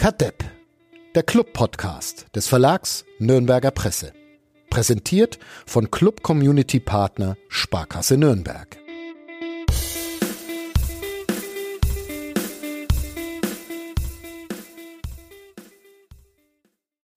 Kadepp, 0.00 0.42
der 1.14 1.22
Club-Podcast 1.22 2.34
des 2.34 2.48
Verlags 2.48 3.04
Nürnberger 3.18 3.70
Presse. 3.70 4.14
Präsentiert 4.70 5.38
von 5.66 5.90
Club 5.90 6.22
Community 6.22 6.80
Partner 6.80 7.36
Sparkasse 7.50 8.16
Nürnberg. 8.16 8.78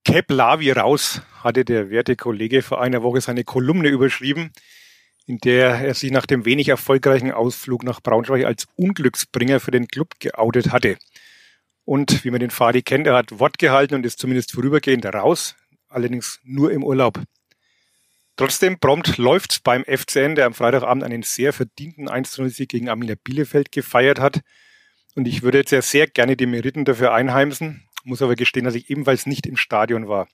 Cap 0.04 0.30
Lavi 0.30 0.72
raus, 0.74 1.22
hatte 1.42 1.64
der 1.64 1.90
werte 1.90 2.18
Kollege 2.18 2.62
vor 2.62 2.82
einer 2.82 3.02
Woche 3.02 3.22
seine 3.22 3.46
Kolumne 3.46 3.88
überschrieben, 3.88 4.52
in 5.26 5.38
der 5.38 5.70
er 5.76 5.94
sich 5.94 6.12
nach 6.12 6.26
dem 6.26 6.44
wenig 6.44 6.68
erfolgreichen 6.68 7.32
Ausflug 7.32 7.84
nach 7.84 8.02
Braunschweig 8.02 8.44
als 8.44 8.68
Unglücksbringer 8.76 9.62
für 9.62 9.72
den 9.72 9.88
Club 9.88 10.20
geoutet 10.20 10.74
hatte. 10.74 10.98
Und 11.86 12.24
wie 12.24 12.32
man 12.32 12.40
den 12.40 12.50
Fadi 12.50 12.82
kennt, 12.82 13.08
er 13.08 13.16
hat 13.16 13.40
Wort 13.40 13.58
gehalten 13.60 13.96
und 13.96 14.06
ist 14.06 14.20
zumindest 14.20 14.54
vorübergehend 14.54 15.06
raus, 15.06 15.56
allerdings 15.90 16.40
nur 16.44 16.72
im 16.72 16.84
Urlaub. 16.84 17.20
Trotzdem 18.36 18.80
prompt 18.80 19.18
läuft's 19.18 19.60
beim 19.60 19.84
FCN, 19.84 20.36
der 20.36 20.48
am 20.48 20.54
Freitagabend 20.54 21.04
einen 21.04 21.22
sehr 21.22 21.54
verdienten 21.54 22.10
1-0-Sieg 22.10 22.70
gegen 22.70 22.90
Arminia 22.90 23.16
Bielefeld 23.22 23.72
gefeiert 23.72 24.20
hat. 24.20 24.42
Und 25.14 25.28
ich 25.28 25.44
würde 25.44 25.60
jetzt 25.60 25.70
sehr, 25.70 25.84
sehr 25.84 26.08
gerne 26.08 26.36
die 26.36 26.48
Meriten 26.48 26.86
dafür 26.86 27.14
einheimsen, 27.14 27.88
muss 28.04 28.24
aber 28.24 28.36
gestehen, 28.36 28.66
dass 28.66 28.76
ich 28.76 28.90
ebenfalls 28.90 29.28
nicht 29.28 29.46
im 29.46 29.58
Stadion 29.58 30.08
war. 30.08 30.28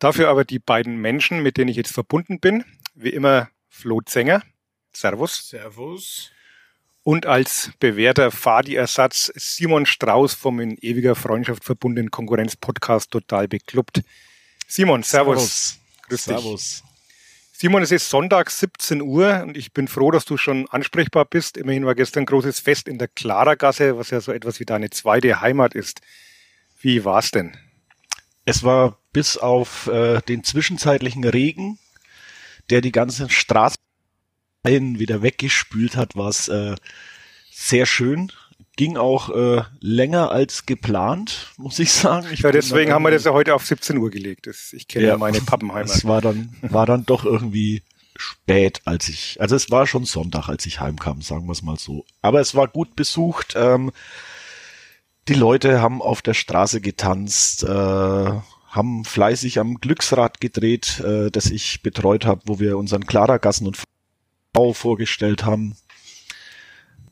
Dafür 0.00 0.28
aber 0.28 0.44
die 0.44 0.58
beiden 0.58 0.96
Menschen, 0.96 1.42
mit 1.42 1.56
denen 1.56 1.68
ich 1.68 1.76
jetzt 1.76 1.92
verbunden 1.92 2.40
bin. 2.40 2.64
Wie 2.94 3.10
immer 3.10 3.48
Flo 3.68 4.00
Zenger. 4.00 4.42
Servus. 4.92 5.48
Servus. 5.48 6.32
Und 7.02 7.24
als 7.26 7.70
bewährter 7.80 8.30
Fadi-Ersatz 8.30 9.32
Simon 9.34 9.86
Strauß 9.86 10.34
vom 10.34 10.60
in 10.60 10.76
ewiger 10.80 11.14
Freundschaft 11.14 11.64
verbundenen 11.64 12.10
Konkurrenz-Podcast 12.10 13.10
Total 13.10 13.48
Beklubbt. 13.48 14.02
Simon, 14.66 15.02
Servus. 15.02 15.38
Servus. 15.38 15.78
Grüß 16.08 16.24
dich. 16.24 16.36
Servus. 16.36 16.84
Simon, 17.52 17.82
es 17.82 17.90
ist 17.90 18.08
Sonntag 18.08 18.50
17 18.50 19.02
Uhr 19.02 19.42
und 19.42 19.56
ich 19.56 19.72
bin 19.72 19.86
froh, 19.86 20.10
dass 20.10 20.24
du 20.24 20.36
schon 20.36 20.66
ansprechbar 20.68 21.26
bist. 21.26 21.56
Immerhin 21.58 21.84
war 21.84 21.94
gestern 21.94 22.22
ein 22.22 22.26
großes 22.26 22.60
Fest 22.60 22.88
in 22.88 22.96
der 22.96 23.08
Klaragasse, 23.08 23.98
was 23.98 24.08
ja 24.10 24.20
so 24.20 24.32
etwas 24.32 24.60
wie 24.60 24.64
deine 24.64 24.88
zweite 24.88 25.42
Heimat 25.42 25.74
ist. 25.74 26.00
Wie 26.80 27.04
war's 27.04 27.30
denn? 27.30 27.56
Es 28.46 28.62
war 28.62 28.98
bis 29.12 29.36
auf 29.36 29.88
äh, 29.88 30.20
den 30.22 30.42
zwischenzeitlichen 30.42 31.24
Regen, 31.24 31.78
der 32.70 32.80
die 32.80 32.92
ganzen 32.92 33.28
Straßen 33.28 33.76
wieder 34.64 35.22
weggespült 35.22 35.96
hat, 35.96 36.16
war 36.16 36.28
es 36.28 36.48
äh, 36.48 36.76
sehr 37.50 37.86
schön. 37.86 38.32
Ging 38.76 38.96
auch 38.96 39.30
äh, 39.30 39.62
länger 39.80 40.30
als 40.30 40.64
geplant, 40.64 41.52
muss 41.56 41.78
ich 41.78 41.92
sagen. 41.92 42.28
Ich 42.32 42.40
ja, 42.40 42.52
deswegen 42.52 42.92
haben 42.92 43.02
wir 43.02 43.10
das 43.10 43.24
ja 43.24 43.32
heute 43.32 43.54
auf 43.54 43.66
17 43.66 43.98
Uhr 43.98 44.10
gelegt. 44.10 44.46
Das, 44.46 44.72
ich 44.72 44.88
kenne 44.88 45.06
ja, 45.06 45.16
meine 45.16 45.40
Pappenheimer. 45.40 45.90
Es 45.90 46.04
war 46.04 46.20
dann, 46.20 46.56
war 46.62 46.86
dann 46.86 47.04
doch 47.04 47.24
irgendwie 47.24 47.82
spät, 48.16 48.82
als 48.84 49.08
ich, 49.08 49.40
also 49.40 49.56
es 49.56 49.70
war 49.70 49.86
schon 49.86 50.04
Sonntag, 50.04 50.48
als 50.48 50.66
ich 50.66 50.80
heimkam, 50.80 51.22
sagen 51.22 51.46
wir 51.46 51.52
es 51.52 51.62
mal 51.62 51.78
so. 51.78 52.04
Aber 52.22 52.40
es 52.40 52.54
war 52.54 52.68
gut 52.68 52.96
besucht. 52.96 53.54
Ähm, 53.56 53.92
die 55.28 55.34
Leute 55.34 55.80
haben 55.80 56.02
auf 56.02 56.22
der 56.22 56.34
Straße 56.34 56.80
getanzt, 56.80 57.64
äh, 57.64 57.68
haben 57.68 59.04
fleißig 59.04 59.58
am 59.58 59.76
Glücksrad 59.76 60.40
gedreht, 60.40 61.00
äh, 61.00 61.30
das 61.30 61.46
ich 61.46 61.82
betreut 61.82 62.24
habe, 62.24 62.42
wo 62.46 62.60
wir 62.60 62.78
unseren 62.78 63.06
Klaragassen 63.06 63.66
und 63.66 63.76
Frau 64.54 64.72
vorgestellt 64.72 65.44
haben. 65.44 65.76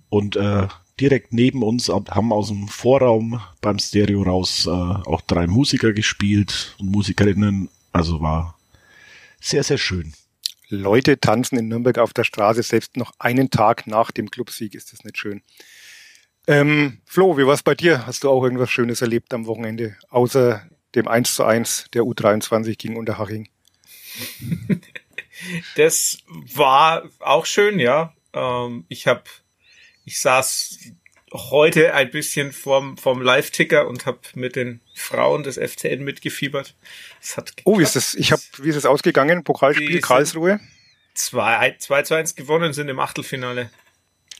Und 0.08 0.36
äh, 0.36 0.68
direkt 1.00 1.32
neben 1.32 1.62
uns 1.62 1.88
haben 1.88 2.32
aus 2.32 2.48
dem 2.48 2.68
Vorraum 2.68 3.40
beim 3.60 3.78
Stereo 3.78 4.22
raus 4.22 4.66
äh, 4.66 4.70
auch 4.70 5.20
drei 5.22 5.46
Musiker 5.46 5.92
gespielt 5.92 6.76
und 6.78 6.90
Musikerinnen. 6.90 7.68
Also 7.92 8.20
war 8.20 8.58
sehr, 9.40 9.62
sehr 9.62 9.78
schön. 9.78 10.12
Leute 10.68 11.18
tanzen 11.18 11.58
in 11.58 11.68
Nürnberg 11.68 11.98
auf 11.98 12.12
der 12.12 12.24
Straße, 12.24 12.62
selbst 12.62 12.96
noch 12.96 13.12
einen 13.18 13.50
Tag 13.50 13.86
nach 13.86 14.10
dem 14.10 14.30
Clubsieg 14.30 14.74
ist 14.74 14.92
das 14.92 15.04
nicht 15.04 15.16
schön. 15.16 15.42
Ähm, 16.46 16.98
Flo, 17.04 17.38
wie 17.38 17.46
war 17.46 17.54
es 17.54 17.62
bei 17.62 17.74
dir? 17.74 18.06
Hast 18.06 18.24
du 18.24 18.30
auch 18.30 18.42
irgendwas 18.42 18.70
Schönes 18.70 19.00
erlebt 19.00 19.32
am 19.32 19.46
Wochenende, 19.46 19.96
außer 20.10 20.62
dem 20.94 21.08
1 21.08 21.34
zu 21.34 21.44
1 21.44 21.86
der 21.94 22.02
U23 22.02 22.76
gegen 22.76 22.96
Unterhaching? 22.96 23.48
Das 25.76 26.18
war 26.28 27.08
auch 27.20 27.46
schön, 27.46 27.78
ja. 27.78 28.14
Ähm, 28.32 28.84
ich 28.88 29.06
habe, 29.06 29.24
ich 30.04 30.20
saß 30.20 30.78
heute 31.32 31.94
ein 31.94 32.10
bisschen 32.10 32.52
vorm, 32.52 32.96
vorm 32.96 33.22
Live-Ticker 33.22 33.86
und 33.86 34.06
habe 34.06 34.20
mit 34.34 34.56
den 34.56 34.80
Frauen 34.94 35.42
des 35.42 35.56
FCN 35.56 36.02
mitgefiebert. 36.02 36.74
Das 37.20 37.36
hat 37.36 37.52
oh, 37.64 37.78
wie 37.78 37.82
ist 37.82 37.96
das? 37.96 38.14
Ich 38.14 38.32
habe, 38.32 38.42
wie 38.58 38.68
ist 38.68 38.76
es 38.76 38.86
ausgegangen? 38.86 39.44
Pokalspiel 39.44 40.00
Karlsruhe? 40.00 40.60
2 41.14 41.76
zu 41.78 42.14
1 42.14 42.36
gewonnen 42.36 42.72
sind 42.72 42.88
im 42.88 43.00
Achtelfinale. 43.00 43.70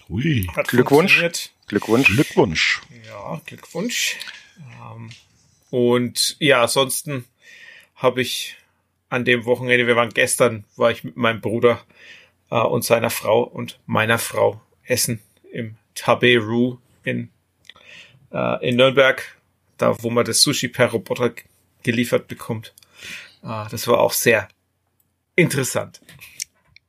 Ui. 0.09 0.47
Hat 0.55 0.69
Glückwunsch. 0.69 1.51
Glückwunsch. 1.67 2.09
Glückwunsch. 2.09 2.81
Ja, 3.07 3.41
Glückwunsch. 3.45 4.17
Ähm, 4.59 5.11
und 5.71 6.37
ja, 6.39 6.63
ansonsten 6.63 7.27
habe 7.97 8.23
ich 8.23 8.57
an 9.09 9.25
dem 9.25 9.45
Wochenende, 9.45 9.87
wir 9.87 9.97
waren 9.97 10.11
gestern, 10.11 10.65
war 10.77 10.91
ich 10.91 11.05
mit 11.05 11.17
meinem 11.17 11.41
Bruder 11.41 11.81
äh, 12.51 12.59
und 12.59 12.85
seiner 12.85 13.11
Frau 13.11 13.43
und 13.43 13.81
meiner 13.87 14.19
Frau 14.19 14.61
essen 14.85 15.21
im 15.53 15.77
Tabe 15.95 16.39
Ru 16.39 16.79
in, 17.05 17.31
äh, 18.33 18.69
in 18.69 18.77
Nürnberg, 18.77 19.23
da 19.77 19.97
wo 20.03 20.11
man 20.11 20.25
das 20.25 20.43
Sushi 20.43 20.69
per 20.69 20.91
Roboter 20.91 21.33
geliefert 21.83 22.29
bekommt. 22.29 22.75
Äh, 23.43 23.65
das 23.71 23.87
war 23.87 24.01
auch 24.01 24.13
sehr 24.13 24.49
interessant. 25.37 26.01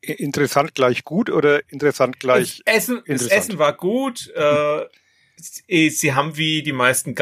Interessant 0.02 0.76
gleich 0.76 1.04
gut 1.04 1.30
oder 1.30 1.62
interessant 1.70 2.20
gleich 2.20 2.62
das 2.66 2.76
Essen? 2.76 3.04
Das 3.06 3.28
Essen 3.28 3.60
war 3.60 3.74
gut. 3.74 4.32
Äh, 4.36 5.90
sie 5.90 6.14
haben 6.14 6.36
wie 6.38 6.64
die 6.64 6.74
meisten 6.74 7.16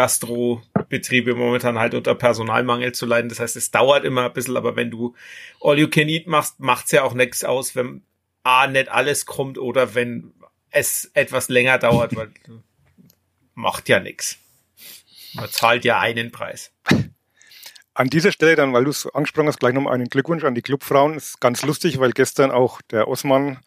Gastrobetriebe 0.88 1.36
momentan 1.36 1.80
halt 1.80 1.94
unter 1.94 2.16
Personalmangel 2.16 2.94
zu 2.94 3.06
leiden. 3.06 3.30
Das 3.30 3.40
heißt, 3.40 3.56
es 3.56 3.72
dauert 3.72 4.06
immer 4.06 4.26
ein 4.26 4.34
bisschen, 4.34 4.58
aber 4.58 4.76
wenn 4.76 4.92
du 4.92 5.16
All 5.62 5.78
You 5.78 5.90
Can 5.90 6.10
Eat 6.10 6.28
machst, 6.28 6.60
macht's 6.60 6.92
ja 6.92 7.04
auch 7.04 7.14
nichts 7.14 7.44
aus, 7.44 7.76
wenn 7.76 8.04
A, 8.44 8.68
nicht 8.68 8.90
alles 8.90 9.26
kommt 9.26 9.58
oder 9.58 9.94
wenn 9.94 10.34
es 10.72 11.12
etwas 11.14 11.50
länger 11.50 11.78
dauert, 11.78 12.16
weil 12.16 12.32
macht 13.54 13.90
ja 13.90 14.00
nichts. 14.00 14.38
Man 15.34 15.50
zahlt 15.50 15.84
ja 15.84 16.00
einen 16.00 16.32
Preis. 16.32 16.72
An 17.94 18.10
dieser 18.10 18.32
Stelle 18.32 18.56
dann, 18.56 18.74
weil 18.74 18.84
du 18.84 18.92
es 18.92 19.08
angesprochen 19.08 19.48
hast, 19.48 19.60
gleich 19.60 19.74
nochmal 19.74 19.96
einen 19.96 20.10
Glückwunsch 20.10 20.44
an 20.44 20.56
die 20.56 20.62
Clubfrauen. 20.62 21.16
ist 21.16 21.42
ganz 21.42 21.64
lustig, 21.64 22.00
weil 22.00 22.12
gestern 22.12 22.52
auch 22.52 22.82
der 22.84 23.08
Osman 23.08 23.60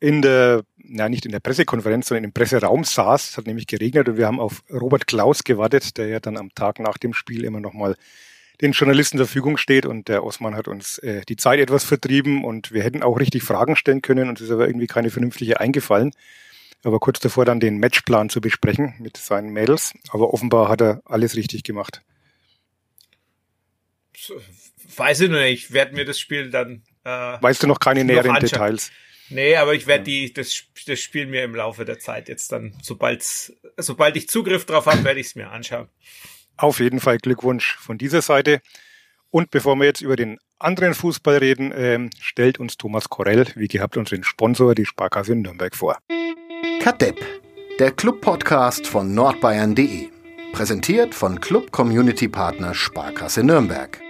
in 0.00 0.22
der, 0.22 0.62
na 0.76 1.08
nicht 1.08 1.24
in 1.24 1.32
der 1.32 1.40
Pressekonferenz, 1.40 2.08
sondern 2.08 2.24
im 2.24 2.32
Presseraum 2.32 2.84
saß. 2.84 3.30
Es 3.30 3.36
hat 3.36 3.46
nämlich 3.46 3.66
geregnet 3.66 4.08
und 4.08 4.16
wir 4.16 4.26
haben 4.26 4.40
auf 4.40 4.62
Robert 4.70 5.06
Klaus 5.06 5.44
gewartet, 5.44 5.96
der 5.96 6.08
ja 6.08 6.20
dann 6.20 6.36
am 6.36 6.54
Tag 6.54 6.78
nach 6.78 6.98
dem 6.98 7.14
Spiel 7.14 7.44
immer 7.44 7.60
nochmal 7.60 7.96
den 8.60 8.72
Journalisten 8.72 9.18
zur 9.18 9.26
Verfügung 9.26 9.58
steht 9.58 9.84
und 9.84 10.08
der 10.08 10.24
Osman 10.24 10.54
hat 10.54 10.68
uns 10.68 10.98
äh, 10.98 11.22
die 11.28 11.36
Zeit 11.36 11.60
etwas 11.60 11.84
vertrieben 11.84 12.44
und 12.44 12.72
wir 12.72 12.82
hätten 12.82 13.02
auch 13.02 13.18
richtig 13.18 13.42
Fragen 13.42 13.76
stellen 13.76 14.02
können 14.02 14.28
und 14.28 14.40
es 14.40 14.46
ist 14.46 14.50
aber 14.50 14.66
irgendwie 14.66 14.86
keine 14.86 15.10
vernünftige 15.10 15.60
eingefallen. 15.60 16.12
Aber 16.82 17.00
kurz 17.00 17.20
davor 17.20 17.44
dann 17.44 17.60
den 17.60 17.78
Matchplan 17.78 18.30
zu 18.30 18.40
besprechen 18.40 18.94
mit 18.98 19.16
seinen 19.16 19.50
Mädels. 19.50 19.92
Aber 20.10 20.32
offenbar 20.32 20.68
hat 20.68 20.80
er 20.80 21.02
alles 21.04 21.34
richtig 21.34 21.64
gemacht. 21.64 22.02
Weiß 24.96 25.20
ich 25.20 25.30
noch 25.30 25.38
nicht. 25.38 25.64
Ich 25.64 25.72
werde 25.72 25.94
mir 25.94 26.04
das 26.04 26.18
Spiel 26.18 26.50
dann. 26.50 26.82
Äh, 27.04 27.08
weißt 27.40 27.62
du 27.62 27.66
noch 27.66 27.80
keine 27.80 28.04
näheren 28.04 28.30
anschauen. 28.30 28.48
Details? 28.48 28.90
Nee, 29.28 29.56
aber 29.56 29.74
ich 29.74 29.86
werde 29.86 30.04
die 30.04 30.32
das, 30.32 30.64
das 30.86 31.00
Spiel 31.00 31.26
mir 31.26 31.44
im 31.44 31.54
Laufe 31.54 31.84
der 31.84 31.98
Zeit 31.98 32.28
jetzt 32.28 32.52
dann, 32.52 32.74
sobald 32.82 33.22
sobald 33.76 34.16
ich 34.16 34.28
Zugriff 34.28 34.64
drauf 34.64 34.86
habe, 34.86 35.04
werde 35.04 35.20
ich 35.20 35.26
es 35.28 35.34
mir 35.34 35.50
anschauen. 35.50 35.88
Auf 36.56 36.80
jeden 36.80 37.00
Fall 37.00 37.18
Glückwunsch 37.18 37.76
von 37.76 37.98
dieser 37.98 38.22
Seite. 38.22 38.60
Und 39.30 39.50
bevor 39.50 39.76
wir 39.76 39.84
jetzt 39.84 40.00
über 40.00 40.16
den 40.16 40.38
anderen 40.58 40.94
Fußball 40.94 41.38
reden, 41.38 41.72
ähm, 41.76 42.10
stellt 42.20 42.58
uns 42.58 42.76
Thomas 42.76 43.10
Korell, 43.10 43.46
wie 43.56 43.68
gehabt, 43.68 43.96
unseren 43.96 44.24
Sponsor, 44.24 44.74
die 44.74 44.86
Sparkasse 44.86 45.32
in 45.32 45.42
Nürnberg 45.42 45.76
vor. 45.76 45.98
Kadepp, 46.80 47.18
der 47.78 47.90
Club-Podcast 47.90 48.86
von 48.86 49.14
nordbayern.de. 49.14 50.08
Präsentiert 50.52 51.14
von 51.14 51.40
Club 51.40 51.70
Community 51.72 52.28
Partner 52.28 52.72
Sparkasse 52.72 53.42
Nürnberg. 53.42 54.00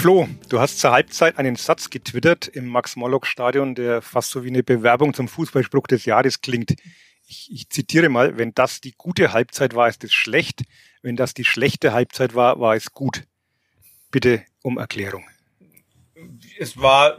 Flo, 0.00 0.26
du 0.48 0.58
hast 0.58 0.78
zur 0.78 0.92
Halbzeit 0.92 1.36
einen 1.36 1.56
Satz 1.56 1.90
getwittert 1.90 2.48
im 2.48 2.68
Max-Morlock-Stadion, 2.68 3.74
der 3.74 4.00
fast 4.00 4.30
so 4.30 4.42
wie 4.44 4.48
eine 4.48 4.62
Bewerbung 4.62 5.12
zum 5.12 5.28
Fußballspruch 5.28 5.86
des 5.88 6.06
Jahres 6.06 6.40
klingt. 6.40 6.74
Ich, 7.26 7.50
ich, 7.52 7.68
zitiere 7.68 8.08
mal, 8.08 8.38
wenn 8.38 8.54
das 8.54 8.80
die 8.80 8.94
gute 8.96 9.34
Halbzeit 9.34 9.74
war, 9.74 9.88
ist 9.88 10.02
es 10.02 10.14
schlecht. 10.14 10.62
Wenn 11.02 11.16
das 11.16 11.34
die 11.34 11.44
schlechte 11.44 11.92
Halbzeit 11.92 12.34
war, 12.34 12.58
war 12.60 12.74
es 12.76 12.94
gut. 12.94 13.24
Bitte 14.10 14.42
um 14.62 14.78
Erklärung. 14.78 15.28
Es 16.58 16.78
war 16.78 17.18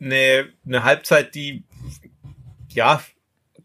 eine, 0.00 0.48
eine 0.64 0.82
Halbzeit, 0.82 1.34
die 1.34 1.62
ja 2.70 3.04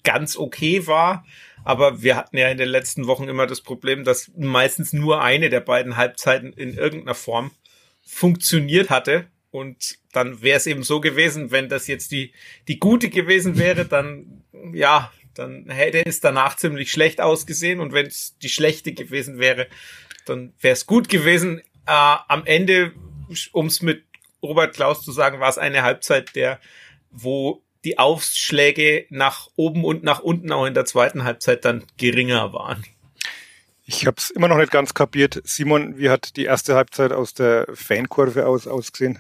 ganz 0.04 0.36
okay 0.36 0.86
war. 0.86 1.26
Aber 1.64 2.02
wir 2.02 2.18
hatten 2.18 2.36
ja 2.36 2.50
in 2.50 2.58
den 2.58 2.68
letzten 2.68 3.08
Wochen 3.08 3.30
immer 3.30 3.48
das 3.48 3.62
Problem, 3.62 4.04
dass 4.04 4.30
meistens 4.36 4.92
nur 4.92 5.22
eine 5.22 5.50
der 5.50 5.62
beiden 5.62 5.96
Halbzeiten 5.96 6.52
in 6.52 6.74
irgendeiner 6.74 7.16
Form 7.16 7.52
funktioniert 8.10 8.90
hatte. 8.90 9.28
Und 9.52 9.98
dann 10.12 10.42
wäre 10.42 10.58
es 10.58 10.68
eben 10.68 10.84
so 10.84 11.00
gewesen, 11.00 11.52
wenn 11.52 11.70
das 11.70 11.88
jetzt 11.88 12.12
die, 12.12 12.34
die 12.68 12.80
gute 12.80 13.10
gewesen 13.10 13.58
wäre, 13.58 13.86
dann, 13.86 14.44
ja, 14.74 15.12
dann 15.36 15.70
hätte 15.70 16.06
es 16.06 16.20
danach 16.20 16.56
ziemlich 16.58 16.92
schlecht 16.92 17.22
ausgesehen. 17.22 17.80
Und 17.80 17.94
wenn 17.94 18.08
es 18.08 18.38
die 18.40 18.50
schlechte 18.50 18.94
gewesen 18.94 19.40
wäre, 19.40 19.68
dann 20.26 20.54
wäre 20.60 20.74
es 20.74 20.86
gut 20.86 21.08
gewesen. 21.08 21.60
Äh, 21.86 22.16
am 22.28 22.46
Ende, 22.46 22.94
um 23.52 23.68
es 23.68 23.82
mit 23.82 24.04
Robert 24.44 24.76
Klaus 24.76 25.04
zu 25.04 25.12
sagen, 25.12 25.40
war 25.40 25.50
es 25.50 25.58
eine 25.58 25.84
Halbzeit, 25.84 26.36
der, 26.36 26.60
wo 27.12 27.64
die 27.86 27.98
Aufschläge 27.98 29.06
nach 29.10 29.50
oben 29.56 29.86
und 29.86 30.04
nach 30.04 30.20
unten 30.20 30.52
auch 30.52 30.66
in 30.66 30.74
der 30.74 30.86
zweiten 30.86 31.24
Halbzeit 31.24 31.64
dann 31.64 31.86
geringer 31.98 32.54
waren. 32.54 32.84
Ich 33.92 34.06
habe 34.06 34.18
es 34.20 34.30
immer 34.30 34.48
noch 34.48 34.58
nicht 34.58 34.72
ganz 34.72 34.94
kapiert. 34.94 35.42
Simon, 35.46 35.98
wie 35.98 36.12
hat 36.12 36.36
die 36.36 36.44
erste 36.44 36.76
Halbzeit 36.76 37.12
aus 37.12 37.34
der 37.34 37.66
Fankurve 37.74 38.46
aus 38.46 38.68
ausgesehen? 38.68 39.18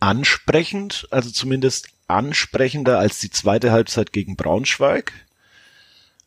Ansprechend, 0.00 1.08
also 1.10 1.30
zumindest 1.30 1.88
ansprechender 2.08 2.98
als 2.98 3.18
die 3.18 3.30
zweite 3.30 3.72
Halbzeit 3.72 4.12
gegen 4.12 4.36
Braunschweig. 4.36 5.14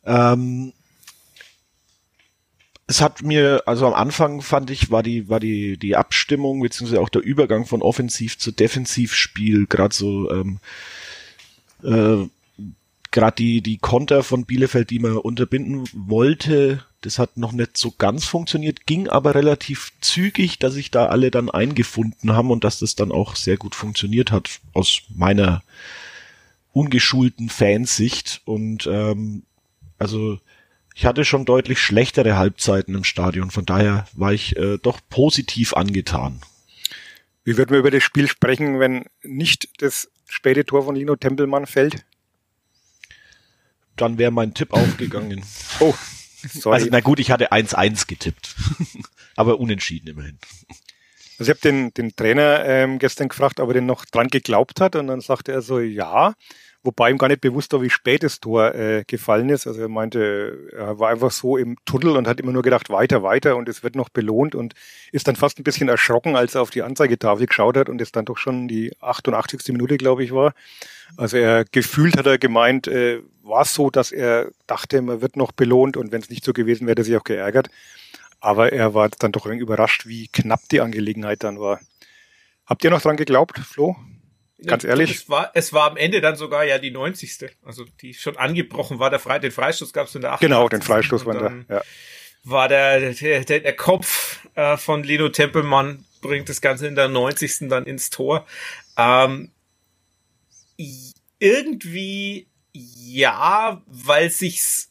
Ähm, 0.04 0.72
es 2.88 3.00
hat 3.00 3.22
mir, 3.22 3.62
also 3.66 3.86
am 3.86 3.94
Anfang 3.94 4.42
fand 4.42 4.68
ich, 4.70 4.90
war 4.90 5.04
die, 5.04 5.28
war 5.28 5.38
die, 5.38 5.76
die 5.76 5.94
Abstimmung, 5.94 6.60
beziehungsweise 6.60 7.00
auch 7.00 7.08
der 7.08 7.22
Übergang 7.22 7.66
von 7.66 7.82
Offensiv 7.82 8.36
zu 8.36 8.50
Defensivspiel, 8.50 9.68
gerade 9.68 9.94
so, 9.94 10.28
ähm, 10.32 10.58
äh, 11.84 12.28
gerade 13.10 13.36
die, 13.36 13.60
die 13.60 13.78
Konter 13.78 14.22
von 14.22 14.44
Bielefeld, 14.44 14.90
die 14.90 14.98
man 14.98 15.16
unterbinden 15.16 15.88
wollte, 15.92 16.84
das 17.02 17.18
hat 17.18 17.36
noch 17.36 17.52
nicht 17.52 17.76
so 17.76 17.92
ganz 17.96 18.24
funktioniert, 18.24 18.86
ging 18.86 19.08
aber 19.08 19.34
relativ 19.34 19.92
zügig, 20.00 20.58
dass 20.58 20.74
sich 20.74 20.90
da 20.90 21.06
alle 21.06 21.30
dann 21.30 21.50
eingefunden 21.50 22.32
haben 22.32 22.50
und 22.50 22.62
dass 22.62 22.78
das 22.78 22.94
dann 22.94 23.10
auch 23.10 23.36
sehr 23.36 23.56
gut 23.56 23.74
funktioniert 23.74 24.30
hat, 24.30 24.60
aus 24.74 25.02
meiner 25.08 25.62
ungeschulten 26.72 27.48
Fansicht. 27.48 28.42
Und 28.44 28.86
ähm, 28.86 29.44
also 29.98 30.38
ich 30.94 31.06
hatte 31.06 31.24
schon 31.24 31.46
deutlich 31.46 31.80
schlechtere 31.80 32.36
Halbzeiten 32.36 32.94
im 32.94 33.04
Stadion, 33.04 33.50
von 33.50 33.64
daher 33.64 34.06
war 34.12 34.32
ich 34.32 34.56
äh, 34.56 34.78
doch 34.78 35.00
positiv 35.08 35.72
angetan. 35.72 36.40
Wie 37.44 37.56
wird 37.56 37.70
man 37.70 37.80
über 37.80 37.90
das 37.90 38.02
Spiel 38.02 38.28
sprechen, 38.28 38.78
wenn 38.78 39.06
nicht 39.22 39.68
das 39.78 40.10
späte 40.28 40.64
Tor 40.66 40.84
von 40.84 40.94
Lino 40.94 41.16
Tempelmann 41.16 41.66
fällt? 41.66 42.04
Dann 44.00 44.16
wäre 44.16 44.30
mein 44.30 44.54
Tipp 44.54 44.72
aufgegangen. 44.72 45.42
oh, 45.80 45.94
sorry. 46.48 46.74
Also 46.74 46.88
na 46.90 47.00
gut, 47.00 47.20
ich 47.20 47.30
hatte 47.30 47.52
1-1 47.52 48.06
getippt, 48.06 48.56
aber 49.36 49.60
unentschieden 49.60 50.08
immerhin. 50.08 50.38
Also 51.38 51.52
ich 51.52 51.56
habe 51.56 51.60
den, 51.60 51.92
den 51.94 52.16
Trainer 52.16 52.64
ähm, 52.64 52.98
gestern 52.98 53.28
gefragt, 53.28 53.60
ob 53.60 53.68
er 53.68 53.74
denn 53.74 53.86
noch 53.86 54.04
dran 54.06 54.28
geglaubt 54.28 54.80
hat 54.80 54.96
und 54.96 55.06
dann 55.06 55.20
sagte 55.20 55.52
er 55.52 55.60
so, 55.60 55.80
ja, 55.80 56.34
wobei 56.82 57.10
ihm 57.10 57.18
gar 57.18 57.28
nicht 57.28 57.40
bewusst 57.42 57.72
war, 57.72 57.82
wie 57.82 57.90
spät 57.90 58.22
das 58.22 58.40
Tor 58.40 58.74
äh, 58.74 59.04
gefallen 59.06 59.50
ist. 59.50 59.66
Also 59.66 59.82
er 59.82 59.88
meinte, 59.88 60.70
er 60.72 60.98
war 60.98 61.10
einfach 61.10 61.30
so 61.30 61.56
im 61.56 61.76
Tunnel 61.84 62.16
und 62.16 62.26
hat 62.26 62.40
immer 62.40 62.52
nur 62.52 62.62
gedacht, 62.62 62.88
weiter, 62.90 63.22
weiter 63.22 63.56
und 63.56 63.68
es 63.68 63.82
wird 63.82 63.96
noch 63.96 64.08
belohnt 64.08 64.54
und 64.54 64.74
ist 65.12 65.28
dann 65.28 65.36
fast 65.36 65.58
ein 65.58 65.64
bisschen 65.64 65.88
erschrocken, 65.88 66.36
als 66.36 66.54
er 66.54 66.62
auf 66.62 66.70
die 66.70 66.82
Anzeigetafel 66.82 67.46
geschaut 67.46 67.76
hat 67.76 67.88
und 67.88 68.00
es 68.00 68.12
dann 68.12 68.24
doch 68.24 68.38
schon 68.38 68.68
die 68.68 68.92
88. 69.00 69.60
Minute, 69.68 69.98
glaube 69.98 70.24
ich, 70.24 70.32
war. 70.32 70.54
Also 71.16 71.36
er 71.36 71.64
gefühlt 71.64 72.16
hat 72.16 72.26
er 72.26 72.38
gemeint, 72.38 72.86
äh, 72.86 73.20
war 73.42 73.62
es 73.62 73.74
so, 73.74 73.90
dass 73.90 74.12
er 74.12 74.50
dachte, 74.66 75.02
man 75.02 75.20
wird 75.20 75.36
noch 75.36 75.52
belohnt 75.52 75.96
und 75.96 76.12
wenn 76.12 76.20
es 76.20 76.30
nicht 76.30 76.44
so 76.44 76.52
gewesen 76.52 76.86
wäre, 76.86 76.92
hätte 76.92 77.02
er 77.02 77.04
sich 77.04 77.16
auch 77.16 77.24
geärgert. 77.24 77.70
Aber 78.40 78.72
er 78.72 78.94
war 78.94 79.08
dann 79.10 79.32
doch 79.32 79.46
irgendwie 79.46 79.64
überrascht, 79.64 80.06
wie 80.06 80.28
knapp 80.28 80.68
die 80.70 80.80
Angelegenheit 80.80 81.44
dann 81.44 81.60
war. 81.60 81.80
Habt 82.66 82.84
ihr 82.84 82.90
noch 82.90 83.02
dran 83.02 83.16
geglaubt, 83.16 83.58
Flo? 83.58 83.96
Ganz 84.64 84.84
ehrlich. 84.84 85.10
Es 85.10 85.28
war, 85.28 85.50
es 85.54 85.72
war 85.72 85.90
am 85.90 85.96
Ende 85.96 86.20
dann 86.20 86.36
sogar 86.36 86.64
ja 86.64 86.78
die 86.78 86.90
90. 86.90 87.56
Also 87.62 87.84
die 88.00 88.14
schon 88.14 88.36
angebrochen 88.36 88.98
war. 88.98 89.10
Der 89.10 89.18
Fre 89.18 89.40
den 89.40 89.50
Freistoß 89.50 89.92
gab 89.92 90.06
es 90.06 90.14
in 90.14 90.22
der 90.22 90.32
88. 90.32 90.48
Genau, 90.48 90.68
den 90.68 90.82
Freistoß 90.82 91.26
war 91.26 91.34
da. 91.34 91.52
Ja. 91.68 91.82
War 92.44 92.68
der, 92.68 93.12
der, 93.12 93.44
der 93.44 93.76
Kopf 93.76 94.46
äh, 94.54 94.76
von 94.76 95.02
Lino 95.02 95.28
Tempelmann 95.28 96.04
bringt 96.20 96.48
das 96.48 96.60
Ganze 96.60 96.86
in 96.86 96.94
der 96.94 97.08
90. 97.08 97.68
dann 97.68 97.86
ins 97.86 98.10
Tor. 98.10 98.46
Ähm, 98.96 99.50
irgendwie 101.38 102.49
ja, 102.72 103.82
weil 103.86 104.30
sich's 104.30 104.90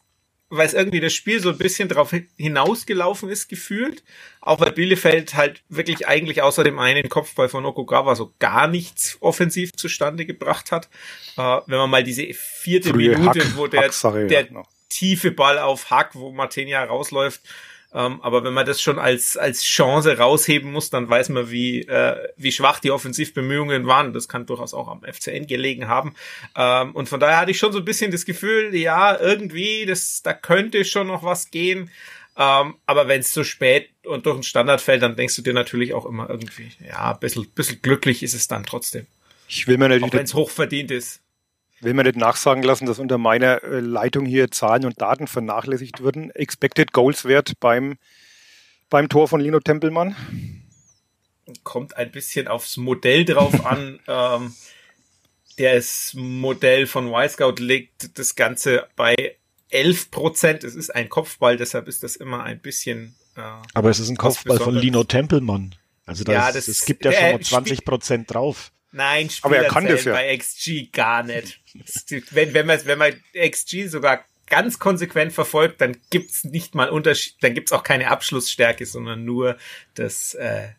weil 0.50 0.66
es 0.66 0.74
irgendwie 0.74 1.00
das 1.00 1.12
Spiel 1.12 1.40
so 1.40 1.50
ein 1.50 1.58
bisschen 1.58 1.88
darauf 1.88 2.12
hinausgelaufen 2.36 3.28
ist, 3.28 3.48
gefühlt. 3.48 4.02
Auch 4.40 4.60
weil 4.60 4.72
Bielefeld 4.72 5.34
halt 5.34 5.62
wirklich 5.68 6.08
eigentlich 6.08 6.42
außer 6.42 6.64
dem 6.64 6.80
einen 6.80 7.08
Kopfball 7.08 7.48
von 7.48 7.64
Okugawa 7.64 8.16
so 8.16 8.34
gar 8.40 8.66
nichts 8.66 9.16
offensiv 9.20 9.72
zustande 9.72 10.26
gebracht 10.26 10.72
hat. 10.72 10.88
Äh, 11.36 11.60
wenn 11.66 11.78
man 11.78 11.90
mal 11.90 12.02
diese 12.02 12.26
vierte 12.34 12.90
Frühe 12.90 13.16
Minute, 13.16 13.44
Hack, 13.44 13.56
wo 13.56 13.68
der, 13.68 13.90
der 14.26 14.48
tiefe 14.88 15.30
Ball 15.30 15.58
auf 15.58 15.88
Hack, 15.90 16.16
wo 16.16 16.32
Martinia 16.32 16.82
rausläuft, 16.82 17.42
ähm, 17.92 18.20
aber 18.22 18.44
wenn 18.44 18.54
man 18.54 18.66
das 18.66 18.80
schon 18.80 18.98
als, 18.98 19.36
als 19.36 19.64
Chance 19.64 20.16
rausheben 20.16 20.70
muss, 20.70 20.90
dann 20.90 21.08
weiß 21.08 21.30
man, 21.30 21.50
wie, 21.50 21.82
äh, 21.82 22.28
wie 22.36 22.52
schwach 22.52 22.78
die 22.78 22.92
Offensivbemühungen 22.92 23.86
waren. 23.86 24.12
Das 24.12 24.28
kann 24.28 24.46
durchaus 24.46 24.74
auch 24.74 24.88
am 24.88 25.02
FCN 25.02 25.46
gelegen 25.46 25.88
haben. 25.88 26.14
Ähm, 26.56 26.92
und 26.92 27.08
von 27.08 27.18
daher 27.18 27.38
hatte 27.38 27.50
ich 27.50 27.58
schon 27.58 27.72
so 27.72 27.78
ein 27.78 27.84
bisschen 27.84 28.12
das 28.12 28.24
Gefühl, 28.24 28.74
ja, 28.76 29.18
irgendwie, 29.18 29.86
das, 29.86 30.22
da 30.22 30.32
könnte 30.32 30.84
schon 30.84 31.08
noch 31.08 31.24
was 31.24 31.50
gehen. 31.50 31.90
Ähm, 32.36 32.76
aber 32.86 33.08
wenn 33.08 33.20
es 33.20 33.32
zu 33.32 33.42
spät 33.42 33.90
und 34.04 34.24
durch 34.24 34.36
den 34.36 34.42
Standard 34.44 34.80
fällt, 34.80 35.02
dann 35.02 35.16
denkst 35.16 35.34
du 35.36 35.42
dir 35.42 35.52
natürlich 35.52 35.92
auch 35.92 36.06
immer 36.06 36.30
irgendwie, 36.30 36.70
ja, 36.86 37.12
ein 37.12 37.20
bisschen, 37.20 37.48
bisschen 37.50 37.82
glücklich 37.82 38.22
ist 38.22 38.34
es 38.34 38.46
dann 38.46 38.64
trotzdem. 38.64 39.06
Ich 39.48 39.66
will 39.66 39.78
mir 39.78 39.88
natürlich. 39.88 40.04
Auch 40.04 40.16
wenn 40.16 40.24
es 40.24 40.34
hochverdient 40.34 40.92
ist 40.92 41.20
will 41.80 41.94
mir 41.94 42.04
nicht 42.04 42.16
nachsagen 42.16 42.62
lassen, 42.62 42.86
dass 42.86 42.98
unter 42.98 43.18
meiner 43.18 43.62
äh, 43.62 43.80
Leitung 43.80 44.26
hier 44.26 44.50
Zahlen 44.50 44.84
und 44.84 45.00
Daten 45.00 45.26
vernachlässigt 45.26 46.00
würden. 46.00 46.30
Expected 46.30 46.92
Goals 46.92 47.24
Wert 47.24 47.54
beim, 47.60 47.96
beim 48.88 49.08
Tor 49.08 49.28
von 49.28 49.40
Lino 49.40 49.60
Tempelmann? 49.60 50.14
Kommt 51.64 51.96
ein 51.96 52.10
bisschen 52.10 52.48
aufs 52.48 52.76
Modell 52.76 53.24
drauf 53.24 53.64
an. 53.66 54.00
ähm, 54.06 54.54
das 55.56 56.12
Modell 56.14 56.86
von 56.86 57.08
Y-Scout 57.08 57.56
legt 57.58 58.18
das 58.18 58.34
Ganze 58.34 58.86
bei 58.96 59.36
11 59.68 60.10
Prozent. 60.10 60.64
Es 60.64 60.74
ist 60.74 60.90
ein 60.94 61.08
Kopfball, 61.08 61.56
deshalb 61.56 61.88
ist 61.88 62.02
das 62.02 62.16
immer 62.16 62.42
ein 62.44 62.60
bisschen. 62.60 63.14
Äh, 63.36 63.40
Aber 63.74 63.90
es 63.90 63.98
ist 63.98 64.08
ein 64.08 64.16
Kopfball 64.16 64.58
von 64.58 64.74
Lino 64.74 65.04
Tempelmann. 65.04 65.74
Also 66.06 66.24
das, 66.24 66.34
ja, 66.34 66.52
das, 66.52 66.66
das 66.66 66.84
gibt 66.84 67.04
ja 67.04 67.12
schon 67.12 67.32
mal 67.32 67.40
20 67.40 67.84
Prozent 67.84 68.32
drauf. 68.32 68.72
Nein, 68.92 69.30
Spieler 69.30 69.56
Aber 69.56 69.64
er 69.64 69.70
kann 69.70 69.86
das 69.86 70.04
ja. 70.04 70.12
bei 70.12 70.36
XG 70.36 70.90
gar 70.92 71.22
nicht. 71.22 71.60
wenn, 72.32 72.54
wenn, 72.54 72.66
man, 72.66 72.84
wenn 72.84 72.98
man 72.98 73.12
XG 73.34 73.86
sogar 73.86 74.24
ganz 74.48 74.78
konsequent 74.78 75.32
verfolgt, 75.32 75.80
dann 75.80 75.96
gibt's 76.10 76.44
nicht 76.44 76.74
mal 76.74 76.90
Unterschied, 76.90 77.36
dann 77.40 77.54
gibt's 77.54 77.72
auch 77.72 77.84
keine 77.84 78.08
Abschlussstärke, 78.08 78.84
sondern 78.84 79.24
nur 79.24 79.56
das 79.94 80.34
äh, 80.34 80.70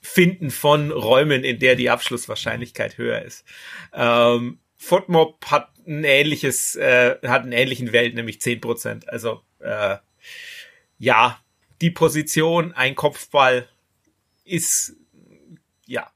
Finden 0.00 0.50
von 0.50 0.92
Räumen, 0.92 1.42
in 1.42 1.58
der 1.58 1.74
die 1.74 1.90
Abschlusswahrscheinlichkeit 1.90 2.96
höher 2.96 3.22
ist. 3.22 3.44
Ähm, 3.92 4.60
Footmob 4.76 5.44
hat 5.46 5.70
ein 5.86 6.04
ähnliches, 6.04 6.76
äh, 6.76 7.16
hat 7.26 7.42
einen 7.42 7.52
ähnlichen 7.52 7.92
Welt, 7.92 8.14
nämlich 8.14 8.40
zehn 8.40 8.60
Prozent. 8.60 9.08
Also 9.08 9.42
äh, 9.58 9.96
ja, 10.98 11.40
die 11.80 11.90
Position, 11.90 12.72
ein 12.72 12.94
Kopfball 12.94 13.68
ist 14.44 14.94
ja 15.86 16.10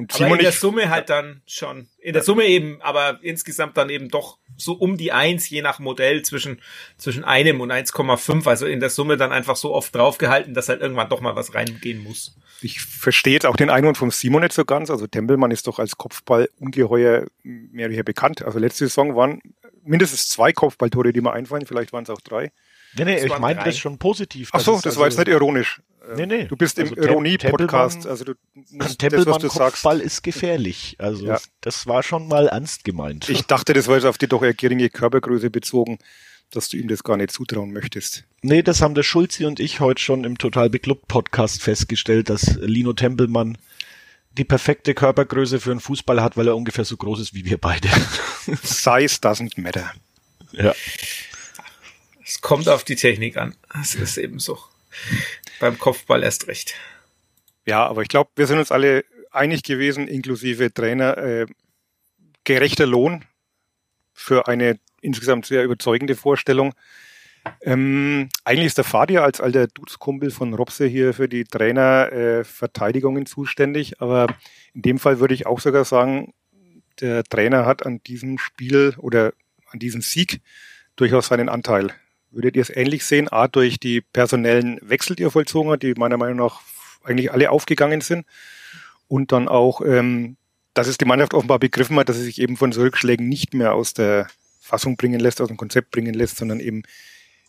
und 0.00 0.20
aber 0.20 0.36
in 0.36 0.42
der 0.42 0.52
Summe 0.52 0.88
halt 0.88 1.10
dann 1.10 1.42
schon. 1.46 1.88
In 1.98 2.14
der 2.14 2.22
Summe 2.22 2.44
eben, 2.44 2.80
aber 2.80 3.18
insgesamt 3.22 3.76
dann 3.76 3.90
eben 3.90 4.08
doch 4.08 4.38
so 4.56 4.72
um 4.72 4.96
die 4.96 5.12
eins 5.12 5.48
je 5.50 5.60
nach 5.60 5.78
Modell 5.78 6.22
zwischen, 6.22 6.62
zwischen 6.96 7.22
einem 7.22 7.60
und 7.60 7.70
1,5. 7.70 8.48
Also 8.48 8.66
in 8.66 8.80
der 8.80 8.88
Summe 8.88 9.18
dann 9.18 9.30
einfach 9.30 9.56
so 9.56 9.74
oft 9.74 9.94
draufgehalten, 9.94 10.54
dass 10.54 10.68
halt 10.70 10.80
irgendwann 10.80 11.10
doch 11.10 11.20
mal 11.20 11.36
was 11.36 11.54
reingehen 11.54 12.02
muss. 12.02 12.34
Ich 12.62 12.80
verstehe 12.80 13.34
jetzt 13.34 13.46
auch 13.46 13.56
den 13.56 13.70
Einwand 13.70 13.98
vom 13.98 14.10
Simon 14.10 14.42
nicht 14.42 14.54
so 14.54 14.64
ganz. 14.64 14.90
Also 14.90 15.06
Tempelmann 15.06 15.50
ist 15.50 15.66
doch 15.66 15.78
als 15.78 15.98
Kopfball 15.98 16.48
ungeheuer 16.58 17.26
mehr 17.42 17.84
oder 17.84 17.90
weniger 17.90 18.02
bekannt. 18.04 18.42
Also 18.42 18.58
letzte 18.58 18.86
Saison 18.86 19.14
waren 19.16 19.42
mindestens 19.84 20.28
zwei 20.28 20.52
Kopfballtore, 20.52 21.12
die 21.12 21.20
mir 21.20 21.32
einfallen. 21.32 21.66
Vielleicht 21.66 21.92
waren 21.92 22.04
es 22.04 22.10
auch 22.10 22.20
drei. 22.20 22.52
Nee, 22.96 23.04
nee, 23.04 23.24
ich 23.24 23.38
meine 23.38 23.62
das 23.64 23.78
schon 23.78 23.98
positiv. 23.98 24.50
Ach 24.52 24.60
so, 24.60 24.76
das 24.76 24.86
also 24.86 25.00
war 25.00 25.06
jetzt 25.06 25.18
nicht 25.18 25.28
ironisch. 25.28 25.80
Nee, 26.16 26.26
nee. 26.26 26.44
Du 26.44 26.56
bist 26.56 26.78
also 26.78 26.94
im 26.94 27.02
Ironie-Podcast, 27.02 28.06
also 28.06 28.24
du 28.24 28.34
musst 28.72 29.02
das, 29.02 29.26
was 29.26 29.38
du 29.38 29.48
sagst. 29.48 29.84
ist 30.02 30.22
gefährlich. 30.22 30.96
Also 30.98 31.26
ja. 31.26 31.38
das 31.60 31.86
war 31.86 32.02
schon 32.02 32.26
mal 32.26 32.48
ernst 32.48 32.84
gemeint. 32.84 33.28
Ich 33.28 33.42
dachte, 33.42 33.74
das 33.74 33.86
war 33.86 33.96
jetzt 33.96 34.06
auf 34.06 34.18
die 34.18 34.26
doch 34.26 34.42
eher 34.42 34.54
geringe 34.54 34.90
Körpergröße 34.90 35.50
bezogen, 35.50 35.98
dass 36.50 36.68
du 36.68 36.78
ihm 36.78 36.88
das 36.88 37.04
gar 37.04 37.16
nicht 37.16 37.30
zutrauen 37.30 37.72
möchtest. 37.72 38.24
Nee, 38.42 38.62
das 38.62 38.82
haben 38.82 38.94
der 38.94 39.02
Schulzi 39.02 39.44
und 39.44 39.60
ich 39.60 39.80
heute 39.80 40.02
schon 40.02 40.24
im 40.24 40.38
Total 40.38 40.68
Beklubbt 40.68 41.06
Podcast 41.06 41.62
festgestellt, 41.62 42.28
dass 42.28 42.56
Lino 42.56 42.92
Tempelmann 42.92 43.56
die 44.32 44.44
perfekte 44.44 44.94
Körpergröße 44.94 45.60
für 45.60 45.70
einen 45.70 45.80
Fußballer 45.80 46.22
hat, 46.22 46.36
weil 46.36 46.48
er 46.48 46.56
ungefähr 46.56 46.84
so 46.84 46.96
groß 46.96 47.20
ist 47.20 47.34
wie 47.34 47.44
wir 47.44 47.58
beide. 47.58 47.88
Size 48.62 49.20
doesn't 49.20 49.60
matter. 49.60 49.92
Ja. 50.52 50.74
Es 52.30 52.40
kommt 52.40 52.68
auf 52.68 52.84
die 52.84 52.94
Technik 52.94 53.36
an. 53.36 53.56
Es 53.82 53.96
ist 53.96 54.16
eben 54.16 54.38
so. 54.38 54.56
Beim 55.58 55.76
Kopfball 55.80 56.22
erst 56.22 56.46
recht. 56.46 56.76
Ja, 57.66 57.84
aber 57.84 58.02
ich 58.02 58.08
glaube, 58.08 58.30
wir 58.36 58.46
sind 58.46 58.60
uns 58.60 58.70
alle 58.70 59.04
einig 59.32 59.64
gewesen, 59.64 60.06
inklusive 60.06 60.72
Trainer, 60.72 61.18
äh, 61.18 61.46
gerechter 62.44 62.86
Lohn 62.86 63.24
für 64.12 64.46
eine 64.46 64.78
insgesamt 65.00 65.46
sehr 65.46 65.64
überzeugende 65.64 66.14
Vorstellung. 66.14 66.72
Ähm, 67.62 68.28
eigentlich 68.44 68.66
ist 68.66 68.78
der 68.78 68.84
Fadia 68.84 69.24
als 69.24 69.40
alter 69.40 69.66
Dudeskumpel 69.66 70.30
von 70.30 70.54
Robse 70.54 70.86
hier 70.86 71.12
für 71.14 71.28
die 71.28 71.42
Trainerverteidigungen 71.42 73.24
äh, 73.24 73.26
zuständig, 73.26 74.00
aber 74.00 74.28
in 74.72 74.82
dem 74.82 75.00
Fall 75.00 75.18
würde 75.18 75.34
ich 75.34 75.46
auch 75.46 75.58
sogar 75.58 75.84
sagen, 75.84 76.32
der 77.00 77.24
Trainer 77.24 77.66
hat 77.66 77.84
an 77.84 78.00
diesem 78.04 78.38
Spiel 78.38 78.94
oder 78.98 79.32
an 79.66 79.80
diesem 79.80 80.00
Sieg 80.00 80.42
durchaus 80.94 81.26
seinen 81.26 81.48
Anteil. 81.48 81.92
Würdet 82.30 82.56
ihr 82.56 82.62
es 82.62 82.70
ähnlich 82.70 83.04
sehen? 83.04 83.28
A, 83.28 83.48
durch 83.48 83.80
die 83.80 84.00
personellen 84.00 84.78
Wechsel, 84.82 85.16
die 85.16 85.24
er 85.24 85.30
vollzogen 85.30 85.72
hat, 85.72 85.82
die 85.82 85.94
meiner 85.94 86.16
Meinung 86.16 86.36
nach 86.36 86.60
eigentlich 87.02 87.32
alle 87.32 87.50
aufgegangen 87.50 88.00
sind. 88.00 88.26
Und 89.08 89.32
dann 89.32 89.48
auch, 89.48 89.80
ähm, 89.80 90.36
dass 90.74 90.86
es 90.86 90.98
die 90.98 91.04
Mannschaft 91.04 91.34
offenbar 91.34 91.58
begriffen 91.58 91.96
hat, 91.96 92.08
dass 92.08 92.16
sie 92.16 92.24
sich 92.24 92.40
eben 92.40 92.56
von 92.56 92.70
so 92.70 92.82
Rückschlägen 92.82 93.28
nicht 93.28 93.54
mehr 93.54 93.74
aus 93.74 93.94
der 93.94 94.28
Fassung 94.60 94.96
bringen 94.96 95.18
lässt, 95.18 95.40
aus 95.40 95.48
dem 95.48 95.56
Konzept 95.56 95.90
bringen 95.90 96.14
lässt, 96.14 96.36
sondern 96.36 96.60
eben 96.60 96.84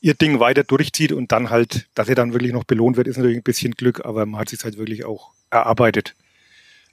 ihr 0.01 0.15
Ding 0.15 0.39
weiter 0.39 0.63
durchzieht 0.63 1.11
und 1.11 1.31
dann 1.31 1.51
halt, 1.51 1.88
dass 1.93 2.09
er 2.09 2.15
dann 2.15 2.33
wirklich 2.33 2.51
noch 2.51 2.63
belohnt 2.63 2.97
wird, 2.97 3.07
ist 3.07 3.17
natürlich 3.17 3.38
ein 3.38 3.43
bisschen 3.43 3.73
Glück, 3.73 4.03
aber 4.03 4.25
man 4.25 4.41
hat 4.41 4.50
sich 4.50 4.63
halt 4.63 4.77
wirklich 4.77 5.05
auch 5.05 5.31
erarbeitet. 5.51 6.15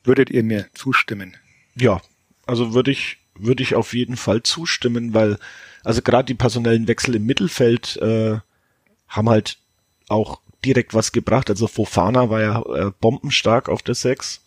Würdet 0.04 0.28
ihr 0.28 0.44
mir 0.44 0.66
zustimmen? 0.74 1.36
Ja, 1.74 2.02
also 2.46 2.74
würde 2.74 2.90
ich, 2.90 3.16
würde 3.38 3.62
ich 3.62 3.74
auf 3.74 3.94
jeden 3.94 4.16
Fall 4.16 4.42
zustimmen, 4.42 5.14
weil, 5.14 5.38
also 5.84 6.02
gerade 6.02 6.26
die 6.26 6.34
personellen 6.34 6.88
Wechsel 6.88 7.16
im 7.16 7.26
Mittelfeld 7.26 7.96
äh, 7.98 8.38
haben 9.08 9.30
halt 9.30 9.58
auch 10.08 10.40
direkt 10.64 10.94
was 10.94 11.12
gebracht. 11.12 11.50
Also 11.50 11.66
Fofana 11.66 12.30
war 12.30 12.40
ja 12.40 12.62
äh, 12.62 12.92
bombenstark 13.00 13.68
auf 13.68 13.82
der 13.82 13.94
6 13.94 14.44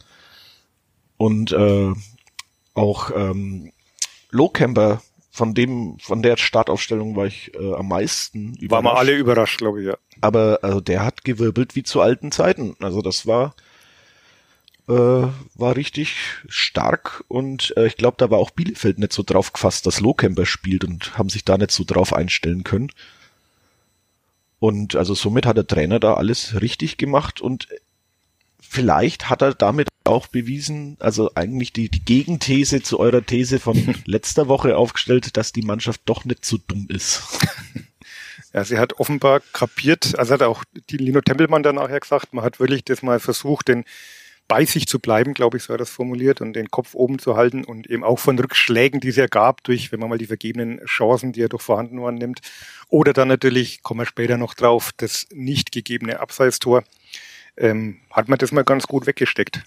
und 1.17 1.51
äh, 1.51 1.93
auch 2.73 3.11
ähm, 3.15 3.71
Lowcamper 4.31 5.01
von 5.31 5.53
dem, 5.53 5.97
von 5.99 6.21
der 6.21 6.35
Startaufstellung 6.37 7.15
war 7.15 7.25
ich 7.25 7.53
äh, 7.55 7.73
am 7.73 7.87
meisten 7.87 8.53
überrascht. 8.55 8.71
Waren 8.71 8.83
wir 8.85 8.97
alle 8.97 9.17
überrascht, 9.17 9.57
glaube 9.59 9.81
ich, 9.81 9.87
ja. 9.87 9.97
Aber 10.19 10.59
also 10.61 10.81
der 10.81 11.05
hat 11.05 11.23
gewirbelt 11.23 11.75
wie 11.75 11.83
zu 11.83 12.01
alten 12.01 12.31
Zeiten. 12.31 12.75
Also 12.79 13.01
das 13.01 13.25
war 13.27 13.55
äh, 14.87 14.93
war 14.93 15.75
richtig 15.75 16.15
stark 16.47 17.23
und 17.27 17.73
äh, 17.77 17.87
ich 17.87 17.97
glaube, 17.97 18.17
da 18.17 18.29
war 18.29 18.39
auch 18.39 18.51
Bielefeld 18.51 18.99
nicht 18.99 19.13
so 19.13 19.23
drauf 19.23 19.53
gefasst, 19.53 19.85
dass 19.85 19.99
Lohkemper 19.99 20.45
spielt 20.45 20.83
und 20.83 21.17
haben 21.17 21.29
sich 21.29 21.45
da 21.45 21.57
nicht 21.57 21.71
so 21.71 21.83
drauf 21.83 22.13
einstellen 22.13 22.63
können. 22.63 22.91
Und 24.59 24.95
also 24.95 25.15
somit 25.15 25.45
hat 25.45 25.57
der 25.57 25.67
Trainer 25.67 25.99
da 25.99 26.15
alles 26.15 26.61
richtig 26.61 26.97
gemacht 26.97 27.41
und 27.41 27.67
vielleicht 28.59 29.29
hat 29.29 29.41
er 29.41 29.53
damit 29.53 29.87
auch 30.03 30.27
bewiesen, 30.27 30.97
also 30.99 31.31
eigentlich 31.35 31.73
die, 31.73 31.89
die 31.89 32.03
Gegenthese 32.03 32.81
zu 32.81 32.99
eurer 32.99 33.25
These 33.25 33.59
von 33.59 33.95
letzter 34.05 34.47
Woche 34.47 34.77
aufgestellt, 34.77 35.37
dass 35.37 35.51
die 35.51 35.61
Mannschaft 35.61 36.01
doch 36.05 36.25
nicht 36.25 36.45
so 36.45 36.57
dumm 36.57 36.87
ist. 36.89 37.23
Ja, 38.53 38.65
sie 38.65 38.79
hat 38.79 38.99
offenbar 38.99 39.39
kapiert, 39.53 40.19
also 40.19 40.33
hat 40.33 40.41
auch 40.41 40.65
die 40.89 40.97
Lino 40.97 41.21
Tempelmann 41.21 41.63
dann 41.63 41.75
nachher 41.75 42.01
gesagt, 42.01 42.33
man 42.33 42.43
hat 42.43 42.59
wirklich 42.59 42.83
das 42.83 43.01
mal 43.01 43.21
versucht, 43.21 43.69
den 43.69 43.85
bei 44.51 44.65
sich 44.65 44.87
zu 44.87 44.99
bleiben, 44.99 45.33
glaube 45.33 45.57
ich, 45.57 45.63
so 45.63 45.73
hat 45.73 45.79
das 45.79 45.89
formuliert, 45.89 46.41
und 46.41 46.53
den 46.53 46.69
Kopf 46.69 46.93
oben 46.93 47.19
zu 47.19 47.35
halten 47.35 47.63
und 47.63 47.87
eben 47.87 48.03
auch 48.03 48.19
von 48.19 48.37
Rückschlägen, 48.37 48.99
die 48.99 49.09
es 49.09 49.15
ja 49.15 49.27
gab, 49.27 49.63
durch, 49.63 49.91
wenn 49.91 49.99
man 49.99 50.09
mal 50.09 50.17
die 50.17 50.27
vergebenen 50.27 50.83
Chancen, 50.85 51.31
die 51.31 51.39
ja 51.39 51.47
doch 51.47 51.61
vorhanden 51.61 52.01
waren, 52.01 52.15
nimmt. 52.15 52.41
Oder 52.89 53.13
dann 53.13 53.27
natürlich, 53.29 53.81
kommen 53.81 54.01
wir 54.01 54.05
später 54.05 54.37
noch 54.37 54.53
drauf, 54.53 54.91
das 54.97 55.27
nicht 55.31 55.71
gegebene 55.71 56.19
Abseitstor, 56.19 56.83
ähm, 57.57 57.99
hat 58.09 58.29
man 58.29 58.37
das 58.39 58.51
mal 58.51 58.63
ganz 58.63 58.87
gut 58.87 59.07
weggesteckt 59.07 59.63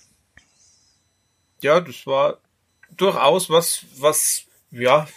ja, 1.64 1.80
das 1.80 2.06
war 2.06 2.38
durchaus 2.90 3.50
was, 3.50 3.86
was, 3.96 4.44
ja, 4.70 5.08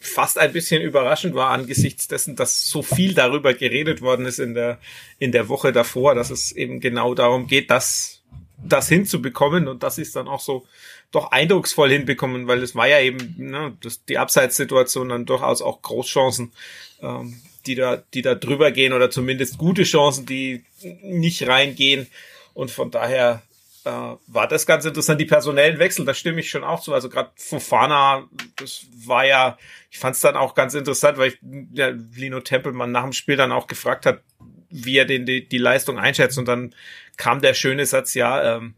fast 0.00 0.38
ein 0.38 0.52
bisschen 0.52 0.82
überraschend 0.82 1.34
war 1.34 1.50
angesichts 1.50 2.06
dessen, 2.06 2.36
dass 2.36 2.68
so 2.68 2.82
viel 2.82 3.14
darüber 3.14 3.54
geredet 3.54 4.02
worden 4.02 4.26
ist 4.26 4.38
in 4.38 4.54
der, 4.54 4.78
in 5.18 5.32
der 5.32 5.48
Woche 5.48 5.72
davor, 5.72 6.14
dass 6.14 6.30
es 6.30 6.52
eben 6.52 6.78
genau 6.78 7.14
darum 7.14 7.46
geht, 7.48 7.70
das, 7.70 8.15
das 8.58 8.88
hinzubekommen 8.88 9.68
und 9.68 9.82
das 9.82 9.98
ist 9.98 10.16
dann 10.16 10.28
auch 10.28 10.40
so 10.40 10.66
doch 11.10 11.30
eindrucksvoll 11.30 11.90
hinbekommen, 11.90 12.46
weil 12.46 12.62
es 12.62 12.74
war 12.74 12.88
ja 12.88 13.00
eben 13.00 13.34
ne, 13.38 13.76
das, 13.80 14.04
die 14.04 14.18
Abseitssituation 14.18 15.08
dann 15.08 15.26
durchaus 15.26 15.62
auch 15.62 15.82
Großchancen, 15.82 16.52
ähm, 17.00 17.40
die 17.66 17.74
da, 17.74 18.02
die 18.14 18.22
da 18.22 18.34
drüber 18.34 18.70
gehen 18.70 18.92
oder 18.92 19.10
zumindest 19.10 19.58
gute 19.58 19.82
Chancen, 19.82 20.26
die 20.26 20.64
nicht 21.02 21.46
reingehen 21.46 22.08
und 22.54 22.70
von 22.70 22.90
daher 22.90 23.42
äh, 23.86 24.16
war 24.26 24.48
das 24.48 24.66
ganz 24.66 24.84
interessant. 24.84 25.20
Die 25.20 25.26
personellen 25.26 25.78
Wechsel, 25.78 26.04
da 26.04 26.12
stimme 26.12 26.40
ich 26.40 26.50
schon 26.50 26.64
auch 26.64 26.80
zu. 26.80 26.92
Also 26.92 27.08
gerade 27.08 27.30
Fofana, 27.36 28.28
das 28.56 28.86
war 29.04 29.24
ja, 29.24 29.56
ich 29.90 29.98
fand 29.98 30.16
es 30.16 30.22
dann 30.22 30.36
auch 30.36 30.54
ganz 30.54 30.74
interessant, 30.74 31.18
weil 31.18 31.28
ich 31.28 31.38
ja, 31.72 31.92
Lino 32.14 32.40
Tempelmann 32.40 32.90
nach 32.90 33.04
dem 33.04 33.12
Spiel 33.12 33.36
dann 33.36 33.52
auch 33.52 33.68
gefragt 33.68 34.04
hat, 34.04 34.22
wie 34.70 34.98
er 34.98 35.04
den, 35.04 35.26
die, 35.26 35.48
die 35.48 35.58
Leistung 35.58 35.98
einschätzt. 35.98 36.38
Und 36.38 36.46
dann 36.46 36.74
kam 37.16 37.40
der 37.40 37.54
schöne 37.54 37.86
Satz, 37.86 38.14
ja, 38.14 38.56
ähm, 38.56 38.74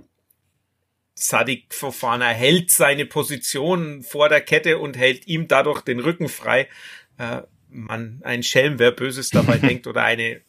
Sadik 1.14 1.74
Fofana 1.74 2.28
hält 2.28 2.70
seine 2.70 3.04
Position 3.04 4.02
vor 4.02 4.28
der 4.28 4.40
Kette 4.40 4.78
und 4.78 4.96
hält 4.96 5.26
ihm 5.26 5.48
dadurch 5.48 5.82
den 5.82 5.98
Rücken 5.98 6.28
frei. 6.28 6.68
Äh, 7.18 7.42
man, 7.70 8.20
ein 8.24 8.42
Schelm, 8.42 8.78
wer 8.78 8.92
Böses 8.92 9.30
dabei 9.30 9.58
denkt 9.58 9.86
oder 9.86 10.04
eine, 10.04 10.40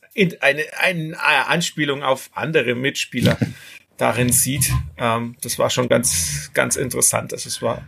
eine, 0.41 0.65
eine 0.77 1.17
Anspielung 1.48 2.03
auf 2.03 2.29
andere 2.34 2.75
Mitspieler 2.75 3.38
darin 3.98 4.31
sieht. 4.31 4.72
Ähm, 4.98 5.36
das 5.41 5.60
war 5.60 5.69
schon 5.69 5.89
ganz, 5.89 6.51
ganz 6.53 6.75
interessant. 6.75 7.34
Also 7.34 7.48
es 7.48 7.62
war, 7.62 7.86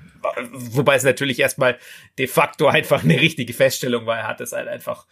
wobei 0.51 0.96
es 0.96 1.03
natürlich 1.03 1.39
erstmal 1.39 1.77
de 2.17 2.27
facto 2.27 2.67
einfach 2.67 3.03
eine 3.03 3.20
richtige 3.20 3.53
Feststellung 3.53 4.05
war. 4.05 4.17
Er 4.17 4.27
hat 4.27 4.41
es 4.41 4.51
halt 4.51 4.67
einfach 4.67 5.05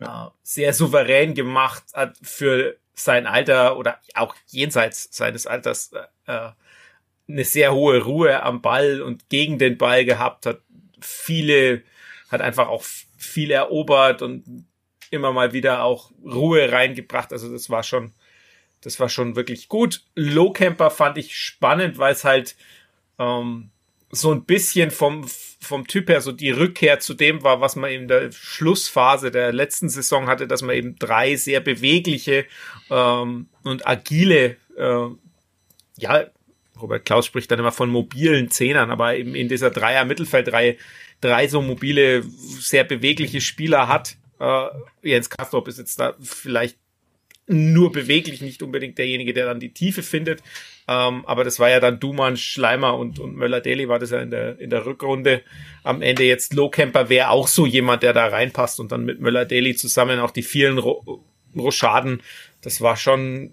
äh, 0.00 0.26
sehr 0.42 0.72
souverän 0.72 1.34
gemacht, 1.34 1.84
hat 1.94 2.16
für 2.22 2.76
sein 2.94 3.26
Alter 3.26 3.76
oder 3.76 4.00
auch 4.14 4.34
jenseits 4.46 5.08
seines 5.14 5.46
Alters 5.46 5.92
äh, 6.26 6.32
äh, 6.32 6.50
eine 7.28 7.44
sehr 7.44 7.74
hohe 7.74 8.02
Ruhe 8.02 8.42
am 8.42 8.62
Ball 8.62 9.02
und 9.02 9.28
gegen 9.28 9.58
den 9.58 9.78
Ball 9.78 10.04
gehabt, 10.04 10.46
hat 10.46 10.60
viele, 11.00 11.82
hat 12.30 12.40
einfach 12.40 12.68
auch 12.68 12.84
viel 13.16 13.50
erobert 13.50 14.22
und 14.22 14.66
immer 15.10 15.32
mal 15.32 15.52
wieder 15.52 15.82
auch 15.82 16.10
Ruhe 16.24 16.70
reingebracht. 16.72 17.32
Also 17.32 17.50
das 17.50 17.68
war 17.70 17.82
schon, 17.82 18.12
das 18.80 18.98
war 19.00 19.08
schon 19.08 19.36
wirklich 19.36 19.68
gut. 19.68 20.02
Low 20.14 20.52
Camper 20.52 20.90
fand 20.90 21.18
ich 21.18 21.36
spannend, 21.36 21.98
weil 21.98 22.12
es 22.12 22.24
halt 22.24 22.56
ähm, 23.18 23.70
so 24.16 24.32
ein 24.32 24.44
bisschen 24.44 24.90
vom, 24.90 25.26
vom 25.60 25.86
Typ 25.86 26.08
her 26.08 26.20
so 26.20 26.32
die 26.32 26.50
Rückkehr 26.50 26.98
zu 27.00 27.14
dem 27.14 27.42
war, 27.42 27.60
was 27.60 27.76
man 27.76 27.90
in 27.90 28.08
der 28.08 28.32
Schlussphase 28.32 29.30
der 29.30 29.52
letzten 29.52 29.88
Saison 29.88 30.26
hatte, 30.26 30.46
dass 30.46 30.62
man 30.62 30.76
eben 30.76 30.96
drei 30.98 31.36
sehr 31.36 31.60
bewegliche 31.60 32.46
ähm, 32.90 33.48
und 33.62 33.86
agile, 33.86 34.56
äh, 34.76 35.08
ja, 35.98 36.26
Robert 36.80 37.04
Klaus 37.04 37.26
spricht 37.26 37.50
dann 37.50 37.58
immer 37.58 37.72
von 37.72 37.88
mobilen 37.88 38.50
Zehnern, 38.50 38.90
aber 38.90 39.16
eben 39.16 39.34
in 39.34 39.48
dieser 39.48 39.70
Dreier-Mittelfeldreihe 39.70 40.76
drei 41.20 41.48
so 41.48 41.62
mobile, 41.62 42.22
sehr 42.22 42.84
bewegliche 42.84 43.40
Spieler 43.40 43.88
hat. 43.88 44.16
Äh, 44.38 44.66
Jens 45.02 45.30
Kastrop 45.30 45.68
ist 45.68 45.78
jetzt 45.78 45.98
da 45.98 46.14
vielleicht 46.20 46.76
nur 47.46 47.92
beweglich, 47.92 48.40
nicht 48.40 48.62
unbedingt 48.62 48.98
derjenige, 48.98 49.32
der 49.32 49.46
dann 49.46 49.60
die 49.60 49.72
Tiefe 49.72 50.02
findet. 50.02 50.42
Ähm, 50.88 51.24
aber 51.26 51.44
das 51.44 51.58
war 51.58 51.70
ja 51.70 51.80
dann 51.80 52.00
Duman, 52.00 52.36
Schleimer 52.36 52.96
und, 52.96 53.18
und 53.18 53.36
Möller-Daly 53.36 53.88
war 53.88 53.98
das 53.98 54.10
ja 54.10 54.20
in 54.20 54.30
der, 54.30 54.58
in 54.60 54.70
der 54.70 54.86
Rückrunde. 54.86 55.42
Am 55.82 56.02
Ende 56.02 56.24
jetzt 56.24 56.54
Lowcamper 56.54 57.08
wäre 57.08 57.30
auch 57.30 57.48
so 57.48 57.66
jemand, 57.66 58.02
der 58.02 58.12
da 58.12 58.26
reinpasst 58.26 58.80
und 58.80 58.92
dann 58.92 59.04
mit 59.04 59.20
Möller-Daly 59.20 59.76
zusammen 59.76 60.18
auch 60.20 60.30
die 60.30 60.42
vielen 60.42 60.78
Ro 60.78 61.24
Rochaden. 61.56 62.22
Das 62.60 62.82
war 62.82 62.98
schon 62.98 63.50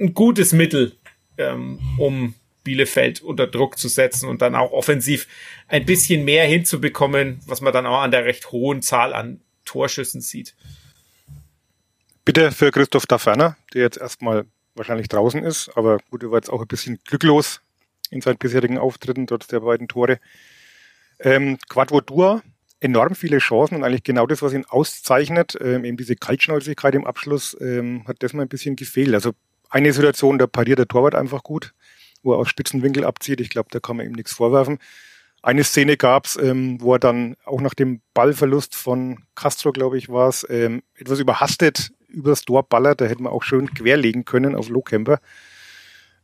ein 0.00 0.12
gutes 0.12 0.52
Mittel, 0.52 0.96
ähm, 1.38 1.78
um 1.96 2.34
Bielefeld 2.64 3.22
unter 3.22 3.46
Druck 3.46 3.78
zu 3.78 3.88
setzen 3.88 4.28
und 4.28 4.42
dann 4.42 4.56
auch 4.56 4.72
offensiv 4.72 5.28
ein 5.68 5.84
bisschen 5.84 6.24
mehr 6.24 6.46
hinzubekommen, 6.46 7.40
was 7.46 7.60
man 7.60 7.72
dann 7.72 7.86
auch 7.86 8.00
an 8.00 8.10
der 8.10 8.24
recht 8.24 8.50
hohen 8.50 8.82
Zahl 8.82 9.14
an 9.14 9.40
Torschüssen 9.64 10.20
sieht. 10.20 10.54
Bitte 12.24 12.52
für 12.52 12.70
Christoph 12.70 13.06
Daferner, 13.06 13.56
der 13.74 13.82
jetzt 13.82 13.98
erstmal 13.98 14.46
wahrscheinlich 14.74 15.08
draußen 15.08 15.42
ist, 15.42 15.70
aber 15.76 15.98
gut, 16.10 16.22
er 16.22 16.30
war 16.30 16.38
jetzt 16.38 16.50
auch 16.50 16.60
ein 16.60 16.68
bisschen 16.68 16.98
glücklos 17.04 17.60
in 18.10 18.20
seinen 18.20 18.38
bisherigen 18.38 18.78
Auftritten, 18.78 19.26
trotz 19.26 19.46
der 19.48 19.60
beiden 19.60 19.88
Tore. 19.88 20.18
Ähm, 21.20 21.58
Quadvodua, 21.68 22.42
enorm 22.80 23.14
viele 23.14 23.38
Chancen 23.38 23.76
und 23.76 23.84
eigentlich 23.84 24.04
genau 24.04 24.26
das, 24.26 24.42
was 24.42 24.52
ihn 24.52 24.64
auszeichnet, 24.66 25.56
ähm, 25.60 25.84
eben 25.84 25.96
diese 25.96 26.16
Kaltschnäuzigkeit 26.16 26.94
im 26.94 27.06
Abschluss, 27.06 27.56
ähm, 27.60 28.06
hat 28.06 28.16
das 28.20 28.32
mal 28.32 28.42
ein 28.42 28.48
bisschen 28.48 28.76
gefehlt. 28.76 29.14
Also 29.14 29.32
eine 29.68 29.92
Situation, 29.92 30.38
da 30.38 30.46
pariert 30.46 30.78
der 30.78 30.88
Torwart 30.88 31.14
einfach 31.14 31.42
gut 31.42 31.72
wo 32.22 32.32
er 32.32 32.38
aus 32.38 32.48
Spitzenwinkel 32.48 33.04
abzieht. 33.04 33.40
Ich 33.40 33.50
glaube, 33.50 33.68
da 33.70 33.80
kann 33.80 33.96
man 33.96 34.06
ihm 34.06 34.12
nichts 34.12 34.32
vorwerfen. 34.32 34.78
Eine 35.42 35.64
Szene 35.64 35.96
gab's, 35.96 36.36
ähm, 36.36 36.80
wo 36.80 36.94
er 36.94 36.98
dann 37.00 37.36
auch 37.44 37.60
nach 37.60 37.74
dem 37.74 38.00
Ballverlust 38.14 38.76
von 38.76 39.18
Castro, 39.34 39.72
glaube 39.72 39.98
ich, 39.98 40.08
war 40.08 40.28
es, 40.28 40.46
ähm, 40.48 40.82
etwas 40.94 41.18
überhastet 41.18 41.92
übers 42.12 42.42
Tor 42.42 42.62
ballert. 42.62 43.00
Da 43.00 43.06
hätten 43.06 43.24
wir 43.24 43.32
auch 43.32 43.42
schön 43.42 43.72
querlegen 43.72 44.24
können 44.24 44.54
auf 44.54 44.68
Lowcamper. 44.68 45.20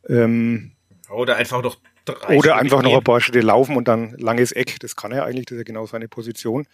Ähm, 0.08 0.72
oder 1.10 1.36
einfach 1.36 1.62
noch 1.62 1.76
drei 2.04 2.36
Oder 2.36 2.56
einfach 2.56 2.82
noch 2.82 2.96
ein 2.96 3.04
paar 3.04 3.20
Schritte 3.20 3.40
laufen 3.40 3.76
und 3.76 3.88
dann 3.88 4.12
langes 4.18 4.52
Eck. 4.52 4.78
Das 4.80 4.96
kann 4.96 5.12
er 5.12 5.24
eigentlich, 5.24 5.46
das 5.46 5.56
ist 5.56 5.60
ja 5.60 5.64
genau 5.64 5.86
seine 5.86 6.08
Position. 6.08 6.66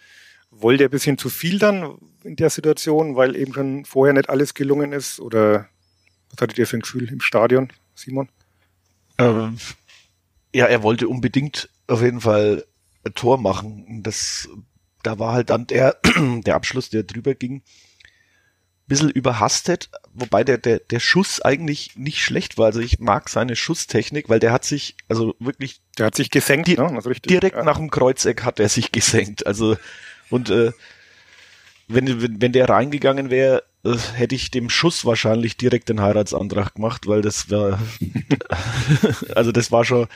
Wollte 0.51 0.83
er 0.83 0.89
ein 0.89 0.91
bisschen 0.91 1.17
zu 1.17 1.29
viel 1.29 1.59
dann 1.59 1.97
in 2.23 2.35
der 2.35 2.49
Situation, 2.49 3.15
weil 3.15 3.35
eben 3.35 3.53
schon 3.53 3.85
vorher 3.85 4.13
nicht 4.13 4.29
alles 4.29 4.53
gelungen 4.53 4.93
ist? 4.93 5.19
Oder 5.19 5.67
was 6.29 6.41
hattet 6.41 6.57
ihr 6.57 6.67
für 6.67 6.77
ein 6.77 6.81
Gefühl 6.81 7.09
im 7.11 7.21
Stadion, 7.21 7.69
Simon? 7.93 8.29
Ähm, 9.17 9.57
ja, 10.53 10.65
er 10.65 10.83
wollte 10.83 11.07
unbedingt 11.07 11.69
auf 11.87 12.01
jeden 12.01 12.21
Fall 12.21 12.65
ein 13.05 13.13
Tor 13.13 13.37
machen. 13.37 14.01
Das, 14.03 14.49
da 15.03 15.19
war 15.19 15.33
halt 15.33 15.49
dann 15.49 15.67
der, 15.67 15.97
der 16.45 16.55
Abschluss, 16.55 16.89
der 16.89 17.03
drüber 17.03 17.35
ging, 17.35 17.61
bisschen 18.87 19.09
überhastet, 19.09 19.89
wobei 20.13 20.43
der, 20.43 20.57
der, 20.57 20.79
der 20.79 20.99
Schuss 20.99 21.41
eigentlich 21.41 21.95
nicht 21.95 22.23
schlecht 22.23 22.57
war. 22.57 22.67
Also 22.67 22.79
ich 22.79 22.99
mag 22.99 23.29
seine 23.29 23.55
Schusstechnik, 23.55 24.29
weil 24.29 24.39
der 24.39 24.51
hat 24.51 24.63
sich, 24.63 24.95
also 25.09 25.35
wirklich. 25.39 25.81
Der 25.97 26.07
hat 26.07 26.15
sich 26.15 26.29
gesenkt, 26.29 26.67
di 26.67 26.75
ne? 26.75 26.83
Also 26.83 27.09
richtig, 27.09 27.29
direkt 27.29 27.55
ja. 27.55 27.63
nach 27.63 27.77
dem 27.77 27.89
Kreuzeck 27.89 28.43
hat 28.43 28.59
er 28.59 28.69
sich 28.69 28.91
gesenkt. 28.91 29.47
Also, 29.47 29.77
und 30.29 30.49
äh, 30.49 30.71
wenn, 31.87 32.21
wenn, 32.21 32.41
wenn 32.41 32.51
der 32.51 32.69
reingegangen 32.69 33.29
wäre, 33.29 33.63
äh, 33.83 33.95
hätte 34.13 34.35
ich 34.35 34.51
dem 34.51 34.69
Schuss 34.69 35.05
wahrscheinlich 35.05 35.57
direkt 35.57 35.89
den 35.89 36.01
Heiratsantrag 36.01 36.75
gemacht, 36.75 37.07
weil 37.07 37.21
das 37.21 37.49
war, 37.49 37.79
also 39.35 39.51
das 39.51 39.71
war 39.71 39.85
schon 39.85 40.07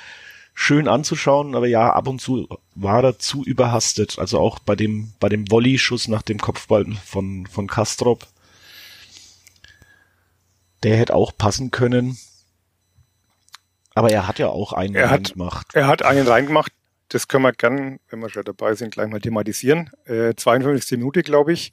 schön 0.53 0.87
anzuschauen, 0.87 1.55
aber 1.55 1.67
ja, 1.67 1.91
ab 1.93 2.07
und 2.07 2.19
zu 2.19 2.47
war 2.75 3.03
er 3.03 3.17
zu 3.17 3.43
überhastet. 3.45 4.19
Also 4.19 4.39
auch 4.39 4.59
bei 4.59 4.75
dem, 4.75 5.13
bei 5.19 5.29
dem 5.29 5.49
Volley-Schuss 5.49 6.07
nach 6.07 6.21
dem 6.21 6.37
Kopfball 6.37 6.85
von, 7.05 7.47
von 7.47 7.67
Kastrop 7.67 8.27
der 10.83 10.97
hätte 10.97 11.15
auch 11.15 11.35
passen 11.37 11.71
können. 11.71 12.17
Aber 13.95 14.11
er 14.11 14.27
hat 14.27 14.39
ja 14.39 14.47
auch 14.47 14.73
einen 14.73 14.95
er 14.95 15.11
reingemacht. 15.11 15.75
Er 15.75 15.87
hat 15.87 16.03
einen 16.03 16.27
reingemacht. 16.27 16.71
Das 17.09 17.27
können 17.27 17.43
wir 17.43 17.53
gern, 17.53 17.99
wenn 18.09 18.19
wir 18.19 18.29
schon 18.29 18.43
dabei 18.43 18.75
sind, 18.75 18.91
gleich 18.91 19.09
mal 19.09 19.19
thematisieren. 19.19 19.89
Äh, 20.05 20.35
52. 20.35 20.97
Minute, 20.99 21.23
glaube 21.23 21.53
ich. 21.53 21.71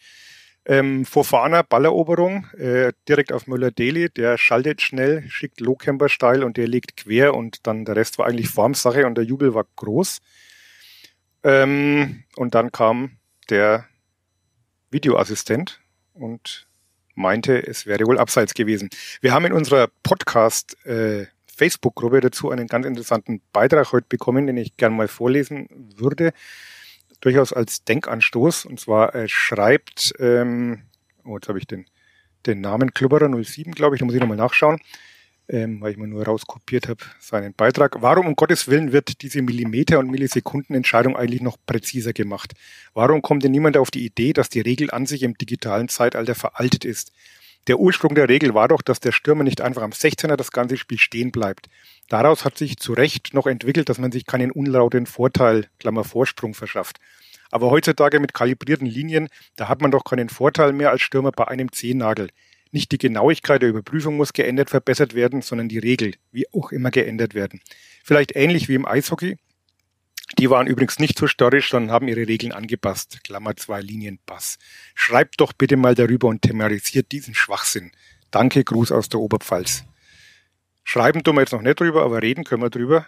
Ähm, 0.64 1.04
Fofana, 1.04 1.62
Balleroberung, 1.62 2.46
äh, 2.58 2.92
direkt 3.08 3.32
auf 3.32 3.46
Müller-Deli. 3.46 4.08
Der 4.08 4.36
schaltet 4.38 4.82
schnell, 4.82 5.22
schickt 5.28 5.60
Lohkemper 5.60 6.08
steil 6.08 6.42
und 6.42 6.56
der 6.56 6.66
legt 6.66 6.96
quer 6.96 7.34
und 7.34 7.66
dann 7.66 7.84
der 7.84 7.94
Rest 7.94 8.18
war 8.18 8.26
eigentlich 8.26 8.48
Formsache 8.48 9.06
und 9.06 9.14
der 9.14 9.24
Jubel 9.24 9.54
war 9.54 9.66
groß. 9.76 10.18
Ähm, 11.44 12.24
und 12.34 12.56
dann 12.56 12.72
kam 12.72 13.18
der 13.48 13.86
Videoassistent 14.90 15.80
und 16.14 16.66
meinte, 17.16 17.66
es 17.66 17.86
wäre 17.86 18.06
wohl 18.06 18.18
abseits 18.18 18.54
gewesen. 18.54 18.88
Wir 19.20 19.32
haben 19.32 19.44
in 19.44 19.52
unserer 19.52 19.88
Podcast 20.02 20.76
äh, 20.86 21.26
Facebook-Gruppe 21.46 22.20
dazu 22.20 22.50
einen 22.50 22.68
ganz 22.68 22.86
interessanten 22.86 23.40
Beitrag 23.52 23.92
heute 23.92 24.06
bekommen, 24.08 24.46
den 24.46 24.56
ich 24.56 24.76
gerne 24.76 24.94
mal 24.94 25.08
vorlesen 25.08 25.68
würde. 25.96 26.32
Durchaus 27.20 27.52
als 27.52 27.82
Denkanstoß. 27.84 28.66
Und 28.66 28.78
zwar 28.78 29.14
äh, 29.14 29.28
schreibt, 29.28 30.14
ähm, 30.18 30.82
oh, 31.24 31.36
jetzt 31.36 31.48
habe 31.48 31.58
ich 31.58 31.66
den, 31.66 31.86
den 32.44 32.60
Namen 32.60 32.92
Klubberer 32.92 33.28
07, 33.28 33.72
glaube 33.72 33.96
ich, 33.96 34.00
da 34.00 34.04
muss 34.06 34.14
ich 34.14 34.20
nochmal 34.20 34.36
nachschauen 34.36 34.78
ähm, 35.48 35.80
weil 35.80 35.92
ich 35.92 35.96
mir 35.96 36.08
nur 36.08 36.24
rauskopiert 36.24 36.88
habe, 36.88 37.04
seinen 37.20 37.54
Beitrag. 37.54 37.96
Warum 38.00 38.26
um 38.26 38.36
Gottes 38.36 38.68
Willen 38.68 38.92
wird 38.92 39.22
diese 39.22 39.42
Millimeter- 39.42 39.98
und 39.98 40.10
Millisekundenentscheidung 40.10 41.16
eigentlich 41.16 41.42
noch 41.42 41.56
präziser 41.66 42.12
gemacht? 42.12 42.54
Warum 42.94 43.22
kommt 43.22 43.44
denn 43.44 43.52
niemand 43.52 43.76
auf 43.76 43.90
die 43.90 44.04
Idee, 44.04 44.32
dass 44.32 44.48
die 44.48 44.60
Regel 44.60 44.90
an 44.90 45.06
sich 45.06 45.22
im 45.22 45.38
digitalen 45.38 45.88
Zeitalter 45.88 46.34
veraltet 46.34 46.84
ist? 46.84 47.12
Der 47.66 47.80
Ursprung 47.80 48.14
der 48.14 48.28
Regel 48.28 48.54
war 48.54 48.68
doch, 48.68 48.80
dass 48.80 49.00
der 49.00 49.10
Stürmer 49.10 49.42
nicht 49.42 49.60
einfach 49.60 49.82
am 49.82 49.90
16er 49.90 50.36
das 50.36 50.52
ganze 50.52 50.76
Spiel 50.76 50.98
stehen 50.98 51.32
bleibt. 51.32 51.68
Daraus 52.08 52.44
hat 52.44 52.56
sich 52.56 52.76
zu 52.76 52.92
Recht 52.92 53.34
noch 53.34 53.46
entwickelt, 53.46 53.88
dass 53.88 53.98
man 53.98 54.12
sich 54.12 54.24
keinen 54.24 54.52
unlauten 54.52 55.06
Vorteil, 55.06 55.66
Klammer 55.80 56.04
Vorsprung, 56.04 56.54
verschafft. 56.54 56.98
Aber 57.50 57.70
heutzutage 57.70 58.20
mit 58.20 58.34
kalibrierten 58.34 58.86
Linien, 58.86 59.28
da 59.56 59.68
hat 59.68 59.80
man 59.80 59.90
doch 59.90 60.04
keinen 60.04 60.28
Vorteil 60.28 60.72
mehr 60.72 60.90
als 60.90 61.02
Stürmer 61.02 61.32
bei 61.32 61.48
einem 61.48 61.72
Zehennagel. 61.72 62.28
Nicht 62.72 62.92
die 62.92 62.98
Genauigkeit 62.98 63.62
der 63.62 63.68
Überprüfung 63.68 64.16
muss 64.16 64.32
geändert, 64.32 64.70
verbessert 64.70 65.14
werden, 65.14 65.42
sondern 65.42 65.68
die 65.68 65.78
Regel, 65.78 66.14
wie 66.32 66.46
auch 66.52 66.72
immer 66.72 66.90
geändert 66.90 67.34
werden. 67.34 67.60
Vielleicht 68.04 68.36
ähnlich 68.36 68.68
wie 68.68 68.74
im 68.74 68.86
Eishockey. 68.86 69.36
Die 70.38 70.50
waren 70.50 70.66
übrigens 70.66 70.98
nicht 70.98 71.18
so 71.18 71.28
störrisch, 71.28 71.70
sondern 71.70 71.92
haben 71.92 72.08
ihre 72.08 72.26
Regeln 72.26 72.52
angepasst. 72.52 73.20
Klammer 73.24 73.56
zwei 73.56 73.80
Linien 73.80 74.18
Pass. 74.26 74.58
Schreibt 74.94 75.40
doch 75.40 75.52
bitte 75.52 75.76
mal 75.76 75.94
darüber 75.94 76.28
und 76.28 76.42
thematisiert 76.42 77.12
diesen 77.12 77.34
Schwachsinn. 77.34 77.92
Danke, 78.30 78.64
Gruß 78.64 78.90
aus 78.92 79.08
der 79.08 79.20
Oberpfalz. 79.20 79.84
Schreiben 80.84 81.22
tun 81.22 81.36
wir 81.36 81.42
jetzt 81.42 81.52
noch 81.52 81.62
nicht 81.62 81.80
drüber, 81.80 82.04
aber 82.04 82.22
reden 82.22 82.44
können 82.44 82.62
wir 82.62 82.70
drüber. 82.70 83.06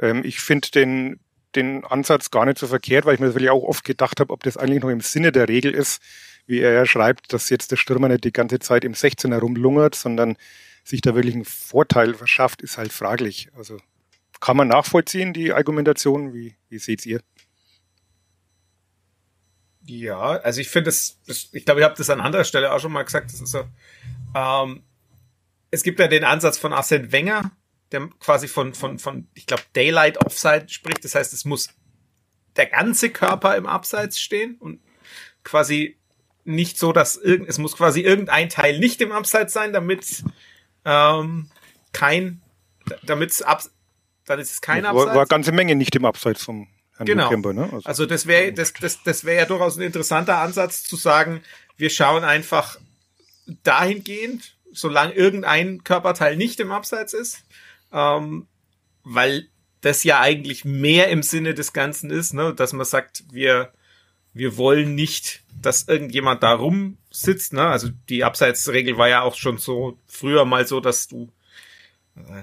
Ähm, 0.00 0.22
ich 0.24 0.40
finde 0.40 0.70
den, 0.70 1.20
den 1.54 1.84
Ansatz 1.84 2.30
gar 2.30 2.46
nicht 2.46 2.58
so 2.58 2.66
verkehrt, 2.66 3.04
weil 3.04 3.14
ich 3.14 3.20
mir 3.20 3.26
natürlich 3.26 3.50
auch 3.50 3.62
oft 3.62 3.84
gedacht 3.84 4.20
habe, 4.20 4.32
ob 4.32 4.42
das 4.42 4.56
eigentlich 4.56 4.82
noch 4.82 4.90
im 4.90 5.00
Sinne 5.00 5.32
der 5.32 5.48
Regel 5.48 5.72
ist, 5.72 6.00
wie 6.46 6.60
er 6.60 6.72
ja 6.72 6.86
schreibt, 6.86 7.32
dass 7.32 7.50
jetzt 7.50 7.70
der 7.70 7.76
Stürmer 7.76 8.08
nicht 8.08 8.24
die 8.24 8.32
ganze 8.32 8.58
Zeit 8.58 8.84
im 8.84 8.94
16er 8.94 9.38
rumlungert, 9.38 9.94
sondern 9.94 10.36
sich 10.84 11.00
da 11.00 11.14
wirklich 11.14 11.34
einen 11.34 11.44
Vorteil 11.44 12.14
verschafft, 12.14 12.62
ist 12.62 12.78
halt 12.78 12.92
fraglich. 12.92 13.50
Also 13.56 13.78
kann 14.40 14.56
man 14.56 14.68
nachvollziehen, 14.68 15.32
die 15.32 15.52
Argumentation? 15.52 16.32
Wie, 16.32 16.56
wie 16.68 16.78
seht 16.78 17.04
ihr? 17.06 17.20
Ja, 19.82 20.18
also 20.20 20.60
ich 20.60 20.68
finde 20.68 20.90
es, 20.90 21.20
ich 21.52 21.64
glaube, 21.64 21.80
ich 21.80 21.84
habe 21.84 21.96
das 21.96 22.10
an 22.10 22.20
anderer 22.20 22.44
Stelle 22.44 22.72
auch 22.72 22.80
schon 22.80 22.92
mal 22.92 23.02
gesagt, 23.02 23.32
das 23.32 23.40
ist 23.40 23.50
so, 23.50 23.64
ähm, 24.34 24.82
es 25.70 25.82
gibt 25.82 26.00
ja 26.00 26.08
den 26.08 26.24
Ansatz 26.24 26.58
von 26.58 26.72
Arsene 26.72 27.12
Wenger, 27.12 27.52
der 27.92 28.08
quasi 28.18 28.48
von, 28.48 28.74
von, 28.74 28.98
von, 28.98 29.28
ich 29.34 29.46
glaube, 29.46 29.62
Daylight 29.74 30.18
Offside 30.18 30.68
spricht. 30.68 31.04
Das 31.04 31.14
heißt, 31.14 31.32
es 31.32 31.44
muss 31.44 31.70
der 32.56 32.66
ganze 32.66 33.10
Körper 33.10 33.56
im 33.56 33.66
Abseits 33.66 34.20
stehen 34.20 34.56
und 34.58 34.80
quasi 35.44 35.99
nicht 36.44 36.78
so, 36.78 36.92
dass 36.92 37.16
irgend, 37.16 37.48
es 37.48 37.58
muss 37.58 37.76
quasi 37.76 38.00
irgendein 38.00 38.48
Teil 38.48 38.78
nicht 38.78 39.00
im 39.00 39.12
Abseits 39.12 39.52
sein, 39.52 39.72
damit 39.72 40.24
ähm, 40.84 41.50
kein, 41.92 42.40
damit 43.02 43.30
es 43.30 43.42
ab, 43.42 43.62
dann 44.26 44.38
ist 44.38 44.52
es 44.52 44.60
kein 44.60 44.84
Abseits. 44.86 45.06
War, 45.08 45.14
war 45.14 45.26
ganze 45.26 45.52
Menge 45.52 45.74
nicht 45.74 45.94
im 45.96 46.04
Abseits 46.04 46.44
vom 46.44 46.68
Herrn 46.96 47.06
genau. 47.06 47.28
Kemper, 47.28 47.52
ne? 47.52 47.64
Also, 47.64 47.80
also 47.84 48.06
das 48.06 48.26
wäre 48.26 48.52
das, 48.52 48.72
das, 48.74 49.02
das 49.02 49.24
wäre 49.24 49.40
ja 49.40 49.46
durchaus 49.46 49.76
ein 49.76 49.82
interessanter 49.82 50.38
Ansatz 50.38 50.82
zu 50.84 50.96
sagen, 50.96 51.42
wir 51.76 51.90
schauen 51.90 52.24
einfach 52.24 52.78
dahingehend, 53.62 54.56
solange 54.72 55.14
irgendein 55.14 55.82
Körperteil 55.82 56.36
nicht 56.36 56.60
im 56.60 56.72
Abseits 56.72 57.14
ist, 57.14 57.42
ähm, 57.92 58.46
weil 59.02 59.48
das 59.80 60.04
ja 60.04 60.20
eigentlich 60.20 60.64
mehr 60.64 61.08
im 61.08 61.22
Sinne 61.22 61.54
des 61.54 61.72
Ganzen 61.72 62.10
ist, 62.10 62.34
ne, 62.34 62.54
dass 62.54 62.72
man 62.72 62.84
sagt, 62.84 63.24
wir 63.32 63.72
wir 64.32 64.56
wollen 64.56 64.94
nicht, 64.94 65.42
dass 65.60 65.88
irgendjemand 65.88 66.42
da 66.42 66.52
rumsitzt. 66.52 67.52
Ne? 67.52 67.66
Also 67.66 67.88
die 68.08 68.24
Abseitsregel 68.24 68.96
war 68.96 69.08
ja 69.08 69.22
auch 69.22 69.34
schon 69.34 69.58
so 69.58 69.98
früher 70.06 70.44
mal 70.44 70.66
so, 70.66 70.80
dass 70.80 71.08
du, 71.08 71.30
äh, 72.16 72.42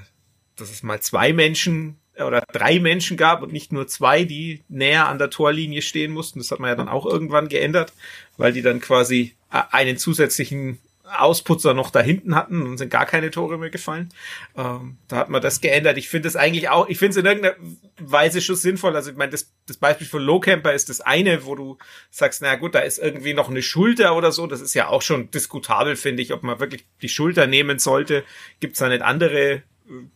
dass 0.55 0.69
es 0.69 0.83
mal 0.83 1.01
zwei 1.01 1.33
Menschen 1.33 1.97
oder 2.17 2.41
drei 2.51 2.79
Menschen 2.79 3.15
gab 3.15 3.43
und 3.43 3.53
nicht 3.53 3.71
nur 3.71 3.87
zwei, 3.87 4.23
die 4.23 4.63
näher 4.69 5.07
an 5.07 5.19
der 5.19 5.29
Torlinie 5.29 5.81
stehen 5.81 6.11
mussten. 6.11 6.39
Das 6.39 6.51
hat 6.51 6.59
man 6.59 6.69
ja 6.69 6.75
dann 6.75 6.89
auch 6.89 7.05
irgendwann 7.05 7.47
geändert, 7.47 7.93
weil 8.37 8.53
die 8.53 8.63
dann 8.63 8.81
quasi 8.81 9.35
äh, 9.51 9.61
einen 9.71 9.97
zusätzlichen 9.97 10.79
Ausputzer 11.15 11.73
noch 11.73 11.91
da 11.91 12.01
hinten 12.01 12.35
hatten 12.35 12.65
und 12.65 12.77
sind 12.77 12.89
gar 12.89 13.05
keine 13.05 13.31
Tore 13.31 13.57
mehr 13.57 13.69
gefallen. 13.69 14.09
Ähm, 14.55 14.97
da 15.07 15.17
hat 15.17 15.29
man 15.29 15.41
das 15.41 15.61
geändert. 15.61 15.97
Ich 15.97 16.09
finde 16.09 16.27
es 16.27 16.35
eigentlich 16.35 16.69
auch, 16.69 16.87
ich 16.87 16.97
finde 16.97 17.11
es 17.11 17.17
in 17.17 17.25
irgendeiner 17.25 17.55
Weise 17.99 18.41
schon 18.41 18.55
sinnvoll. 18.55 18.95
Also 18.95 19.11
ich 19.11 19.17
meine, 19.17 19.31
das, 19.31 19.51
das 19.65 19.77
Beispiel 19.77 20.07
von 20.07 20.21
Low 20.21 20.39
Camper 20.39 20.73
ist 20.73 20.89
das 20.89 21.01
eine, 21.01 21.45
wo 21.45 21.55
du 21.55 21.77
sagst, 22.09 22.41
na 22.41 22.55
gut, 22.55 22.75
da 22.75 22.79
ist 22.79 22.99
irgendwie 22.99 23.33
noch 23.33 23.49
eine 23.49 23.61
Schulter 23.61 24.15
oder 24.15 24.31
so. 24.31 24.47
Das 24.47 24.61
ist 24.61 24.73
ja 24.73 24.87
auch 24.89 25.01
schon 25.01 25.31
diskutabel, 25.31 25.95
finde 25.95 26.23
ich, 26.23 26.33
ob 26.33 26.43
man 26.43 26.59
wirklich 26.59 26.85
die 27.01 27.09
Schulter 27.09 27.47
nehmen 27.47 27.79
sollte. 27.79 28.23
Gibt 28.59 28.73
es 28.73 28.79
da 28.79 28.89
nicht 28.89 29.01
andere 29.01 29.51
äh, 29.51 29.61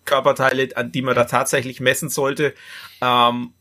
Körperteile, 0.05 0.69
an 0.75 0.91
die 0.91 1.01
man 1.01 1.15
da 1.15 1.25
tatsächlich 1.25 1.79
messen 1.79 2.09
sollte? 2.09 2.53
Ähm, 3.01 3.53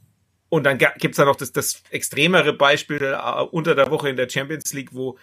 und 0.50 0.64
dann 0.64 0.78
gibt's 0.78 1.16
da 1.16 1.24
noch 1.24 1.36
das, 1.36 1.52
das 1.52 1.84
extremere 1.90 2.52
Beispiel 2.52 3.02
äh, 3.02 3.42
unter 3.52 3.76
der 3.76 3.90
Woche 3.90 4.08
in 4.08 4.16
der 4.16 4.28
Champions 4.28 4.72
League, 4.72 4.92
wo 4.92 5.16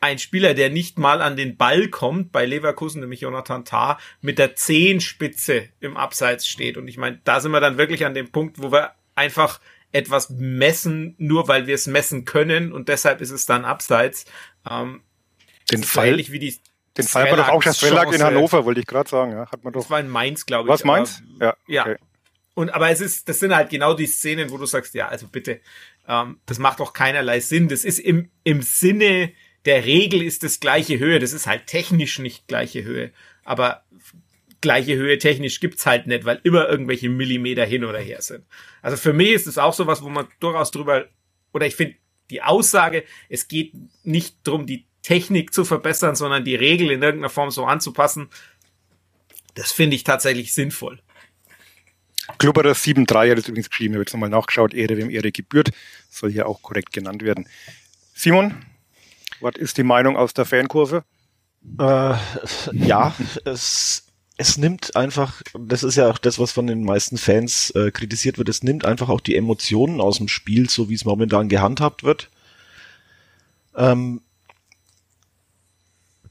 ein 0.00 0.18
Spieler, 0.18 0.54
der 0.54 0.70
nicht 0.70 0.98
mal 0.98 1.20
an 1.20 1.36
den 1.36 1.56
Ball 1.56 1.88
kommt, 1.88 2.32
bei 2.32 2.46
Leverkusen, 2.46 3.00
nämlich 3.00 3.20
Jonathan 3.20 3.64
Tah, 3.64 3.98
mit 4.22 4.38
der 4.38 4.56
Zehenspitze 4.56 5.68
im 5.80 5.96
Abseits 5.96 6.48
steht. 6.48 6.78
Und 6.78 6.88
ich 6.88 6.96
meine, 6.96 7.20
da 7.24 7.40
sind 7.40 7.52
wir 7.52 7.60
dann 7.60 7.76
wirklich 7.76 8.06
an 8.06 8.14
dem 8.14 8.32
Punkt, 8.32 8.62
wo 8.62 8.72
wir 8.72 8.92
einfach 9.14 9.60
etwas 9.92 10.30
messen, 10.30 11.14
nur 11.18 11.48
weil 11.48 11.66
wir 11.66 11.74
es 11.74 11.86
messen 11.86 12.24
können 12.24 12.72
und 12.72 12.88
deshalb 12.88 13.20
ist 13.20 13.30
es 13.30 13.44
dann 13.44 13.64
Abseits. 13.64 14.24
Ähm, 14.68 15.02
den 15.70 15.84
Fall, 15.84 16.16
wie 16.16 16.38
die 16.38 16.56
Den 16.96 17.06
feiert 17.06 17.30
man 17.30 17.40
doch 17.40 17.48
auch 17.48 17.62
schon 17.62 17.72
Svelag 17.72 18.12
in 18.12 18.22
Hannover, 18.22 18.64
wollte 18.64 18.80
ich 18.80 18.86
gerade 18.86 19.10
sagen. 19.10 19.32
Ja, 19.32 19.50
hat 19.50 19.64
man 19.64 19.72
doch. 19.72 19.80
Das 19.80 19.90
war 19.90 20.00
in 20.00 20.08
Mainz, 20.08 20.46
glaube 20.46 20.68
ich. 20.68 20.72
Was 20.72 20.84
Mainz? 20.84 21.22
Ja. 21.40 21.54
Ja. 21.66 21.82
Okay. 21.82 21.96
Und 22.54 22.70
aber 22.70 22.90
es 22.90 23.00
ist, 23.00 23.28
das 23.28 23.40
sind 23.40 23.54
halt 23.54 23.70
genau 23.70 23.94
die 23.94 24.06
Szenen, 24.06 24.50
wo 24.50 24.58
du 24.58 24.66
sagst, 24.66 24.94
ja, 24.94 25.08
also 25.08 25.26
bitte, 25.28 25.60
ähm, 26.08 26.40
das 26.46 26.58
macht 26.58 26.80
doch 26.80 26.92
keinerlei 26.92 27.40
Sinn. 27.40 27.68
Das 27.68 27.84
ist 27.84 27.98
im, 27.98 28.30
im 28.44 28.62
Sinne 28.62 29.32
der 29.64 29.84
Regel 29.84 30.22
ist 30.22 30.42
das 30.42 30.60
gleiche 30.60 30.98
Höhe. 30.98 31.18
Das 31.18 31.32
ist 31.32 31.46
halt 31.46 31.66
technisch 31.66 32.18
nicht 32.18 32.48
gleiche 32.48 32.82
Höhe. 32.82 33.12
Aber 33.44 33.84
gleiche 34.60 34.96
Höhe 34.96 35.18
technisch 35.18 35.60
gibt's 35.60 35.86
halt 35.86 36.06
nicht, 36.06 36.24
weil 36.24 36.40
immer 36.42 36.68
irgendwelche 36.68 37.08
Millimeter 37.08 37.64
hin 37.64 37.84
oder 37.84 37.98
her 37.98 38.22
sind. 38.22 38.44
Also 38.82 38.96
für 38.96 39.12
mich 39.12 39.30
ist 39.30 39.46
es 39.46 39.58
auch 39.58 39.74
sowas, 39.74 40.02
wo 40.02 40.08
man 40.08 40.28
durchaus 40.38 40.70
drüber, 40.70 41.06
oder 41.52 41.66
ich 41.66 41.76
finde 41.76 41.96
die 42.30 42.42
Aussage, 42.42 43.04
es 43.28 43.48
geht 43.48 43.72
nicht 44.04 44.36
darum, 44.44 44.66
die 44.66 44.86
Technik 45.02 45.52
zu 45.52 45.64
verbessern, 45.64 46.14
sondern 46.14 46.44
die 46.44 46.54
Regel 46.54 46.90
in 46.90 47.02
irgendeiner 47.02 47.30
Form 47.30 47.50
so 47.50 47.64
anzupassen, 47.64 48.28
das 49.54 49.72
finde 49.72 49.96
ich 49.96 50.04
tatsächlich 50.04 50.52
sinnvoll. 50.52 51.00
Klubberer 52.38 52.72
7.3 52.72 53.30
hat 53.30 53.38
es 53.38 53.48
übrigens 53.48 53.70
geschrieben, 53.70 53.94
ich 53.94 53.96
habe 53.96 54.02
jetzt 54.02 54.12
nochmal 54.12 54.28
nachgeschaut, 54.28 54.74
Ehre 54.74 54.96
wem 54.96 55.10
Ehre 55.10 55.32
gebührt, 55.32 55.70
soll 56.10 56.30
hier 56.30 56.46
auch 56.46 56.62
korrekt 56.62 56.92
genannt 56.92 57.22
werden. 57.22 57.48
Simon, 58.14 58.54
was 59.40 59.56
ist 59.56 59.78
die 59.78 59.82
Meinung 59.82 60.16
aus 60.16 60.34
der 60.34 60.44
Fankurve? 60.44 61.04
Äh, 61.78 62.14
ja, 62.72 63.14
es, 63.44 64.04
es 64.36 64.56
nimmt 64.56 64.96
einfach, 64.96 65.42
das 65.58 65.82
ist 65.82 65.96
ja 65.96 66.08
auch 66.08 66.18
das, 66.18 66.38
was 66.38 66.52
von 66.52 66.66
den 66.66 66.84
meisten 66.84 67.18
Fans 67.18 67.70
äh, 67.70 67.90
kritisiert 67.90 68.38
wird, 68.38 68.48
es 68.48 68.62
nimmt 68.62 68.84
einfach 68.84 69.08
auch 69.08 69.20
die 69.20 69.36
Emotionen 69.36 70.00
aus 70.00 70.18
dem 70.18 70.28
Spiel, 70.28 70.70
so 70.70 70.88
wie 70.88 70.94
es 70.94 71.04
momentan 71.04 71.48
gehandhabt 71.48 72.04
wird. 72.04 72.30
Ähm, 73.76 74.22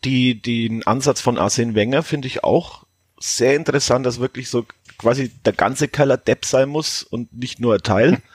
die, 0.04 0.42
den 0.42 0.86
Ansatz 0.88 1.22
von 1.22 1.38
Arsene 1.38 1.76
Wenger 1.76 2.04
finde 2.04 2.28
ich 2.28 2.44
auch 2.44 2.86
sehr 3.20 3.56
interessant, 3.56 4.06
dass 4.06 4.20
wirklich 4.20 4.50
so 4.50 4.66
quasi 4.98 5.30
der 5.46 5.54
ganze 5.54 5.88
Keller 5.88 6.18
Depp 6.18 6.46
sein 6.46 6.70
muss 6.70 7.04
und 7.04 7.34
nicht 7.34 7.60
nur 7.60 7.76
ein 7.76 7.84
Teil. 7.84 8.22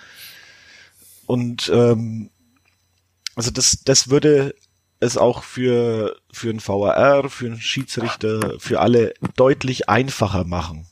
Und 1.26 1.70
ähm, 1.72 2.28
also 3.34 3.50
das, 3.50 3.78
das 3.82 4.10
würde 4.10 4.54
es 5.00 5.16
auch 5.16 5.42
für, 5.42 6.16
für 6.32 6.50
einen 6.50 6.66
VAR, 6.66 7.28
für 7.28 7.46
einen 7.46 7.60
Schiedsrichter, 7.60 8.58
für 8.58 8.80
alle 8.80 9.14
deutlich 9.36 9.88
einfacher 9.88 10.44
machen. 10.44 10.86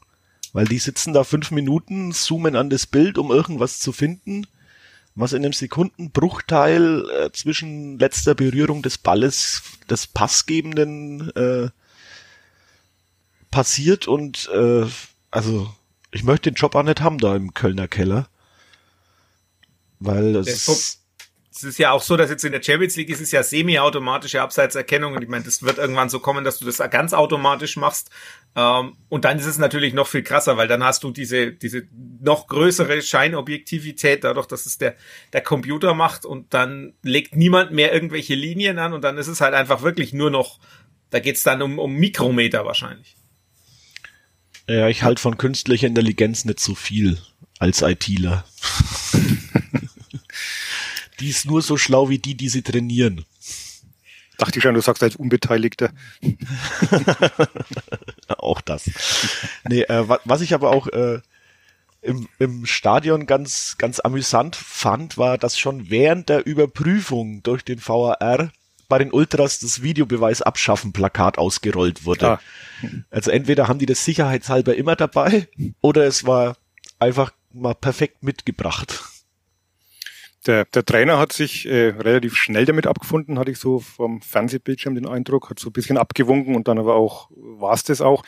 Weil 0.52 0.66
die 0.66 0.78
sitzen 0.78 1.14
da 1.14 1.24
fünf 1.24 1.50
Minuten, 1.50 2.12
zoomen 2.12 2.56
an 2.56 2.68
das 2.68 2.86
Bild, 2.86 3.16
um 3.16 3.30
irgendwas 3.30 3.80
zu 3.80 3.92
finden, 3.92 4.46
was 5.14 5.32
in 5.32 5.44
einem 5.44 5.52
Sekundenbruchteil 5.52 7.08
äh, 7.10 7.32
zwischen 7.32 7.98
letzter 7.98 8.34
Berührung 8.34 8.82
des 8.82 8.98
Balles 8.98 9.62
des 9.88 10.06
Passgebenden 10.06 11.30
äh, 11.36 11.70
passiert 13.50 14.08
und 14.08 14.48
äh, 14.54 14.86
also 15.30 15.72
ich 16.10 16.24
möchte 16.24 16.50
den 16.50 16.56
Job 16.56 16.74
auch 16.74 16.82
nicht 16.82 17.00
haben 17.00 17.18
da 17.18 17.34
im 17.34 17.54
Kölner 17.54 17.88
Keller. 17.88 18.28
Weil 19.98 20.34
das 20.34 21.01
es 21.54 21.64
ist 21.64 21.78
ja 21.78 21.92
auch 21.92 22.02
so, 22.02 22.16
dass 22.16 22.30
jetzt 22.30 22.44
in 22.44 22.52
der 22.52 22.62
Champions 22.62 22.96
League 22.96 23.10
ist 23.10 23.20
es 23.20 23.30
ja 23.30 23.42
semi-automatische 23.42 24.40
Abseitserkennung 24.40 25.14
und 25.14 25.22
ich 25.22 25.28
meine, 25.28 25.44
das 25.44 25.62
wird 25.62 25.76
irgendwann 25.76 26.08
so 26.08 26.18
kommen, 26.18 26.44
dass 26.44 26.58
du 26.58 26.64
das 26.64 26.78
ganz 26.90 27.12
automatisch 27.12 27.76
machst. 27.76 28.10
Ähm, 28.56 28.96
und 29.10 29.24
dann 29.26 29.38
ist 29.38 29.46
es 29.46 29.58
natürlich 29.58 29.92
noch 29.92 30.06
viel 30.06 30.22
krasser, 30.22 30.56
weil 30.56 30.66
dann 30.66 30.82
hast 30.82 31.04
du 31.04 31.10
diese, 31.10 31.52
diese 31.52 31.82
noch 32.20 32.46
größere 32.46 33.02
Scheinobjektivität 33.02 34.24
dadurch, 34.24 34.46
dass 34.46 34.64
es 34.64 34.78
der, 34.78 34.96
der 35.32 35.42
Computer 35.42 35.92
macht 35.92 36.24
und 36.24 36.54
dann 36.54 36.94
legt 37.02 37.36
niemand 37.36 37.72
mehr 37.72 37.92
irgendwelche 37.92 38.34
Linien 38.34 38.78
an 38.78 38.94
und 38.94 39.02
dann 39.02 39.18
ist 39.18 39.28
es 39.28 39.42
halt 39.42 39.52
einfach 39.52 39.82
wirklich 39.82 40.14
nur 40.14 40.30
noch, 40.30 40.58
da 41.10 41.20
geht's 41.20 41.42
dann 41.42 41.60
um, 41.60 41.78
um 41.78 41.94
Mikrometer 41.94 42.64
wahrscheinlich. 42.64 43.16
Ja, 44.68 44.88
ich 44.88 45.02
halte 45.02 45.20
von 45.20 45.36
künstlicher 45.36 45.88
Intelligenz 45.88 46.46
nicht 46.46 46.60
so 46.60 46.74
viel 46.74 47.18
als 47.58 47.82
ITler. 47.82 48.44
die 51.22 51.30
ist 51.30 51.46
nur 51.46 51.62
so 51.62 51.76
schlau 51.76 52.08
wie 52.08 52.18
die, 52.18 52.34
die 52.34 52.48
sie 52.48 52.62
trainieren. 52.62 53.24
Dachte 54.38 54.58
ich 54.58 54.62
schon, 54.64 54.74
du 54.74 54.80
sagst 54.80 55.04
als 55.04 55.14
Unbeteiligter. 55.14 55.92
auch 58.28 58.60
das. 58.60 58.90
Nee, 59.68 59.82
äh, 59.82 60.04
was 60.24 60.40
ich 60.40 60.52
aber 60.52 60.70
auch 60.70 60.88
äh, 60.88 61.20
im, 62.00 62.28
im 62.40 62.66
Stadion 62.66 63.26
ganz, 63.26 63.76
ganz 63.78 64.00
amüsant 64.00 64.56
fand, 64.56 65.16
war, 65.16 65.38
dass 65.38 65.56
schon 65.56 65.90
während 65.90 66.28
der 66.28 66.44
Überprüfung 66.44 67.44
durch 67.44 67.64
den 67.64 67.78
VAR 67.78 68.50
bei 68.88 68.98
den 68.98 69.12
Ultras 69.12 69.60
das 69.60 69.80
Videobeweis 69.80 70.42
abschaffen 70.42 70.92
Plakat 70.92 71.38
ausgerollt 71.38 72.04
wurde. 72.04 72.32
Ah. 72.32 72.40
Also 73.10 73.30
entweder 73.30 73.68
haben 73.68 73.78
die 73.78 73.86
das 73.86 74.04
sicherheitshalber 74.04 74.74
immer 74.74 74.96
dabei 74.96 75.48
oder 75.80 76.04
es 76.04 76.26
war 76.26 76.56
einfach 76.98 77.32
mal 77.52 77.74
perfekt 77.74 78.24
mitgebracht 78.24 79.04
der, 80.46 80.64
der 80.66 80.84
Trainer 80.84 81.18
hat 81.18 81.32
sich 81.32 81.66
äh, 81.66 81.88
relativ 81.90 82.36
schnell 82.36 82.64
damit 82.64 82.86
abgefunden, 82.86 83.38
hatte 83.38 83.50
ich 83.50 83.58
so 83.58 83.80
vom 83.80 84.20
Fernsehbildschirm 84.22 84.94
den 84.94 85.06
Eindruck, 85.06 85.50
hat 85.50 85.58
so 85.58 85.70
ein 85.70 85.72
bisschen 85.72 85.96
abgewunken 85.96 86.54
und 86.54 86.68
dann 86.68 86.78
aber 86.78 86.94
auch 86.94 87.30
war 87.34 87.74
es 87.74 87.84
das 87.84 88.00
auch. 88.00 88.24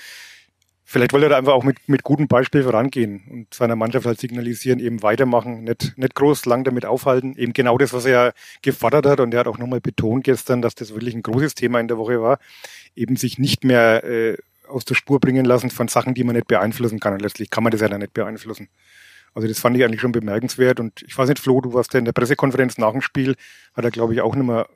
Vielleicht 0.86 1.14
wollte 1.14 1.26
er 1.26 1.30
da 1.30 1.38
einfach 1.38 1.54
auch 1.54 1.64
mit, 1.64 1.88
mit 1.88 2.02
gutem 2.02 2.28
Beispiel 2.28 2.62
vorangehen 2.62 3.24
und 3.30 3.54
seiner 3.54 3.74
Mannschaft 3.74 4.04
halt 4.04 4.20
signalisieren, 4.20 4.80
eben 4.80 5.02
weitermachen, 5.02 5.64
nicht, 5.64 5.96
nicht 5.96 6.14
groß 6.14 6.44
lang 6.44 6.62
damit 6.62 6.84
aufhalten. 6.84 7.34
Eben 7.36 7.54
genau 7.54 7.78
das, 7.78 7.94
was 7.94 8.04
er 8.04 8.34
gefordert 8.60 9.06
hat 9.06 9.20
und 9.20 9.32
er 9.32 9.40
hat 9.40 9.48
auch 9.48 9.58
nochmal 9.58 9.80
betont 9.80 10.24
gestern, 10.24 10.60
dass 10.60 10.74
das 10.74 10.90
wirklich 10.90 11.14
ein 11.14 11.22
großes 11.22 11.54
Thema 11.54 11.80
in 11.80 11.88
der 11.88 11.96
Woche 11.96 12.20
war, 12.20 12.38
eben 12.94 13.16
sich 13.16 13.38
nicht 13.38 13.64
mehr 13.64 14.04
äh, 14.04 14.36
aus 14.68 14.84
der 14.84 14.94
Spur 14.94 15.20
bringen 15.20 15.44
lassen 15.44 15.70
von 15.70 15.88
Sachen, 15.88 16.14
die 16.14 16.24
man 16.24 16.36
nicht 16.36 16.48
beeinflussen 16.48 17.00
kann. 17.00 17.14
Und 17.14 17.22
letztlich 17.22 17.50
kann 17.50 17.64
man 17.64 17.70
das 17.70 17.80
ja 17.80 17.88
dann 17.88 18.00
nicht 18.00 18.14
beeinflussen. 18.14 18.68
Also 19.34 19.48
das 19.48 19.58
fand 19.58 19.76
ich 19.76 19.84
eigentlich 19.84 20.00
schon 20.00 20.12
bemerkenswert. 20.12 20.80
Und 20.80 21.02
ich 21.02 21.16
weiß 21.16 21.28
nicht, 21.28 21.40
Flo, 21.40 21.60
du 21.60 21.74
warst 21.74 21.92
ja 21.92 21.98
in 21.98 22.04
der 22.04 22.12
Pressekonferenz 22.12 22.78
nach 22.78 22.92
dem 22.92 23.02
Spiel, 23.02 23.36
hat 23.74 23.84
er, 23.84 23.90
glaube 23.90 24.14
ich, 24.14 24.20
auch 24.20 24.34
nicht 24.34 24.46
mehr 24.46 24.68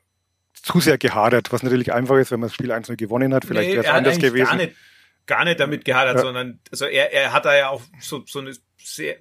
zu 0.53 0.79
sehr 0.79 0.97
gehadert, 0.97 1.51
was 1.51 1.63
natürlich 1.63 1.93
einfach 1.93 2.17
ist, 2.17 2.31
wenn 2.31 2.39
man 2.39 2.49
das 2.49 2.55
Spiel 2.55 2.71
1-0 2.71 2.95
gewonnen 2.97 3.33
hat. 3.33 3.45
Vielleicht 3.45 3.69
nee, 3.69 3.75
wäre 3.75 3.85
es 3.85 3.91
anders 3.91 4.19
gewesen. 4.19 4.45
Gar 4.45 4.55
nicht, 4.55 4.75
gar 5.25 5.45
nicht 5.45 5.59
damit 5.59 5.85
gehadert, 5.85 6.15
ja. 6.15 6.21
sondern 6.21 6.59
also 6.71 6.85
er, 6.85 7.13
er 7.13 7.31
hat 7.31 7.45
da 7.45 7.55
ja 7.55 7.69
auch 7.69 7.81
so, 7.99 8.23
so 8.25 8.39
eine 8.39 8.53
sehr 8.77 9.17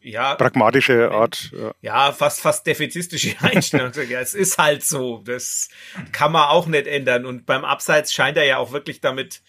ja, 0.00 0.34
pragmatische 0.34 1.10
Art. 1.10 1.52
Ja, 1.52 1.74
ja 1.80 2.12
fast 2.12 2.40
fast 2.40 2.66
defizistische 2.66 3.36
Einstellung. 3.40 3.92
ja, 4.08 4.20
es 4.20 4.34
ist 4.34 4.58
halt 4.58 4.84
so. 4.84 5.22
Das 5.24 5.68
kann 6.10 6.32
man 6.32 6.48
auch 6.48 6.66
nicht 6.66 6.86
ändern. 6.86 7.24
Und 7.24 7.46
beim 7.46 7.64
Abseits 7.64 8.12
scheint 8.12 8.36
er 8.36 8.44
ja 8.44 8.56
auch 8.58 8.72
wirklich 8.72 9.00
damit. 9.00 9.42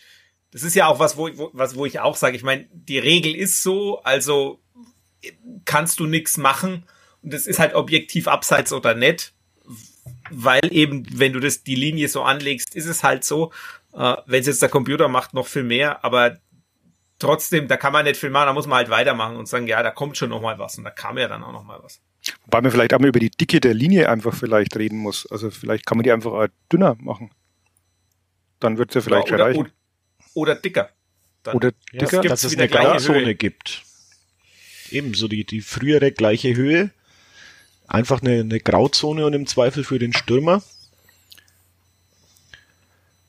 Das 0.52 0.62
ist 0.62 0.76
ja 0.76 0.86
auch 0.86 1.00
was, 1.00 1.18
wo, 1.18 1.30
wo 1.36 1.50
was, 1.54 1.76
wo 1.76 1.88
ich 1.88 2.00
auch 2.00 2.16
sage. 2.16 2.36
Ich 2.36 2.44
meine, 2.44 2.68
die 2.72 3.00
Regel 3.00 3.36
ist 3.36 3.64
so. 3.64 4.04
Also 4.04 4.63
kannst 5.66 6.00
du 6.00 6.06
nichts 6.06 6.38
machen. 6.38 6.86
Und 7.22 7.34
das 7.34 7.48
ist 7.48 7.60
halt 7.60 7.74
objektiv 7.74 8.28
abseits 8.28 8.74
oder 8.74 8.96
nicht. 8.96 9.34
Weil 10.30 10.72
eben, 10.72 11.06
wenn 11.12 11.34
du 11.34 11.40
das, 11.40 11.64
die 11.64 11.76
Linie 11.76 12.08
so 12.08 12.24
anlegst, 12.24 12.76
ist 12.76 12.86
es 12.86 13.04
halt 13.04 13.24
so. 13.24 13.52
Äh, 13.94 14.16
wenn 14.26 14.42
es 14.42 14.48
jetzt 14.48 14.62
der 14.62 14.70
Computer 14.70 15.08
macht, 15.08 15.34
noch 15.34 15.48
viel 15.48 15.64
mehr. 15.64 16.04
Aber 16.04 16.38
trotzdem, 17.20 17.68
da 17.68 17.78
kann 17.78 17.94
man 17.94 18.06
nicht 18.06 18.18
viel 18.18 18.30
machen, 18.30 18.48
da 18.48 18.54
muss 18.54 18.68
man 18.68 18.78
halt 18.78 18.90
weitermachen 18.90 19.38
und 19.38 19.48
sagen, 19.48 19.68
ja, 19.68 19.82
da 19.84 19.92
kommt 19.92 20.18
schon 20.18 20.30
noch 20.30 20.42
mal 20.42 20.60
was. 20.60 20.78
Und 20.78 20.84
da 20.84 20.90
kam 20.90 21.18
ja 21.18 21.28
dann 21.28 21.44
auch 21.44 21.54
noch 21.54 21.64
mal 21.64 21.80
was. 21.82 22.02
Wobei 22.46 22.62
man 22.62 22.72
vielleicht 22.72 22.94
auch 22.94 23.00
mal 23.00 23.08
über 23.08 23.20
die 23.20 23.32
Dicke 23.32 23.60
der 23.60 23.74
Linie 23.74 24.10
einfach 24.10 24.34
vielleicht 24.34 24.76
reden 24.78 24.98
muss. 24.98 25.30
Also 25.30 25.50
vielleicht 25.50 25.86
kann 25.86 25.98
man 25.98 26.04
die 26.04 26.12
einfach 26.12 26.48
dünner 26.72 26.96
machen. 27.00 27.32
Dann 28.60 28.78
wird 28.78 28.90
es 28.90 28.96
ja 28.96 29.02
vielleicht 29.02 29.30
ja, 29.30 29.36
oder, 29.36 29.54
schon 29.54 29.62
reichen. 29.62 29.74
Oder, 30.34 30.56
dicker. 30.56 30.90
Dann 31.44 31.56
oder 31.56 31.72
dicker, 31.92 32.22
dass 32.22 32.46
es 32.46 32.58
eine 32.58 32.70
Grauzone 32.70 33.36
gibt 33.36 33.84
ebenso 34.94 35.28
die, 35.28 35.46
die 35.46 35.62
frühere 35.62 36.12
gleiche 36.12 36.56
Höhe. 36.56 36.92
Einfach 37.88 38.22
eine, 38.22 38.40
eine 38.40 38.60
Grauzone 38.60 39.26
und 39.26 39.34
im 39.34 39.48
Zweifel 39.48 39.84
für 39.84 40.00
den 40.00 40.14
Stürmer. 40.14 40.64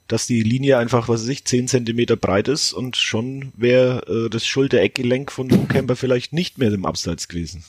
Dass 0.06 0.26
die 0.26 0.42
Linie 0.42 0.78
einfach, 0.78 1.08
was 1.08 1.22
weiß 1.22 1.28
ich, 1.28 1.44
10 1.44 1.68
Zentimeter 1.68 2.16
breit 2.16 2.48
ist 2.48 2.72
und 2.72 2.96
schon 2.96 3.52
wäre 3.56 4.26
äh, 4.26 4.30
das 4.30 4.46
Schulter-Eckgelenk 4.46 5.32
von 5.32 5.68
Camper 5.68 5.96
vielleicht 5.96 6.32
nicht 6.32 6.58
mehr 6.58 6.72
im 6.72 6.84
Abseits 6.84 7.26
gewesen. 7.26 7.64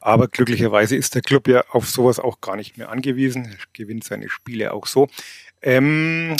Aber 0.00 0.26
glücklicherweise 0.26 0.96
ist 0.96 1.14
der 1.14 1.22
Club 1.22 1.46
ja 1.46 1.64
auf 1.70 1.88
sowas 1.88 2.18
auch 2.18 2.40
gar 2.40 2.56
nicht 2.56 2.76
mehr 2.76 2.90
angewiesen. 2.90 3.44
Er 3.44 3.56
gewinnt 3.72 4.02
seine 4.02 4.28
Spiele 4.28 4.72
auch 4.72 4.88
so. 4.88 5.08
Ähm, 5.62 6.36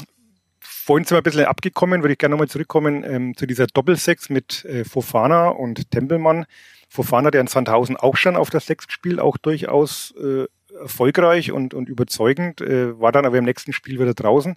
vorhin 0.84 1.04
sind 1.04 1.16
wir 1.16 1.20
ein 1.20 1.24
bisschen 1.24 1.44
abgekommen, 1.44 2.02
würde 2.02 2.12
ich 2.12 2.18
gerne 2.18 2.32
nochmal 2.32 2.48
zurückkommen 2.48 3.04
ähm, 3.04 3.36
zu 3.36 3.46
dieser 3.46 3.66
Doppelsechs 3.66 4.30
mit 4.30 4.64
äh, 4.64 4.84
Fofana 4.84 5.48
und 5.48 5.90
Tempelmann. 5.90 6.46
Fofana, 6.88 7.30
der 7.30 7.40
in 7.40 7.46
Sandhausen 7.46 7.96
auch 7.96 8.16
schon 8.16 8.36
auf 8.36 8.50
der 8.50 8.60
Sechs 8.60 8.86
gespielt, 8.86 9.18
auch 9.18 9.38
durchaus 9.38 10.12
äh, 10.22 10.46
erfolgreich 10.78 11.52
und, 11.52 11.74
und 11.74 11.88
überzeugend, 11.88 12.60
äh, 12.60 12.98
war 13.00 13.12
dann 13.12 13.24
aber 13.24 13.38
im 13.38 13.44
nächsten 13.44 13.72
Spiel 13.72 13.98
wieder 13.98 14.14
draußen. 14.14 14.56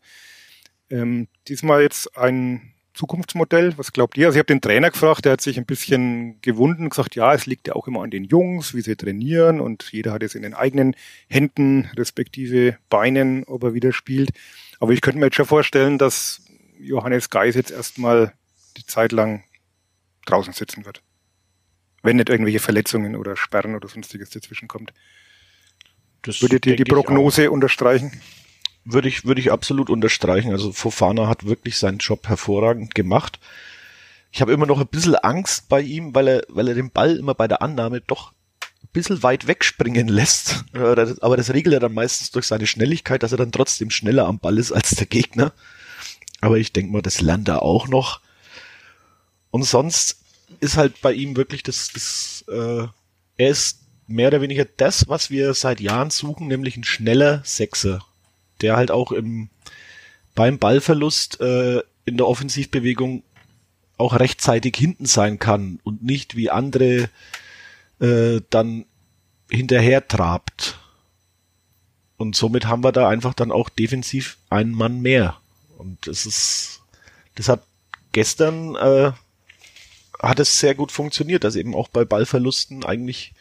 Ähm, 0.90 1.28
diesmal 1.48 1.82
jetzt 1.82 2.18
ein 2.18 2.74
Zukunftsmodell. 2.96 3.78
Was 3.78 3.94
glaubt 3.94 4.18
ihr? 4.18 4.28
Also 4.28 4.38
ich 4.38 4.40
habe 4.40 4.48
den 4.48 4.62
Trainer 4.62 4.90
gefragt, 4.90 5.26
der 5.26 5.34
hat 5.34 5.42
sich 5.42 5.58
ein 5.58 5.66
bisschen 5.66 6.42
gewunden, 6.42 6.90
gesagt, 6.90 7.16
ja, 7.16 7.34
es 7.34 7.46
liegt 7.46 7.68
ja 7.68 7.76
auch 7.76 7.88
immer 7.88 8.02
an 8.02 8.10
den 8.10 8.24
Jungs, 8.24 8.74
wie 8.74 8.82
sie 8.82 8.96
trainieren 8.96 9.60
und 9.60 9.92
jeder 9.92 10.14
hat 10.14 10.24
es 10.24 10.36
in 10.36 10.42
den 10.42 10.54
eigenen 10.54 10.96
Händen, 11.30 11.90
respektive 11.96 12.78
Beinen, 12.90 13.44
ob 13.44 13.64
er 13.64 13.74
wieder 13.74 13.92
spielt. 13.92 14.32
Aber 14.80 14.92
ich 14.92 15.02
könnte 15.02 15.20
mir 15.20 15.26
jetzt 15.26 15.36
schon 15.36 15.46
vorstellen, 15.46 15.98
dass 15.98 16.42
Johannes 16.80 17.30
Geis 17.30 17.56
jetzt 17.56 17.72
erstmal 17.72 18.34
die 18.78 18.86
Zeit 18.86 19.12
lang 19.12 19.44
draußen 20.26 20.54
sitzen 20.54 20.86
wird. 20.86 21.02
Wenn 22.04 22.18
nicht 22.18 22.30
irgendwelche 22.30 22.60
Verletzungen 22.60 23.16
oder 23.16 23.36
Sperren 23.36 23.76
oder 23.76 23.88
sonstiges 23.88 24.30
dazwischen 24.30 24.68
kommt. 24.68 24.94
Das 26.22 26.42
Würdet 26.42 26.66
ihr 26.66 26.76
die 26.76 26.84
Prognose 26.84 27.52
unterstreichen? 27.52 28.12
Würde 28.84 29.08
ich, 29.08 29.26
würde 29.26 29.42
ich 29.42 29.52
absolut 29.52 29.90
unterstreichen. 29.90 30.52
Also 30.52 30.72
Fofana 30.72 31.28
hat 31.28 31.46
wirklich 31.46 31.78
seinen 31.78 31.98
Job 31.98 32.28
hervorragend 32.28 32.94
gemacht. 32.94 33.40
Ich 34.32 34.42
habe 34.42 34.52
immer 34.52 34.66
noch 34.66 34.80
ein 34.80 34.88
bisschen 34.88 35.16
Angst 35.16 35.70
bei 35.70 35.82
ihm, 35.82 36.14
weil 36.14 36.28
er, 36.28 36.44
weil 36.50 36.68
er 36.68 36.76
den 36.76 36.92
Ball 36.92 37.16
immer 37.16 37.34
bei 37.34 37.48
der 37.48 37.62
Annahme 37.62 38.02
doch 38.02 38.34
bisschen 38.88 39.24
weit 39.24 39.48
wegspringen 39.48 40.08
lässt. 40.08 40.66
Aber 40.74 41.38
das 41.38 41.54
regelt 41.54 41.74
er 41.74 41.80
dann 41.80 41.94
meistens 41.94 42.32
durch 42.32 42.46
seine 42.46 42.68
Schnelligkeit, 42.68 43.24
dass 43.24 43.32
er 43.32 43.38
dann 43.38 43.52
trotzdem 43.52 43.90
schneller 43.90 44.26
am 44.26 44.40
Ball 44.40 44.58
ist 44.58 44.72
als 44.72 44.92
der 44.92 45.08
Gegner. 45.08 45.54
Aber 46.42 46.58
ich 46.58 46.74
denke 46.74 46.92
mal, 46.92 47.02
das 47.02 47.22
lernt 47.22 47.48
er 47.48 47.62
auch 47.64 47.88
noch. 47.88 48.22
Und 49.52 49.64
sonst 49.64 50.20
ist 50.60 50.78
halt 50.78 51.02
bei 51.02 51.14
ihm 51.14 51.36
wirklich 51.36 51.64
das, 51.64 51.92
das 51.94 52.46
äh, 52.48 52.88
er 53.38 53.50
ist 53.50 53.80
mehr 54.08 54.28
oder 54.28 54.42
weniger 54.42 54.66
das, 54.66 55.08
was 55.08 55.30
wir 55.30 55.54
seit 55.54 55.80
Jahren 55.80 56.10
suchen, 56.10 56.48
nämlich 56.48 56.78
ein 56.78 56.84
schneller 56.84 57.42
Sechser 57.44 58.06
der 58.62 58.76
halt 58.76 58.92
auch 58.92 59.12
im, 59.12 59.50
beim 60.34 60.58
Ballverlust 60.58 61.40
äh, 61.42 61.82
in 62.06 62.18
der 62.18 62.28
Offensivbewegung 62.28 63.24
auch 63.98 64.14
rechtzeitig 64.14 64.76
hinten 64.76 65.06
sein 65.06 65.40
kann 65.40 65.80
und 65.84 66.04
nicht 66.04 66.36
wie 66.36 66.50
andere 66.50 67.10
äh, 68.00 68.42
dann 68.50 68.86
hinterher 69.50 70.08
trabt. 70.08 70.80
Und 72.18 72.36
somit 72.36 72.66
haben 72.66 72.84
wir 72.84 72.92
da 72.92 73.10
einfach 73.10 73.34
dann 73.34 73.52
auch 73.52 73.70
defensiv 73.70 74.38
einen 74.50 74.72
Mann 74.72 75.02
mehr. 75.02 75.38
Und 75.78 76.08
das 76.08 76.26
ist, 76.26 76.82
das 77.36 77.50
hat 77.50 77.64
gestern 78.14 78.76
äh, 78.76 79.12
hat 80.22 80.40
es 80.40 80.60
sehr 80.60 80.76
gut 80.76 80.92
funktioniert, 80.92 81.44
dass 81.44 81.56
eben 81.56 81.76
auch 81.76 81.88
bei 81.88 82.06
Ballverlusten 82.06 82.86
eigentlich 82.86 83.34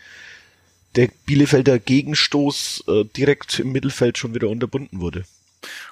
der 0.96 1.08
Bielefelder 1.26 1.78
Gegenstoß 1.78 2.84
äh, 2.88 3.04
direkt 3.04 3.58
im 3.58 3.72
Mittelfeld 3.72 4.18
schon 4.18 4.34
wieder 4.34 4.48
unterbunden 4.48 5.00
wurde. 5.00 5.24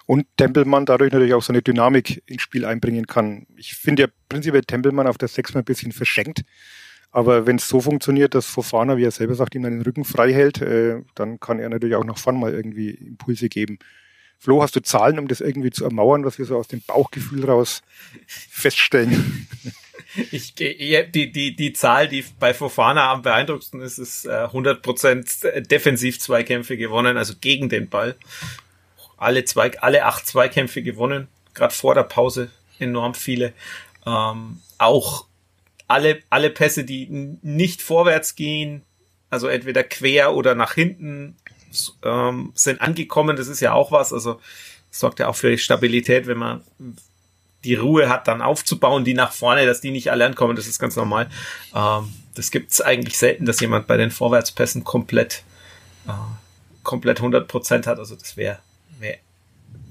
Und 0.06 0.26
Tempelmann 0.36 0.86
dadurch 0.86 1.12
natürlich 1.12 1.34
auch 1.34 1.42
so 1.42 1.52
eine 1.52 1.62
Dynamik 1.62 2.22
ins 2.26 2.42
Spiel 2.42 2.64
einbringen 2.64 3.06
kann. 3.06 3.46
Ich 3.56 3.74
finde 3.74 4.02
ja 4.02 4.08
prinzipiell 4.28 4.62
Tempelmann 4.62 5.06
auf 5.06 5.18
der 5.18 5.28
Sechs 5.28 5.54
mal 5.54 5.60
ein 5.60 5.64
bisschen 5.64 5.92
verschenkt. 5.92 6.44
Aber 7.12 7.46
wenn 7.46 7.56
es 7.56 7.68
so 7.68 7.80
funktioniert, 7.80 8.34
dass 8.34 8.46
Fofana, 8.46 8.96
wie 8.96 9.04
er 9.04 9.10
selber 9.10 9.34
sagt, 9.34 9.54
ihm 9.54 9.62
den 9.62 9.82
Rücken 9.82 10.04
frei 10.04 10.32
hält, 10.32 10.62
äh, 10.62 11.02
dann 11.14 11.38
kann 11.38 11.60
er 11.60 11.68
natürlich 11.68 11.96
auch 11.96 12.04
nach 12.04 12.18
vorne 12.18 12.38
mal 12.38 12.54
irgendwie 12.54 12.90
Impulse 12.90 13.50
geben. 13.50 13.78
Flo, 14.38 14.62
hast 14.62 14.74
du 14.74 14.80
Zahlen, 14.80 15.18
um 15.18 15.28
das 15.28 15.40
irgendwie 15.40 15.70
zu 15.70 15.84
ermauern, 15.84 16.24
was 16.24 16.38
wir 16.38 16.46
so 16.46 16.56
aus 16.56 16.68
dem 16.68 16.80
Bauchgefühl 16.80 17.44
raus 17.44 17.82
feststellen? 18.26 19.46
Ich, 20.30 20.54
die, 20.54 21.10
die, 21.10 21.56
die 21.56 21.72
Zahl, 21.72 22.06
die 22.06 22.22
bei 22.38 22.52
Fofana 22.52 23.10
am 23.10 23.22
beeindruckendsten 23.22 23.80
ist, 23.80 23.96
ist 23.96 24.26
äh, 24.26 24.44
100% 24.44 25.60
defensiv 25.62 26.20
Zweikämpfe 26.20 26.76
gewonnen, 26.76 27.16
also 27.16 27.32
gegen 27.40 27.70
den 27.70 27.88
Ball. 27.88 28.16
Alle, 29.16 29.46
zwei, 29.46 29.78
alle 29.80 30.04
acht 30.04 30.26
Zweikämpfe 30.26 30.82
gewonnen, 30.82 31.28
gerade 31.54 31.72
vor 31.72 31.94
der 31.94 32.02
Pause 32.02 32.50
enorm 32.78 33.14
viele. 33.14 33.54
Ähm, 34.04 34.60
auch 34.76 35.24
alle, 35.92 36.20
alle 36.30 36.50
Pässe, 36.50 36.84
die 36.84 37.06
nicht 37.42 37.82
vorwärts 37.82 38.34
gehen, 38.34 38.82
also 39.30 39.48
entweder 39.48 39.84
quer 39.84 40.34
oder 40.34 40.54
nach 40.54 40.74
hinten, 40.74 41.36
ähm, 42.04 42.52
sind 42.54 42.80
angekommen. 42.80 43.36
Das 43.36 43.48
ist 43.48 43.60
ja 43.60 43.72
auch 43.72 43.92
was. 43.92 44.12
Also 44.12 44.40
sorgt 44.90 45.20
ja 45.20 45.28
auch 45.28 45.36
für 45.36 45.56
Stabilität, 45.56 46.26
wenn 46.26 46.38
man 46.38 46.62
die 47.64 47.74
Ruhe 47.74 48.08
hat, 48.08 48.26
dann 48.28 48.42
aufzubauen, 48.42 49.04
die 49.04 49.14
nach 49.14 49.32
vorne, 49.32 49.66
dass 49.66 49.80
die 49.80 49.90
nicht 49.90 50.10
alle 50.10 50.26
ankommen, 50.26 50.56
das 50.56 50.66
ist 50.66 50.78
ganz 50.78 50.96
normal. 50.96 51.30
Ähm, 51.74 52.12
das 52.34 52.50
gibt's 52.50 52.80
eigentlich 52.80 53.18
selten, 53.18 53.46
dass 53.46 53.60
jemand 53.60 53.86
bei 53.86 53.96
den 53.96 54.10
Vorwärtspässen 54.10 54.84
komplett, 54.84 55.44
äh, 56.08 56.12
komplett 56.82 57.18
100 57.18 57.46
Prozent 57.46 57.86
hat. 57.86 57.98
Also 57.98 58.16
das 58.16 58.36
wäre 58.36 58.58
wär 58.98 59.18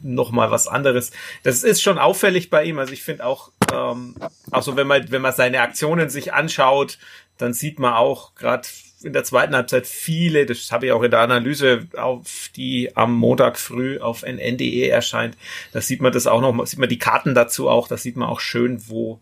noch 0.03 0.31
mal 0.31 0.51
was 0.51 0.67
anderes. 0.67 1.11
Das 1.43 1.63
ist 1.63 1.81
schon 1.81 1.97
auffällig 1.97 2.49
bei 2.49 2.63
ihm. 2.63 2.79
Also 2.79 2.91
ich 2.93 3.03
finde 3.03 3.25
auch, 3.25 3.51
ähm, 3.71 4.15
also 4.51 4.75
wenn 4.75 4.87
man 4.87 5.11
wenn 5.11 5.21
man 5.21 5.33
seine 5.33 5.61
Aktionen 5.61 6.09
sich 6.09 6.33
anschaut, 6.33 6.97
dann 7.37 7.53
sieht 7.53 7.79
man 7.79 7.93
auch 7.93 8.35
gerade 8.35 8.67
in 9.03 9.13
der 9.13 9.23
zweiten 9.23 9.55
Halbzeit 9.55 9.87
viele, 9.87 10.45
das 10.45 10.71
habe 10.71 10.85
ich 10.85 10.91
auch 10.91 11.01
in 11.01 11.11
der 11.11 11.21
Analyse, 11.21 11.87
auf 11.97 12.49
die 12.55 12.95
am 12.95 13.15
Montag 13.15 13.57
früh 13.57 13.99
auf 13.99 14.23
nn.de 14.23 14.87
erscheint. 14.87 15.37
Da 15.71 15.81
sieht 15.81 16.01
man 16.01 16.11
das 16.11 16.27
auch 16.27 16.41
noch, 16.41 16.65
sieht 16.67 16.79
man 16.79 16.89
die 16.89 16.99
Karten 16.99 17.33
dazu 17.33 17.67
auch, 17.69 17.87
da 17.87 17.97
sieht 17.97 18.15
man 18.15 18.29
auch 18.29 18.39
schön, 18.39 18.87
wo, 18.87 19.19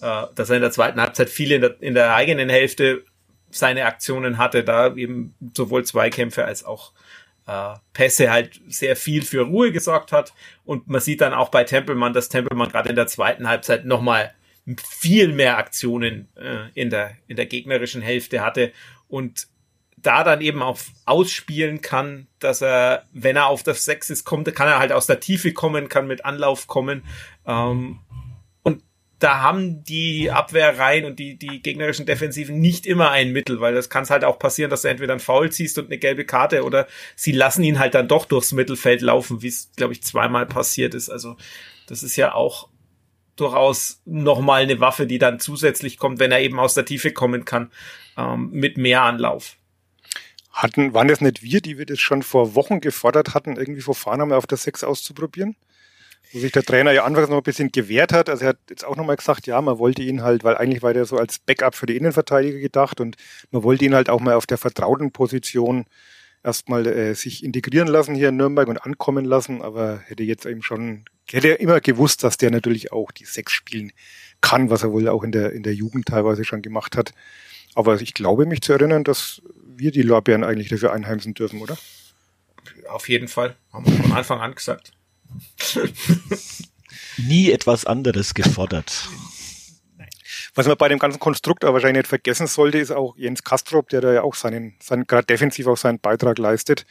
äh, 0.00 0.24
dass 0.34 0.50
er 0.50 0.56
in 0.56 0.62
der 0.62 0.70
zweiten 0.70 1.00
Halbzeit 1.00 1.30
viele 1.30 1.54
in 1.54 1.60
der, 1.62 1.82
in 1.82 1.94
der 1.94 2.14
eigenen 2.14 2.48
Hälfte 2.48 3.04
seine 3.50 3.84
Aktionen 3.86 4.38
hatte, 4.38 4.64
da 4.64 4.94
eben 4.94 5.34
sowohl 5.56 5.84
Zweikämpfe 5.84 6.44
als 6.44 6.64
auch 6.64 6.92
äh, 7.46 7.74
Pässe 7.92 8.30
halt 8.30 8.60
sehr 8.68 8.96
viel 8.96 9.22
für 9.22 9.42
Ruhe 9.42 9.72
gesorgt 9.72 10.12
hat. 10.12 10.32
Und 10.64 10.88
man 10.88 11.00
sieht 11.00 11.20
dann 11.20 11.34
auch 11.34 11.48
bei 11.48 11.64
Tempelmann, 11.64 12.12
dass 12.12 12.28
Tempelmann 12.28 12.70
gerade 12.70 12.90
in 12.90 12.96
der 12.96 13.06
zweiten 13.06 13.48
Halbzeit 13.48 13.84
nochmal 13.84 14.32
viel 14.88 15.32
mehr 15.32 15.58
Aktionen 15.58 16.28
äh, 16.36 16.68
in 16.74 16.90
der 16.90 17.16
in 17.26 17.36
der 17.36 17.46
gegnerischen 17.46 18.00
Hälfte 18.00 18.42
hatte 18.42 18.72
und 19.08 19.48
da 19.96 20.24
dann 20.24 20.40
eben 20.40 20.62
auch 20.62 20.78
ausspielen 21.04 21.80
kann, 21.80 22.26
dass 22.40 22.60
er, 22.60 23.04
wenn 23.12 23.36
er 23.36 23.46
auf 23.46 23.62
das 23.62 23.84
Sechs 23.84 24.10
ist, 24.10 24.24
kommt, 24.24 24.52
kann 24.54 24.68
er 24.68 24.78
halt 24.78 24.92
aus 24.92 25.06
der 25.06 25.20
Tiefe 25.20 25.52
kommen, 25.52 25.88
kann 25.88 26.06
mit 26.06 26.24
Anlauf 26.24 26.66
kommen. 26.66 27.04
Ähm, 27.46 28.00
da 29.22 29.40
haben 29.40 29.84
die 29.84 30.30
Abwehrreihen 30.30 31.04
und 31.04 31.18
die, 31.18 31.36
die 31.36 31.62
gegnerischen 31.62 32.06
Defensiven 32.06 32.60
nicht 32.60 32.86
immer 32.86 33.10
ein 33.10 33.30
Mittel, 33.30 33.60
weil 33.60 33.72
das 33.72 33.88
kann 33.88 34.02
es 34.02 34.10
halt 34.10 34.24
auch 34.24 34.38
passieren, 34.38 34.70
dass 34.70 34.82
du 34.82 34.88
entweder 34.88 35.12
ein 35.12 35.20
Foul 35.20 35.52
ziehst 35.52 35.78
und 35.78 35.86
eine 35.86 35.98
gelbe 35.98 36.24
Karte 36.24 36.64
oder 36.64 36.88
sie 37.14 37.30
lassen 37.30 37.62
ihn 37.62 37.78
halt 37.78 37.94
dann 37.94 38.08
doch 38.08 38.24
durchs 38.24 38.52
Mittelfeld 38.52 39.00
laufen, 39.00 39.42
wie 39.42 39.48
es, 39.48 39.70
glaube 39.76 39.92
ich, 39.92 40.02
zweimal 40.02 40.46
passiert 40.46 40.94
ist. 40.94 41.08
Also 41.08 41.36
das 41.86 42.02
ist 42.02 42.16
ja 42.16 42.34
auch 42.34 42.68
durchaus 43.36 44.02
nochmal 44.04 44.62
eine 44.62 44.80
Waffe, 44.80 45.06
die 45.06 45.18
dann 45.18 45.38
zusätzlich 45.38 45.98
kommt, 45.98 46.18
wenn 46.18 46.32
er 46.32 46.40
eben 46.40 46.58
aus 46.58 46.74
der 46.74 46.84
Tiefe 46.84 47.12
kommen 47.12 47.44
kann 47.44 47.70
ähm, 48.18 48.50
mit 48.50 48.76
mehr 48.76 49.02
Anlauf. 49.02 49.56
Hatten, 50.52 50.94
waren 50.94 51.08
das 51.08 51.20
nicht 51.20 51.42
wir, 51.42 51.60
die 51.60 51.78
wir 51.78 51.86
das 51.86 52.00
schon 52.00 52.22
vor 52.22 52.54
Wochen 52.56 52.80
gefordert 52.80 53.34
hatten, 53.34 53.56
irgendwie 53.56 53.80
vor 53.80 53.96
mal 54.16 54.34
auf 54.34 54.46
der 54.46 54.58
6 54.58 54.84
auszuprobieren? 54.84 55.56
Wo 56.32 56.38
sich 56.38 56.52
der 56.52 56.62
Trainer 56.62 56.92
ja 56.92 57.04
anfangs 57.04 57.28
noch 57.28 57.38
ein 57.38 57.42
bisschen 57.42 57.72
gewehrt 57.72 58.12
hat. 58.12 58.28
Also 58.28 58.44
er 58.44 58.50
hat 58.50 58.58
jetzt 58.70 58.84
auch 58.84 58.96
nochmal 58.96 59.16
gesagt, 59.16 59.46
ja, 59.46 59.60
man 59.60 59.78
wollte 59.78 60.02
ihn 60.02 60.22
halt, 60.22 60.44
weil 60.44 60.56
eigentlich 60.56 60.82
war 60.82 60.94
der 60.94 61.04
so 61.04 61.18
als 61.18 61.38
Backup 61.38 61.74
für 61.74 61.86
die 61.86 61.96
Innenverteidiger 61.96 62.58
gedacht 62.58 63.00
und 63.00 63.16
man 63.50 63.62
wollte 63.62 63.84
ihn 63.84 63.94
halt 63.94 64.08
auch 64.08 64.20
mal 64.20 64.34
auf 64.34 64.46
der 64.46 64.58
vertrauten 64.58 65.12
Position 65.12 65.84
erstmal 66.42 66.86
äh, 66.86 67.14
sich 67.14 67.44
integrieren 67.44 67.88
lassen 67.88 68.14
hier 68.14 68.30
in 68.30 68.36
Nürnberg 68.36 68.68
und 68.68 68.78
ankommen 68.78 69.24
lassen, 69.24 69.62
aber 69.62 70.00
hätte 70.06 70.22
jetzt 70.22 70.46
eben 70.46 70.62
schon, 70.62 71.04
hätte 71.30 71.48
er 71.48 71.60
immer 71.60 71.80
gewusst, 71.80 72.24
dass 72.24 72.36
der 72.36 72.50
natürlich 72.50 72.92
auch 72.92 73.10
die 73.12 73.24
Sechs 73.24 73.52
spielen 73.52 73.92
kann, 74.40 74.70
was 74.70 74.82
er 74.82 74.92
wohl 74.92 75.08
auch 75.08 75.22
in 75.22 75.32
der, 75.32 75.52
in 75.52 75.62
der 75.62 75.74
Jugend 75.74 76.06
teilweise 76.06 76.44
schon 76.44 76.62
gemacht 76.62 76.96
hat. 76.96 77.12
Aber 77.74 78.00
ich 78.00 78.14
glaube 78.14 78.46
mich 78.46 78.60
zu 78.60 78.72
erinnern, 78.72 79.04
dass 79.04 79.42
wir 79.64 79.92
die 79.92 80.02
Lorbeeren 80.02 80.44
eigentlich 80.44 80.68
dafür 80.68 80.92
einheimsen 80.92 81.34
dürfen, 81.34 81.60
oder? 81.60 81.78
Auf 82.88 83.08
jeden 83.08 83.28
Fall. 83.28 83.56
Haben 83.72 83.86
wir 83.86 83.92
von 84.02 84.12
Anfang 84.12 84.40
an 84.40 84.54
gesagt. 84.54 84.92
Nie 87.18 87.50
etwas 87.50 87.84
anderes 87.84 88.34
gefordert. 88.34 89.08
Was 90.54 90.66
man 90.66 90.76
bei 90.76 90.88
dem 90.88 90.98
ganzen 90.98 91.18
Konstrukt 91.18 91.64
aber 91.64 91.74
wahrscheinlich 91.74 92.02
nicht 92.02 92.08
vergessen 92.08 92.46
sollte, 92.46 92.78
ist 92.78 92.90
auch 92.90 93.16
Jens 93.16 93.42
Kastrop, 93.42 93.88
der 93.88 94.00
da 94.00 94.12
ja 94.12 94.22
auch 94.22 94.34
seinen, 94.34 94.74
seinen 94.80 95.06
gerade 95.06 95.26
defensiv 95.26 95.66
auch 95.66 95.76
seinen 95.76 95.98
Beitrag 95.98 96.38
leistet. 96.38 96.84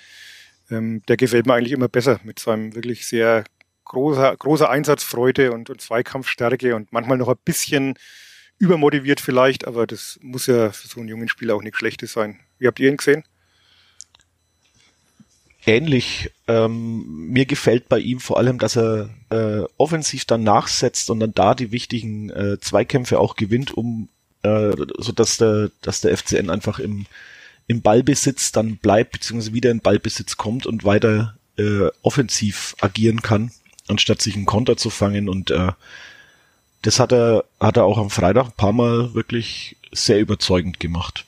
Ähm, 0.70 1.04
der 1.08 1.18
gefällt 1.18 1.46
mir 1.46 1.54
eigentlich 1.54 1.74
immer 1.74 1.88
besser 1.88 2.20
mit 2.24 2.40
seinem 2.40 2.74
wirklich 2.76 3.06
sehr 3.06 3.44
großer, 3.86 4.36
großer 4.38 4.70
Einsatzfreude 4.70 5.52
und, 5.52 5.70
und 5.70 5.82
Zweikampfstärke 5.82 6.76
und 6.76 6.92
manchmal 6.92 7.18
noch 7.18 7.28
ein 7.28 7.36
bisschen 7.44 7.96
übermotiviert 8.58 9.20
vielleicht, 9.20 9.68
aber 9.68 9.86
das 9.88 10.20
muss 10.22 10.48
ja 10.48 10.72
für 10.72 10.88
so 10.88 11.00
einen 11.00 11.10
jungen 11.10 11.28
Spieler 11.28 11.56
auch 11.56 11.64
nichts 11.64 11.80
Schlechtes 11.80 12.14
sein. 12.14 12.40
Wie 12.58 12.68
habt 12.68 12.80
ihr 12.80 12.90
ihn 12.90 12.98
gesehen? 12.98 13.24
Ähnlich. 15.66 16.32
Ähm, 16.48 17.28
mir 17.30 17.46
gefällt 17.46 17.88
bei 17.88 18.00
ihm 18.00 18.20
vor 18.20 18.38
allem, 18.38 18.58
dass 18.58 18.76
er 18.76 19.10
äh, 19.30 19.64
offensiv 19.78 20.26
dann 20.26 20.44
nachsetzt 20.44 21.10
und 21.10 21.20
dann 21.20 21.34
da 21.34 21.54
die 21.54 21.72
wichtigen 21.72 22.30
äh, 22.32 22.60
Zweikämpfe 22.60 23.20
auch 23.20 23.36
gewinnt, 23.36 23.72
um 23.72 24.10
äh, 24.44 24.72
so 24.98 25.12
dass 25.12 25.38
der, 25.38 25.70
dass 25.82 26.02
der 26.02 26.18
FCN 26.18 26.50
einfach 26.50 26.80
im 26.80 27.06
im 27.72 27.82
Ballbesitz 27.82 28.52
dann 28.52 28.78
bleibt 28.78 29.14
beziehungsweise 29.14 29.54
wieder 29.54 29.72
in 29.72 29.80
Ballbesitz 29.80 30.36
kommt 30.36 30.66
und 30.66 30.84
weiter 30.84 31.38
äh, 31.58 31.88
offensiv 32.02 32.76
agieren 32.82 33.22
kann, 33.22 33.52
anstatt 33.88 34.22
sich 34.22 34.36
einen 34.36 34.46
Konter 34.46 34.76
zu 34.76 34.90
fangen 34.90 35.30
und 35.30 35.52
äh, 35.52 35.72
das 36.82 37.00
hat 37.00 37.14
er, 37.14 37.46
hat 37.60 37.78
er 37.78 37.86
auch 37.86 37.98
am 37.98 38.10
Freitag 38.10 38.48
ein 38.48 38.58
paar 38.58 38.74
Mal 38.74 39.14
wirklich 39.14 39.78
sehr 39.92 40.20
überzeugend 40.20 40.80
gemacht. 40.80 41.26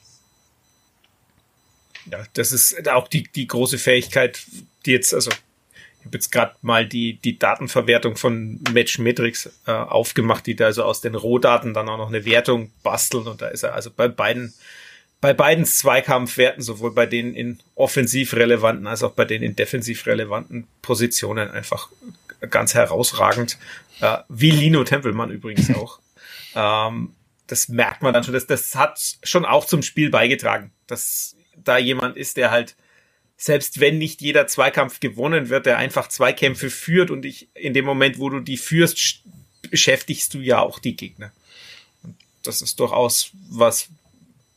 Ja, 2.12 2.24
das 2.34 2.52
ist 2.52 2.88
auch 2.90 3.08
die, 3.08 3.24
die 3.24 3.48
große 3.48 3.78
Fähigkeit, 3.78 4.46
die 4.86 4.92
jetzt, 4.92 5.14
also 5.14 5.32
Ich 5.32 6.06
habe 6.06 6.18
jetzt 6.18 6.32
gerade 6.32 6.56
mal 6.62 6.86
die, 6.86 7.14
die 7.14 7.40
Datenverwertung 7.40 8.18
von 8.18 8.60
Matchmetrics 8.74 9.50
äh, 9.68 9.72
aufgemacht, 9.72 10.46
die 10.46 10.56
da 10.56 10.66
also 10.66 10.84
aus 10.84 11.02
den 11.02 11.16
Rohdaten 11.16 11.74
dann 11.74 11.88
auch 11.90 11.98
noch 11.98 12.10
eine 12.10 12.26
Wertung 12.26 12.72
basteln 12.84 13.28
und 13.28 13.42
da 13.42 13.48
ist 13.48 13.64
er 13.64 13.74
also 13.74 13.90
bei 13.90 14.08
beiden 14.08 14.54
bei 15.24 15.34
beiden 15.34 15.64
Zweikampfwerten, 15.64 16.62
sowohl 16.62 16.92
bei 16.92 17.06
den 17.06 17.34
in 17.34 17.62
offensiv 17.76 18.34
relevanten 18.34 18.88
als 18.88 19.04
auch 19.04 19.14
bei 19.14 19.24
den 19.24 19.42
in 19.42 19.56
defensiv 19.56 20.06
relevanten 20.06 20.68
Positionen 20.82 21.50
einfach 21.50 21.88
ganz 22.50 22.74
herausragend. 22.74 23.58
Äh, 24.02 24.18
wie 24.28 24.52
Lino 24.52 24.84
Tempelmann 24.84 25.32
übrigens 25.32 25.74
auch. 25.76 26.00
ähm, 26.56 27.16
das 27.48 27.70
merkt 27.70 28.02
man 28.02 28.14
dann 28.14 28.26
schon. 28.26 28.34
Das, 28.34 28.48
das 28.48 28.76
hat 28.76 29.00
schon 29.24 29.46
auch 29.46 29.66
zum 29.66 29.82
Spiel 29.82 30.10
beigetragen, 30.10 30.72
dass 30.88 31.38
da 31.64 31.78
jemand 31.78 32.18
ist, 32.18 32.38
der 32.38 32.52
halt 32.52 32.76
selbst 33.36 33.80
wenn 33.80 33.98
nicht 33.98 34.22
jeder 34.22 34.48
Zweikampf 34.48 35.00
gewonnen 35.00 35.50
wird, 35.50 35.66
der 35.66 35.78
einfach 35.78 36.08
Zweikämpfe 36.08 36.70
führt 36.70 37.12
und 37.12 37.26
ich 37.26 37.50
in 37.56 37.74
dem 37.74 37.86
Moment, 37.86 38.20
wo 38.20 38.30
du 38.30 38.40
die 38.40 38.58
führst, 38.58 39.24
beschäftigst 39.70 40.34
du 40.34 40.40
ja 40.40 40.60
auch 40.60 40.80
die 40.80 40.96
Gegner. 40.96 41.32
Und 42.04 42.16
das 42.44 42.62
ist 42.62 42.80
durchaus 42.80 43.32
was, 43.50 43.90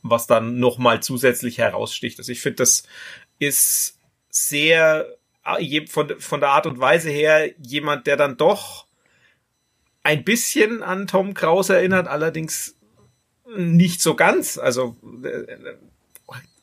was 0.03 0.27
dann 0.27 0.59
nochmal 0.59 1.01
zusätzlich 1.01 1.57
heraussticht. 1.57 2.19
Also 2.19 2.31
ich 2.31 2.39
finde, 2.39 2.57
das 2.57 2.83
ist 3.39 3.97
sehr 4.29 5.07
von, 5.87 6.19
von 6.19 6.39
der 6.39 6.49
Art 6.49 6.65
und 6.65 6.79
Weise 6.79 7.09
her 7.09 7.51
jemand, 7.57 8.05
der 8.07 8.17
dann 8.17 8.37
doch 8.37 8.85
ein 10.03 10.23
bisschen 10.23 10.83
an 10.83 11.07
Tom 11.07 11.33
Kraus 11.33 11.69
erinnert, 11.69 12.07
allerdings 12.07 12.75
nicht 13.55 14.01
so 14.01 14.15
ganz. 14.15 14.57
Also 14.57 14.95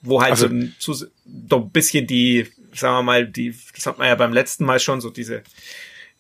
wo 0.05 0.23
halt 0.23 0.33
also, 0.33 0.49
so, 0.79 0.93
ein, 0.93 1.11
so 1.49 1.57
ein 1.57 1.71
bisschen 1.71 2.07
die, 2.07 2.47
sagen 2.75 2.97
wir 2.97 3.03
mal, 3.03 3.27
die, 3.27 3.55
das 3.75 3.87
hat 3.87 3.99
man 3.99 4.07
ja 4.07 4.15
beim 4.15 4.33
letzten 4.33 4.65
Mal 4.65 4.79
schon, 4.79 5.01
so 5.01 5.11
diese 5.11 5.43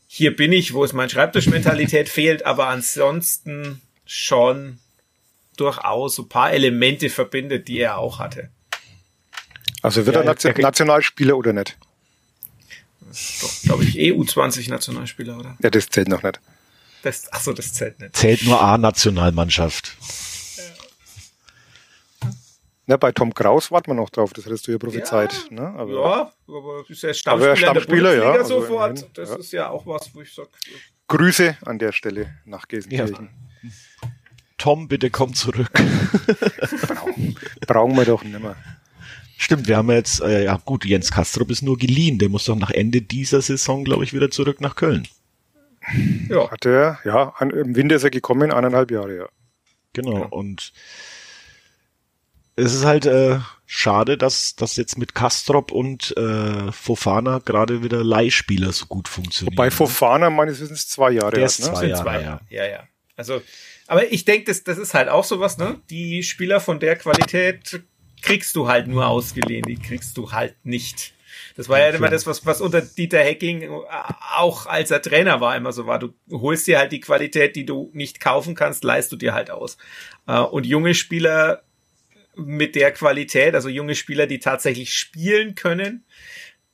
hier 0.06 0.36
bin 0.36 0.52
ich, 0.52 0.74
wo 0.74 0.84
es 0.84 0.92
mein 0.92 1.10
Schreibtischmentalität 1.10 2.08
fehlt, 2.08 2.46
aber 2.46 2.68
ansonsten 2.68 3.82
schon 4.06 4.78
durchaus 5.56 6.16
so 6.16 6.22
ein 6.22 6.28
paar 6.28 6.52
Elemente 6.52 7.10
verbindet, 7.10 7.66
die 7.66 7.80
er 7.80 7.98
auch 7.98 8.20
hatte. 8.20 8.50
Also 9.82 10.06
wird 10.06 10.14
ja, 10.14 10.22
er 10.22 10.26
Nation 10.26 10.54
Nationalspieler 10.56 11.36
oder 11.36 11.52
nicht? 11.52 11.76
Doch, 13.40 13.62
glaube 13.62 13.84
ich, 13.84 13.96
EU20-Nationalspieler, 13.96 15.38
oder? 15.38 15.56
Ja, 15.62 15.70
das 15.70 15.88
zählt 15.88 16.08
noch 16.08 16.22
nicht. 16.22 16.40
Das, 17.02 17.28
ach 17.32 17.40
so, 17.40 17.52
das 17.52 17.72
zählt 17.72 18.00
nicht. 18.00 18.16
Zählt 18.16 18.44
nur 18.44 18.60
A-Nationalmannschaft. 18.60 19.96
Ne, 22.86 22.98
bei 22.98 23.12
Tom 23.12 23.32
Kraus 23.32 23.70
warten 23.70 23.90
wir 23.90 23.94
noch 23.94 24.10
drauf, 24.10 24.34
das 24.34 24.44
hättest 24.44 24.66
du 24.66 24.72
ja 24.72 24.78
prophezeit. 24.78 25.46
Ja, 25.50 25.56
ne? 25.56 25.78
aber, 25.78 25.92
ja, 25.92 26.32
aber 26.48 26.84
ist 26.86 27.02
ja 27.02 27.14
Stammspieler, 27.14 27.50
aber 27.50 27.56
Stammspieler 27.56 28.14
ja, 28.14 28.32
also 28.32 28.60
sofort. 28.60 28.98
Immerhin, 28.98 29.10
das 29.14 29.30
ja. 29.30 29.36
ist 29.36 29.52
ja 29.52 29.68
auch 29.70 29.86
was, 29.86 30.14
wo 30.14 30.20
ich 30.20 30.34
sage. 30.34 30.50
Grüße 31.08 31.56
an 31.64 31.78
der 31.78 31.92
Stelle 31.92 32.34
nach 32.44 32.68
Gelsenkirchen. 32.68 33.30
Ja. 33.62 33.70
Tom, 34.58 34.88
bitte 34.88 35.10
komm 35.10 35.34
zurück. 35.34 35.70
Brauchen 37.66 37.96
wir 37.96 38.04
doch 38.04 38.22
nicht 38.22 38.38
mehr. 38.38 38.56
Stimmt, 39.36 39.66
wir 39.66 39.76
haben 39.76 39.90
jetzt, 39.90 40.20
äh, 40.20 40.44
ja 40.44 40.60
gut, 40.64 40.84
Jens 40.84 41.10
Kastrop 41.10 41.50
ist 41.50 41.62
nur 41.62 41.76
geliehen. 41.76 42.18
Der 42.18 42.28
muss 42.28 42.44
doch 42.44 42.56
nach 42.56 42.70
Ende 42.70 43.02
dieser 43.02 43.42
Saison, 43.42 43.84
glaube 43.84 44.04
ich, 44.04 44.12
wieder 44.12 44.30
zurück 44.30 44.60
nach 44.60 44.76
Köln. 44.76 45.08
Ja. 46.28 46.50
Hat 46.50 46.64
er, 46.64 46.98
ja, 47.04 47.34
an, 47.36 47.50
im 47.50 47.76
Winter 47.76 47.96
ist 47.96 48.04
er 48.04 48.10
gekommen, 48.10 48.52
eineinhalb 48.52 48.90
Jahre, 48.90 49.16
ja. 49.16 49.28
Genau, 49.92 50.18
ja. 50.18 50.24
und 50.26 50.72
es 52.56 52.74
ist 52.74 52.84
halt 52.84 53.06
äh, 53.06 53.38
schade, 53.66 54.16
dass 54.16 54.54
das 54.54 54.76
jetzt 54.76 54.98
mit 54.98 55.14
Kastrop 55.14 55.72
und 55.72 56.16
äh, 56.16 56.70
Fofana 56.70 57.40
gerade 57.44 57.82
wieder 57.82 58.04
Leihspieler 58.04 58.72
so 58.72 58.86
gut 58.86 59.08
funktionieren. 59.08 59.56
Bei 59.56 59.70
Fofana 59.70 60.30
meines 60.30 60.60
Wissens 60.60 60.88
zwei 60.88 61.10
Jahre. 61.10 61.32
Der 61.32 61.46
ist 61.46 61.60
ne? 61.60 61.66
zwei 61.66 61.86
Jahre, 61.86 62.02
zwei 62.02 62.20
Jahre, 62.20 62.40
ja. 62.50 62.64
ja, 62.64 62.70
ja. 62.70 62.88
Also, 63.16 63.42
aber 63.86 64.10
ich 64.12 64.24
denke, 64.24 64.46
das, 64.46 64.64
das 64.64 64.78
ist 64.78 64.94
halt 64.94 65.08
auch 65.08 65.24
sowas, 65.24 65.58
ne? 65.58 65.80
Die 65.90 66.22
Spieler 66.22 66.60
von 66.60 66.80
der 66.80 66.96
Qualität 66.96 67.82
kriegst 68.22 68.56
du 68.56 68.68
halt 68.68 68.86
nur 68.86 69.06
ausgeliehen, 69.06 69.64
die 69.66 69.76
kriegst 69.76 70.16
du 70.16 70.32
halt 70.32 70.56
nicht. 70.64 71.12
Das 71.56 71.68
war 71.68 71.78
ja, 71.78 71.88
ja 71.88 71.94
immer 71.94 72.10
das, 72.10 72.26
was, 72.26 72.46
was 72.46 72.60
unter 72.60 72.80
Dieter 72.80 73.18
Hecking 73.18 73.68
auch 74.36 74.66
als 74.66 74.90
er 74.90 75.02
Trainer 75.02 75.40
war, 75.40 75.56
immer 75.56 75.72
so 75.72 75.86
war. 75.86 75.98
Du 75.98 76.14
holst 76.30 76.66
dir 76.66 76.78
halt 76.78 76.92
die 76.92 77.00
Qualität, 77.00 77.56
die 77.56 77.66
du 77.66 77.90
nicht 77.92 78.20
kaufen 78.20 78.54
kannst, 78.54 78.84
leist 78.84 79.12
du 79.12 79.16
dir 79.16 79.34
halt 79.34 79.50
aus. 79.50 79.76
Äh, 80.26 80.38
und 80.38 80.64
junge 80.64 80.94
Spieler 80.94 81.63
mit 82.36 82.74
der 82.74 82.92
Qualität, 82.92 83.54
also 83.54 83.68
junge 83.68 83.94
Spieler, 83.94 84.26
die 84.26 84.38
tatsächlich 84.38 84.94
spielen 84.94 85.54
können. 85.54 86.04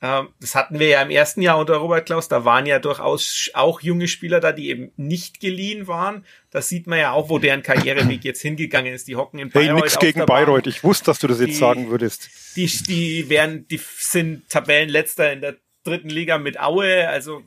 Ähm, 0.02 0.28
das 0.40 0.54
hatten 0.54 0.78
wir 0.78 0.88
ja 0.88 1.02
im 1.02 1.10
ersten 1.10 1.42
Jahr 1.42 1.58
unter 1.58 1.74
Robert 1.74 2.06
Klaus. 2.06 2.28
Da 2.28 2.44
waren 2.44 2.64
ja 2.64 2.78
durchaus 2.78 3.50
auch 3.52 3.80
junge 3.80 4.08
Spieler 4.08 4.40
da, 4.40 4.52
die 4.52 4.70
eben 4.70 4.92
nicht 4.96 5.40
geliehen 5.40 5.86
waren. 5.88 6.24
Das 6.50 6.68
sieht 6.68 6.86
man 6.86 6.98
ja 6.98 7.12
auch, 7.12 7.28
wo 7.28 7.38
deren 7.38 7.62
Karriereweg 7.62 8.24
jetzt 8.24 8.40
hingegangen 8.40 8.94
ist. 8.94 9.08
Die 9.08 9.16
hocken 9.16 9.38
in 9.38 9.50
Bayreuth. 9.50 9.76
Hey, 9.76 9.82
nix 9.82 9.98
gegen 9.98 10.24
Bayreuth. 10.24 10.66
Ich 10.66 10.82
wusste, 10.82 11.06
dass 11.06 11.18
du 11.18 11.26
das 11.26 11.40
jetzt 11.40 11.50
die, 11.50 11.54
sagen 11.54 11.90
würdest. 11.90 12.30
Die, 12.56 12.66
die 12.66 13.28
werden, 13.28 13.68
die 13.68 13.80
sind 13.98 14.48
Tabellenletzter 14.48 15.32
in 15.32 15.42
der 15.42 15.56
dritten 15.84 16.10
Liga 16.10 16.38
mit 16.38 16.60
Aue, 16.60 17.08
also 17.08 17.42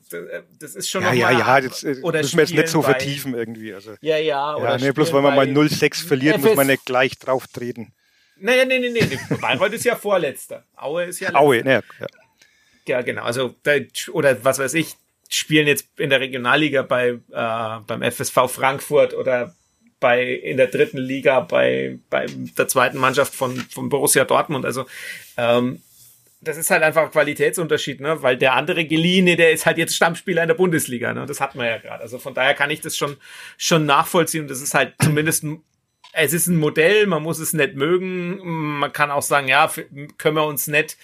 das 0.60 0.74
ist 0.74 0.90
schon 0.90 1.04
ja, 1.04 1.14
ja, 1.14 1.32
ja, 1.32 1.62
das 1.62 1.84
äh, 1.84 1.98
oder 2.02 2.20
müssen 2.20 2.38
wir 2.38 2.46
jetzt 2.46 2.54
nicht 2.54 2.68
so 2.68 2.82
vertiefen 2.82 3.36
irgendwie. 3.36 3.74
Also, 3.76 3.94
ja, 4.02 4.18
ja, 4.18 4.56
oder 4.56 4.72
ja, 4.72 4.78
nee, 4.78 4.92
bloß 4.92 5.14
weil 5.14 5.22
man 5.22 5.36
mal 5.36 5.46
0-6 5.46 6.06
verliert, 6.06 6.38
FS 6.38 6.44
muss 6.44 6.56
man 6.56 6.68
nicht 6.68 6.84
gleich 6.86 7.20
drauf 7.20 7.46
treten. 7.48 7.94
Nein, 8.44 8.68
nein, 8.68 8.82
nein, 8.82 8.94
nein. 8.94 9.40
Bayreuth 9.40 9.72
ist 9.72 9.86
ja 9.86 9.96
Vorletzter. 9.96 10.66
Aue 10.76 11.06
ist 11.06 11.22
ja 11.22 11.30
letzter. 11.30 11.40
Aue, 11.40 11.64
ne, 11.64 11.82
ja. 12.00 12.08
Ja, 12.86 13.02
genau. 13.02 13.24
Also, 13.24 13.56
oder 14.12 14.44
was 14.44 14.60
weiß 14.60 14.74
ich, 14.74 14.96
spielen 15.30 15.66
jetzt 15.66 15.88
in 15.98 16.10
der 16.10 16.20
Regionalliga 16.20 16.82
bei, 16.82 17.20
äh, 17.32 17.80
beim 17.88 18.02
FSV 18.04 18.50
Frankfurt 18.50 19.14
oder 19.14 19.56
bei, 20.02 20.26
in 20.26 20.58
der 20.58 20.68
dritten 20.68 20.98
Liga 20.98 21.40
bei, 21.40 22.00
bei 22.10 22.26
der 22.58 22.68
zweiten 22.68 22.98
Mannschaft 22.98 23.34
von, 23.34 23.56
von 23.56 23.88
Borussia 23.88 24.26
Dortmund. 24.26 24.66
Also, 24.66 24.88
ähm, 25.38 25.82
das 26.42 26.58
ist 26.58 26.70
halt 26.70 26.84
einfach 26.84 27.04
ein 27.04 27.12
Qualitätsunterschied, 27.12 28.02
ne? 28.02 28.22
Weil 28.22 28.36
der 28.36 28.56
andere 28.56 28.84
Geliehene, 28.84 29.38
der 29.38 29.54
ist 29.54 29.66
halt 29.66 29.78
jetzt 29.78 29.96
Stammspieler 29.96 30.42
in 30.42 30.50
der 30.50 30.56
Bundesliga, 30.56 31.14
ne? 31.14 31.26
Das 31.26 31.40
hat 31.40 31.56
man 31.56 31.68
ja 31.68 31.78
gerade. 31.78 32.02
Also 32.04 32.20
von 32.20 32.34
daher 32.34 32.56
kann 32.56 32.70
ich 32.70 32.82
das 32.82 32.98
schon, 32.98 33.16
schon 33.58 33.86
nachvollziehen. 33.86 34.50
Das 34.50 34.60
ist 34.60 34.74
halt 34.74 34.96
zumindest 35.02 35.46
es 36.14 36.34
ist 36.34 36.48
ein 36.48 36.58
Modell, 36.58 37.08
man 37.08 37.24
muss 37.24 37.40
es 37.40 37.54
nicht 37.54 37.76
mögen. 37.76 38.40
Man 38.80 38.94
kann 38.94 39.12
auch 39.12 39.22
sagen, 39.22 39.48
ja, 39.48 39.70
können 40.18 40.36
wir 40.36 40.46
uns 40.46 40.68
nicht 40.68 40.98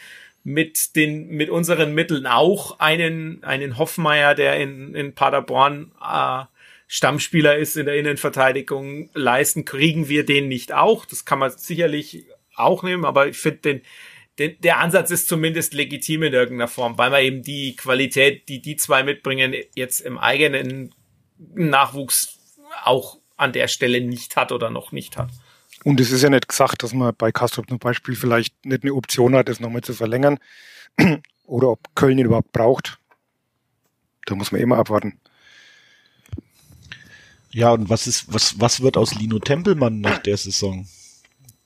mit 0.43 0.95
den, 0.95 1.29
mit 1.29 1.49
unseren 1.49 1.93
Mitteln 1.93 2.25
auch 2.25 2.79
einen, 2.79 3.43
einen 3.43 3.77
Hoffmeier, 3.77 4.35
der 4.35 4.57
in, 4.57 4.95
in 4.95 5.13
Paderborn 5.13 5.91
äh, 6.01 6.43
Stammspieler 6.87 7.57
ist 7.57 7.77
in 7.77 7.85
der 7.85 7.97
Innenverteidigung, 7.97 9.09
leisten, 9.13 9.65
kriegen 9.65 10.09
wir 10.09 10.25
den 10.25 10.47
nicht 10.47 10.73
auch. 10.73 11.05
Das 11.05 11.25
kann 11.25 11.39
man 11.39 11.51
sicherlich 11.51 12.25
auch 12.55 12.83
nehmen, 12.83 13.05
aber 13.05 13.27
ich 13.27 13.37
finde 13.37 13.59
den, 13.59 13.81
den, 14.39 14.61
der 14.61 14.79
Ansatz 14.79 15.11
ist 15.11 15.27
zumindest 15.27 15.73
legitim 15.73 16.23
in 16.23 16.33
irgendeiner 16.33 16.67
Form, 16.67 16.97
weil 16.97 17.11
man 17.11 17.21
eben 17.21 17.43
die 17.43 17.75
Qualität, 17.75 18.49
die 18.49 18.61
die 18.61 18.75
zwei 18.75 19.03
mitbringen, 19.03 19.53
jetzt 19.75 19.99
im 19.99 20.17
eigenen 20.17 20.95
Nachwuchs 21.37 22.39
auch 22.83 23.18
an 23.39 23.53
der 23.53 23.67
Stelle 23.67 24.01
nicht 24.01 24.35
hat 24.35 24.51
oder 24.51 24.69
noch 24.69 24.91
nicht 24.91 25.17
hat. 25.17 25.29
Und 25.83 25.99
es 25.99 26.11
ist 26.11 26.21
ja 26.21 26.29
nicht 26.29 26.47
gesagt, 26.47 26.83
dass 26.83 26.93
man 26.93 27.15
bei 27.17 27.31
Kastrop 27.31 27.69
zum 27.69 27.79
Beispiel 27.79 28.15
vielleicht 28.15 28.65
nicht 28.65 28.83
eine 28.83 28.93
Option 28.93 29.35
hat, 29.35 29.47
das 29.47 29.59
nochmal 29.59 29.81
zu 29.81 29.93
verlängern 29.93 30.39
oder 31.45 31.69
ob 31.69 31.95
Köln 31.95 32.17
ihn 32.17 32.25
überhaupt 32.25 32.51
braucht. 32.51 32.99
Da 34.25 34.35
muss 34.35 34.51
man 34.51 34.61
immer 34.61 34.77
abwarten. 34.77 35.19
Ja, 37.51 37.71
und 37.71 37.89
was 37.89 38.07
ist, 38.07 38.31
was, 38.31 38.59
was 38.59 38.81
wird 38.81 38.97
aus 38.97 39.15
Lino 39.15 39.39
Tempelmann 39.39 40.01
nach 40.01 40.19
der 40.19 40.37
Saison? 40.37 40.87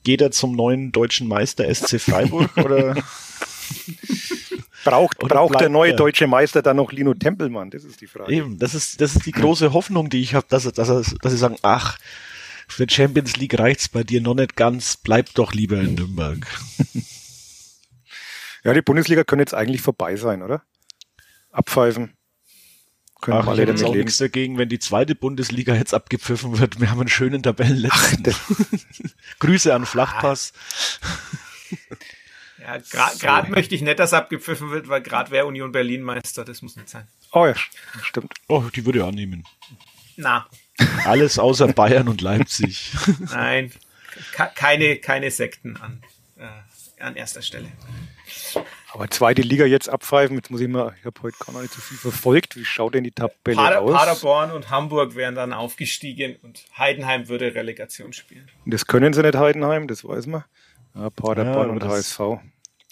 Geht 0.04 0.22
er 0.22 0.32
zum 0.32 0.56
neuen 0.56 0.92
deutschen 0.92 1.28
Meister 1.28 1.74
SC 1.74 2.00
Freiburg 2.00 2.56
oder? 2.58 2.96
Braucht, 4.84 5.20
braucht 5.20 5.60
der 5.60 5.70
neue 5.70 5.96
deutsche 5.96 6.28
Meister 6.28 6.62
dann 6.62 6.78
noch 6.78 6.92
Lino 6.92 7.14
Tempelmann? 7.14 7.70
Das 7.70 7.84
ist 7.84 8.02
die 8.02 8.08
Frage. 8.08 8.32
Eben, 8.34 8.60
das 8.60 8.76
ist, 8.76 9.00
das 9.00 9.16
ist 9.16 9.26
die 9.26 9.32
große 9.32 9.74
Hoffnung, 9.74 10.10
die 10.10 10.22
ich 10.22 10.36
habe, 10.36 10.46
dass, 10.50 10.64
dass, 10.64 10.88
dass 10.88 11.32
sie 11.32 11.38
sagen, 11.38 11.56
ach, 11.62 11.98
für 12.68 12.90
Champions 12.90 13.38
League 13.38 13.58
reicht's 13.58 13.88
bei 13.88 14.04
dir 14.04 14.22
noch 14.22 14.36
nicht 14.36 14.56
ganz, 14.56 14.98
bleib 14.98 15.34
doch 15.36 15.54
lieber 15.54 15.80
in 15.80 15.96
Nürnberg. 15.96 16.46
Ja, 18.64 18.74
die 18.74 18.82
Bundesliga 18.82 19.24
können 19.24 19.42
jetzt 19.42 19.54
eigentlich 19.54 19.82
vorbei 19.82 20.16
sein, 20.16 20.42
oder? 20.42 20.64
Abpfeifen. 21.52 22.16
Können 23.22 23.38
Ach, 23.38 23.48
alle 23.48 23.64
ich 23.64 23.70
hätte 23.70 23.86
auch 23.86 23.96
nichts 23.96 24.18
dagegen, 24.18 24.58
wenn 24.58 24.70
die 24.70 24.80
zweite 24.80 25.16
Bundesliga 25.16 25.76
jetzt 25.76 25.94
abgepfiffen 25.94 26.60
wird. 26.60 26.80
Wir 26.80 26.90
haben 26.90 27.00
einen 27.00 27.10
schönen 27.10 27.44
Tabellenletzten. 27.44 28.34
Grüße 29.40 29.74
an 29.74 29.86
Flachpass. 29.86 30.54
Ja, 32.64 32.78
gerade 33.20 33.52
möchte 33.52 33.76
ich 33.76 33.82
nicht, 33.82 34.00
dass 34.00 34.14
abgepfiffen 34.14 34.72
wird, 34.72 34.88
weil 34.88 35.02
gerade 35.02 35.32
wäre 35.32 35.46
Union 35.46 35.74
Berlin 35.74 36.02
Meister, 36.02 36.46
das 36.46 36.62
muss 36.62 36.78
nicht 36.78 36.88
sein. 36.88 37.08
Oh 37.34 37.46
ja, 37.46 37.56
stimmt. 38.02 38.34
Oh, 38.48 38.64
die 38.74 38.86
würde 38.86 39.00
ich 39.00 39.06
annehmen. 39.06 39.44
Na. 40.16 40.48
Alles 41.06 41.40
außer 41.40 41.68
Bayern 41.68 42.08
und 42.08 42.22
Leipzig. 42.22 42.94
Nein, 43.20 43.72
keine, 44.56 44.98
keine 44.98 45.30
Sekten 45.30 45.76
an, 45.78 46.02
äh, 46.38 47.04
an 47.04 47.16
erster 47.16 47.42
Stelle. 47.42 47.68
Aber 48.94 49.10
zweite 49.10 49.42
Liga 49.42 49.66
jetzt 49.66 49.90
abpfeifen, 49.90 50.38
jetzt 50.38 50.52
muss 50.52 50.62
ich 50.62 50.68
mal, 50.68 50.96
ich 51.00 51.06
habe 51.06 51.20
heute 51.24 51.36
gar 51.44 51.60
nicht 51.62 51.74
so 51.74 51.82
viel 51.82 51.98
verfolgt. 51.98 52.56
Wie 52.56 52.64
schaut 52.64 52.94
denn 52.94 53.04
die 53.04 53.12
Tabelle 53.12 53.58
Pader, 53.58 53.82
aus? 53.82 53.94
Paderborn 53.94 54.52
und 54.52 54.70
Hamburg 54.70 55.16
wären 55.16 55.36
dann 55.36 55.52
aufgestiegen 55.52 56.38
und 56.44 56.64
Heidenheim 56.78 57.28
würde 57.28 57.56
Relegation 57.56 58.14
spielen. 58.14 58.48
Das 58.66 58.86
können 58.86 59.14
sie 59.14 59.24
nicht 59.24 59.36
Heidenheim, 59.36 59.88
das 59.88 60.06
weiß 60.06 60.28
man. 60.28 60.44
Ja, 60.96 61.10
Paderborn 61.10 61.68
Ja, 61.70 61.74
und 61.74 61.84
HSV. 61.84 62.20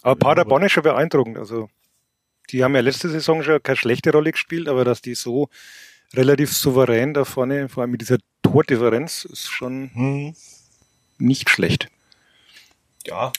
Aber 0.04 0.16
Paderborn 0.16 0.64
ist 0.64 0.72
schon 0.72 0.84
beeindruckend. 0.84 1.38
Also 1.38 1.70
die 2.49 2.64
haben 2.64 2.74
ja 2.76 2.82
letzte 2.82 3.10
Saison 3.10 3.43
schon 3.43 3.62
keine 3.62 3.78
schlechte 3.78 4.12
Rolle 4.12 4.32
gespielt, 4.32 4.68
aber 4.68 4.84
dass 4.84 5.02
die 5.02 5.16
so 5.16 5.49
relativ 6.14 6.52
souverän 6.52 7.14
da 7.14 7.24
vorne, 7.26 7.70
vor 7.70 7.82
allem 7.84 7.91
mit 7.91 8.02
dieser 8.02 8.18
Tordifferenz, 8.41 9.26
ist 9.26 9.47
schon 9.49 9.91
Hm. 9.93 10.36
nicht 11.20 11.49
schlecht. 11.49 11.88
Ja, 13.06 13.32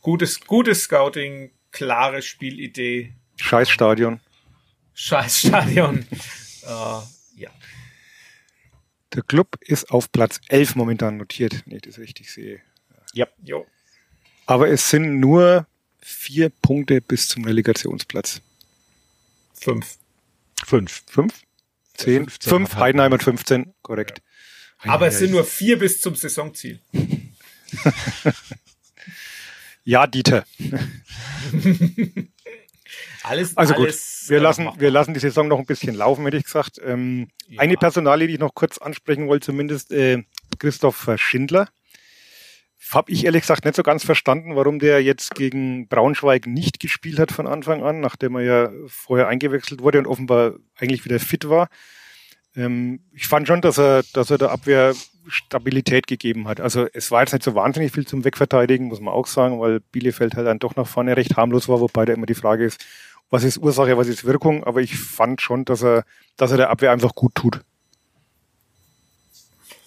gutes, 0.00 0.40
gutes 0.40 0.82
Scouting, 0.84 1.50
klare 1.70 2.22
Spielidee, 2.22 3.12
Scheiß 3.36 3.68
Stadion. 3.70 4.20
scheiß 4.94 5.38
Stadion. 5.40 6.06
äh, 6.62 6.66
ja. 7.36 7.50
Der 9.14 9.22
Club 9.22 9.56
ist 9.60 9.90
auf 9.90 10.10
Platz 10.10 10.40
11 10.48 10.74
momentan 10.76 11.16
notiert, 11.18 11.62
wenn 11.66 11.76
ich 11.76 11.82
das 11.82 11.98
richtig 11.98 12.32
sehe. 12.32 12.60
Jo. 13.42 13.66
Aber 14.46 14.68
es 14.68 14.90
sind 14.90 15.18
nur 15.20 15.66
vier 16.00 16.50
Punkte 16.50 17.00
bis 17.00 17.28
zum 17.28 17.44
Relegationsplatz. 17.44 18.40
Fünf. 19.54 19.96
Fünf. 20.64 21.02
Fünf? 21.06 21.42
Zehn? 21.94 22.24
15 22.24 22.50
Fünf, 22.50 22.74
Heidenheim 22.76 23.12
hat 23.12 23.22
15, 23.22 23.72
korrekt. 23.82 24.22
Aber 24.78 25.06
es 25.06 25.14
Ja, 25.14 25.20
sind 25.20 25.30
nur 25.30 25.44
vier 25.44 25.78
bis 25.78 26.00
zum 26.00 26.14
Saisonziel. 26.14 26.80
Ja, 29.88 30.06
Dieter. 30.08 30.44
Alles, 33.22 33.56
Also 33.56 33.74
gut, 33.74 33.84
alles, 33.84 34.24
wir 34.28 34.38
äh, 34.38 34.40
lassen, 34.40 34.68
wir 34.78 34.90
lassen 34.90 35.14
die 35.14 35.20
Saison 35.20 35.46
noch 35.46 35.60
ein 35.60 35.66
bisschen 35.66 35.94
laufen, 35.94 36.24
hätte 36.24 36.36
ich 36.36 36.44
gesagt. 36.44 36.80
Ähm, 36.84 37.28
Ja. 37.48 37.60
Eine 37.60 37.76
Personalie, 37.76 38.26
die 38.26 38.34
ich 38.34 38.40
noch 38.40 38.54
kurz 38.54 38.78
ansprechen 38.78 39.28
wollte, 39.28 39.46
zumindest 39.46 39.92
äh, 39.92 40.24
Christoph 40.58 41.08
Schindler. 41.16 41.68
Habe 42.90 43.10
ich 43.10 43.24
ehrlich 43.24 43.42
gesagt 43.42 43.64
nicht 43.64 43.76
so 43.76 43.82
ganz 43.82 44.04
verstanden, 44.04 44.54
warum 44.54 44.78
der 44.78 45.02
jetzt 45.02 45.34
gegen 45.34 45.88
Braunschweig 45.88 46.46
nicht 46.46 46.80
gespielt 46.80 47.18
hat 47.18 47.32
von 47.32 47.46
Anfang 47.46 47.82
an, 47.82 48.00
nachdem 48.00 48.36
er 48.36 48.42
ja 48.42 48.70
vorher 48.86 49.28
eingewechselt 49.28 49.82
wurde 49.82 49.98
und 49.98 50.06
offenbar 50.06 50.54
eigentlich 50.76 51.04
wieder 51.04 51.18
fit 51.18 51.48
war. 51.48 51.68
Ähm, 52.54 53.00
ich 53.12 53.26
fand 53.26 53.46
schon, 53.46 53.60
dass 53.60 53.78
er, 53.78 54.02
dass 54.12 54.30
er 54.30 54.38
der 54.38 54.50
Abwehr 54.50 54.94
Stabilität 55.28 56.06
gegeben 56.06 56.48
hat. 56.48 56.60
Also 56.60 56.86
es 56.92 57.10
war 57.10 57.20
jetzt 57.20 57.32
nicht 57.32 57.42
so 57.42 57.54
wahnsinnig 57.54 57.92
viel 57.92 58.06
zum 58.06 58.24
Wegverteidigen, 58.24 58.86
muss 58.86 59.00
man 59.00 59.12
auch 59.12 59.26
sagen, 59.26 59.60
weil 59.60 59.80
Bielefeld 59.80 60.36
halt 60.36 60.46
dann 60.46 60.58
doch 60.58 60.76
nach 60.76 60.86
vorne 60.86 61.16
recht 61.16 61.36
harmlos 61.36 61.68
war, 61.68 61.80
wobei 61.80 62.04
da 62.04 62.12
immer 62.12 62.26
die 62.26 62.34
Frage 62.34 62.64
ist, 62.64 62.84
was 63.30 63.42
ist 63.42 63.58
Ursache, 63.58 63.96
was 63.96 64.06
ist 64.06 64.24
Wirkung, 64.24 64.62
aber 64.64 64.80
ich 64.80 64.96
fand 64.96 65.40
schon, 65.42 65.64
dass 65.64 65.82
er, 65.82 66.04
dass 66.36 66.52
er 66.52 66.58
der 66.58 66.70
Abwehr 66.70 66.92
einfach 66.92 67.14
gut 67.14 67.34
tut. 67.34 67.60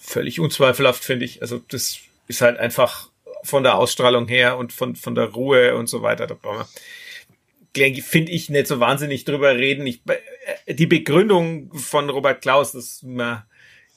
Völlig 0.00 0.40
unzweifelhaft, 0.40 1.04
finde 1.04 1.24
ich. 1.24 1.40
Also 1.40 1.60
das 1.68 2.00
ist 2.30 2.40
halt 2.40 2.58
einfach 2.58 3.10
von 3.42 3.64
der 3.64 3.76
Ausstrahlung 3.76 4.28
her 4.28 4.56
und 4.56 4.72
von, 4.72 4.94
von 4.96 5.14
der 5.14 5.26
Ruhe 5.26 5.76
und 5.76 5.88
so 5.88 6.02
weiter. 6.02 6.26
Da 6.26 6.34
brauchen 6.34 6.64
wir, 7.74 8.02
finde 8.02 8.32
ich, 8.32 8.48
nicht 8.48 8.66
so 8.66 8.80
wahnsinnig 8.80 9.24
drüber 9.24 9.56
reden. 9.56 9.86
Ich, 9.86 10.02
äh, 10.66 10.74
die 10.74 10.86
Begründung 10.86 11.72
von 11.74 12.08
Robert 12.08 12.40
Klaus, 12.40 12.72
dass 12.72 13.02
man 13.02 13.42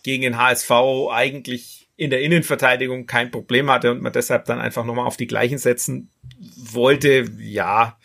gegen 0.01 0.23
den 0.23 0.37
HSV 0.37 0.71
eigentlich 1.11 1.87
in 1.95 2.09
der 2.09 2.21
Innenverteidigung 2.21 3.05
kein 3.05 3.29
Problem 3.29 3.69
hatte 3.69 3.91
und 3.91 4.01
man 4.01 4.11
deshalb 4.11 4.45
dann 4.45 4.59
einfach 4.59 4.83
nochmal 4.83 5.05
auf 5.05 5.17
die 5.17 5.27
gleichen 5.27 5.59
setzen 5.59 6.09
wollte, 6.55 7.29
ja, 7.37 7.99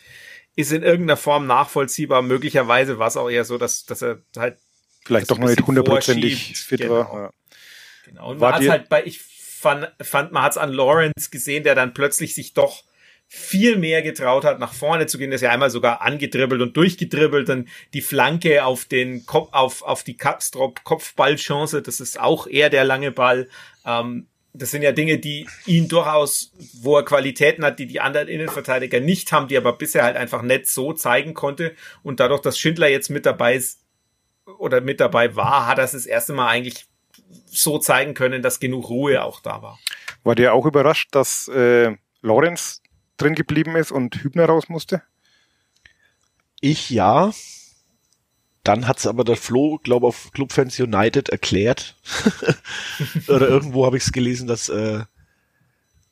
ist 0.55 0.71
in 0.71 0.83
irgendeiner 0.83 1.17
Form 1.17 1.47
nachvollziehbar. 1.47 2.21
Möglicherweise 2.21 2.99
war 2.99 3.07
es 3.07 3.17
auch 3.17 3.29
eher 3.29 3.45
so, 3.45 3.57
dass, 3.57 3.85
dass 3.85 4.03
er 4.03 4.21
halt 4.37 4.57
Vielleicht 5.05 5.31
doch 5.31 5.39
noch 5.39 5.49
nicht 5.49 5.65
hundertprozentig 5.65 6.55
fit 6.59 6.81
genau. 6.81 6.93
war. 6.93 7.13
Ja. 7.13 7.33
Genau. 8.05 8.31
Und 8.31 8.39
Wart 8.39 8.55
man 8.55 8.63
hat 8.63 8.69
halt 8.69 8.89
bei, 8.89 9.03
ich 9.05 9.19
fand, 9.59 9.91
fand 10.01 10.31
man 10.31 10.43
hat 10.43 10.53
es 10.53 10.57
an 10.57 10.71
Lawrence 10.71 11.29
gesehen, 11.29 11.63
der 11.63 11.75
dann 11.75 11.93
plötzlich 11.93 12.33
sich 12.35 12.53
doch 12.53 12.83
viel 13.31 13.77
mehr 13.77 14.01
getraut 14.01 14.43
hat, 14.43 14.59
nach 14.59 14.73
vorne 14.73 15.05
zu 15.05 15.19
gehen. 15.19 15.29
Das 15.29 15.41
ist 15.41 15.45
ja 15.45 15.51
einmal 15.51 15.69
sogar 15.69 16.01
angedribbelt 16.01 16.61
und 16.61 16.75
durchgedribbelt, 16.75 17.47
dann 17.47 17.67
die 17.93 18.01
Flanke 18.01 18.65
auf 18.65 18.85
den 18.85 19.25
Kopf, 19.27 19.49
auf, 19.51 19.83
auf 19.83 20.03
die 20.03 20.17
Kastrop 20.17 20.83
Kopfballchance. 20.83 21.83
Das 21.83 21.99
ist 21.99 22.19
auch 22.19 22.47
eher 22.47 22.71
der 22.71 22.85
lange 22.85 23.11
Ball. 23.11 23.47
Ähm, 23.85 24.25
das 24.53 24.71
sind 24.71 24.81
ja 24.81 24.91
Dinge, 24.91 25.19
die 25.19 25.47
ihn 25.67 25.87
durchaus, 25.87 26.51
wo 26.81 26.97
er 26.97 27.05
Qualitäten 27.05 27.63
hat, 27.63 27.77
die 27.77 27.85
die 27.85 27.99
anderen 27.99 28.27
Innenverteidiger 28.27 28.99
nicht 28.99 29.31
haben, 29.31 29.47
die 29.47 29.57
aber 29.57 29.73
bisher 29.73 30.03
halt 30.03 30.17
einfach 30.17 30.41
nicht 30.41 30.65
so 30.65 30.93
zeigen 30.93 31.35
konnte. 31.35 31.75
Und 32.01 32.19
dadurch, 32.19 32.41
dass 32.41 32.57
Schindler 32.57 32.87
jetzt 32.87 33.09
mit 33.09 33.27
dabei 33.27 33.55
ist 33.55 33.81
oder 34.57 34.81
mit 34.81 34.99
dabei 34.99 35.35
war, 35.35 35.67
hat 35.67 35.77
er 35.77 35.83
es 35.83 35.91
das 35.91 36.07
erste 36.07 36.33
Mal 36.33 36.47
eigentlich 36.47 36.88
so 37.45 37.79
zeigen 37.79 38.13
können, 38.13 38.41
dass 38.41 38.59
genug 38.59 38.89
Ruhe 38.89 39.23
auch 39.23 39.39
da 39.39 39.61
war. 39.61 39.79
War 40.23 40.35
der 40.35 40.53
auch 40.53 40.65
überrascht, 40.65 41.09
dass 41.11 41.47
äh, 41.47 41.95
Lorenz 42.21 42.81
drin 43.17 43.35
geblieben 43.35 43.75
ist 43.75 43.91
und 43.91 44.15
Hübner 44.23 44.45
raus 44.45 44.69
musste? 44.69 45.03
Ich 46.61 46.89
ja. 46.89 47.31
Dann 48.63 48.87
hat's 48.87 49.07
aber 49.07 49.23
der 49.23 49.37
Flo, 49.37 49.79
glaube 49.81 50.07
auf 50.07 50.31
Clubfans 50.33 50.79
United 50.79 51.29
erklärt. 51.29 51.95
Oder 53.27 53.47
irgendwo 53.47 53.85
habe 53.85 53.97
ich 53.97 54.03
es 54.03 54.11
gelesen, 54.11 54.47
dass 54.47 54.67
äh, 54.69 55.03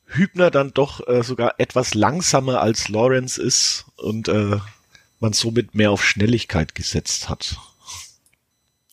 Hübner 0.06 0.50
dann 0.50 0.72
doch 0.72 1.06
äh, 1.06 1.22
sogar 1.22 1.54
etwas 1.58 1.94
langsamer 1.94 2.60
als 2.60 2.88
Lawrence 2.88 3.40
ist 3.40 3.84
und 3.96 4.28
äh, 4.28 4.58
man 5.20 5.32
somit 5.34 5.74
mehr 5.74 5.90
auf 5.90 6.04
Schnelligkeit 6.04 6.74
gesetzt 6.74 7.28
hat. 7.28 7.56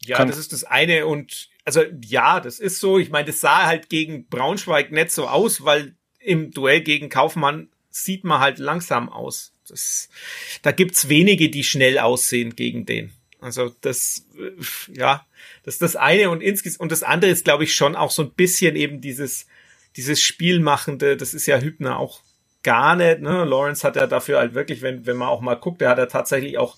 Ja, 0.02 0.18
Kann- 0.18 0.28
das 0.28 0.38
ist 0.38 0.52
das 0.52 0.66
eine 0.66 1.06
und 1.06 1.50
also 1.66 1.84
ja, 2.04 2.40
das 2.40 2.60
ist 2.60 2.80
so. 2.80 3.00
Ich 3.00 3.10
meine, 3.10 3.26
das 3.26 3.40
sah 3.40 3.66
halt 3.66 3.90
gegen 3.90 4.28
Braunschweig 4.28 4.92
nicht 4.92 5.12
so 5.12 5.28
aus, 5.28 5.66
weil 5.66 5.96
im 6.20 6.52
Duell 6.52 6.82
gegen 6.82 7.10
Kaufmann 7.10 7.70
sieht 7.90 8.24
man 8.24 8.40
halt 8.40 8.60
langsam 8.60 9.10
aus. 9.10 9.52
Das, 9.68 10.10
da 10.62 10.72
gibt's 10.72 11.10
wenige, 11.10 11.50
die 11.50 11.64
schnell 11.64 11.98
aussehen 11.98 12.56
gegen 12.56 12.86
den. 12.86 13.12
Also 13.42 13.74
das, 13.82 14.26
äh, 14.38 14.94
ja, 14.94 15.26
das 15.64 15.76
ist 15.76 15.82
das 15.82 15.96
eine 15.96 16.30
und 16.30 16.42
insges 16.42 16.78
und 16.78 16.92
das 16.92 17.04
andere 17.04 17.32
ist, 17.32 17.46
glaube 17.46 17.64
ich, 17.64 17.76
schon 17.76 17.96
auch 17.96 18.12
so 18.12 18.24
ein 18.24 18.32
bisschen 18.32 18.76
eben 18.76 19.02
dieses, 19.02 19.48
dieses 19.96 20.22
Spielmachende. 20.22 21.18
Das 21.18 21.34
ist 21.34 21.48
ja 21.48 21.60
Hübner 21.60 21.98
auch 21.98 22.22
gar 22.64 22.96
nicht. 22.96 23.22
Ne? 23.22 23.44
Lawrence 23.44 23.84
hat 23.84 23.96
ja 23.96 24.08
dafür 24.08 24.40
halt 24.40 24.54
wirklich, 24.54 24.82
wenn 24.82 25.06
wenn 25.06 25.18
man 25.18 25.30
auch 25.30 25.42
mal 25.42 25.56
guckt, 25.56 25.82
der 25.82 25.90
hat 25.90 25.98
ja 25.98 26.06
tatsächlich 26.06 26.58
auch 26.58 26.78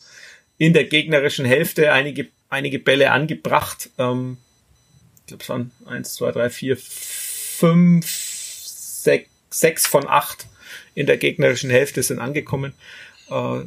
in 0.58 0.74
der 0.74 0.86
gegnerischen 0.86 1.46
Hälfte 1.46 1.92
einige 1.92 2.30
einige 2.50 2.80
Bälle 2.80 3.12
angebracht. 3.12 3.90
Ähm, 3.98 4.38
glaube, 5.28 5.48
waren 5.50 5.72
eins, 5.86 6.14
zwei, 6.14 6.32
drei, 6.32 6.50
vier, 6.50 6.78
fünf, 6.78 8.06
sechs, 8.10 9.30
sechs 9.50 9.88
von 9.88 10.08
acht 10.08 10.48
in 10.96 11.06
der 11.06 11.18
gegnerischen 11.18 11.70
Hälfte 11.70 12.02
sind 12.04 12.20
angekommen. 12.20 12.74
Äh, 13.30 13.62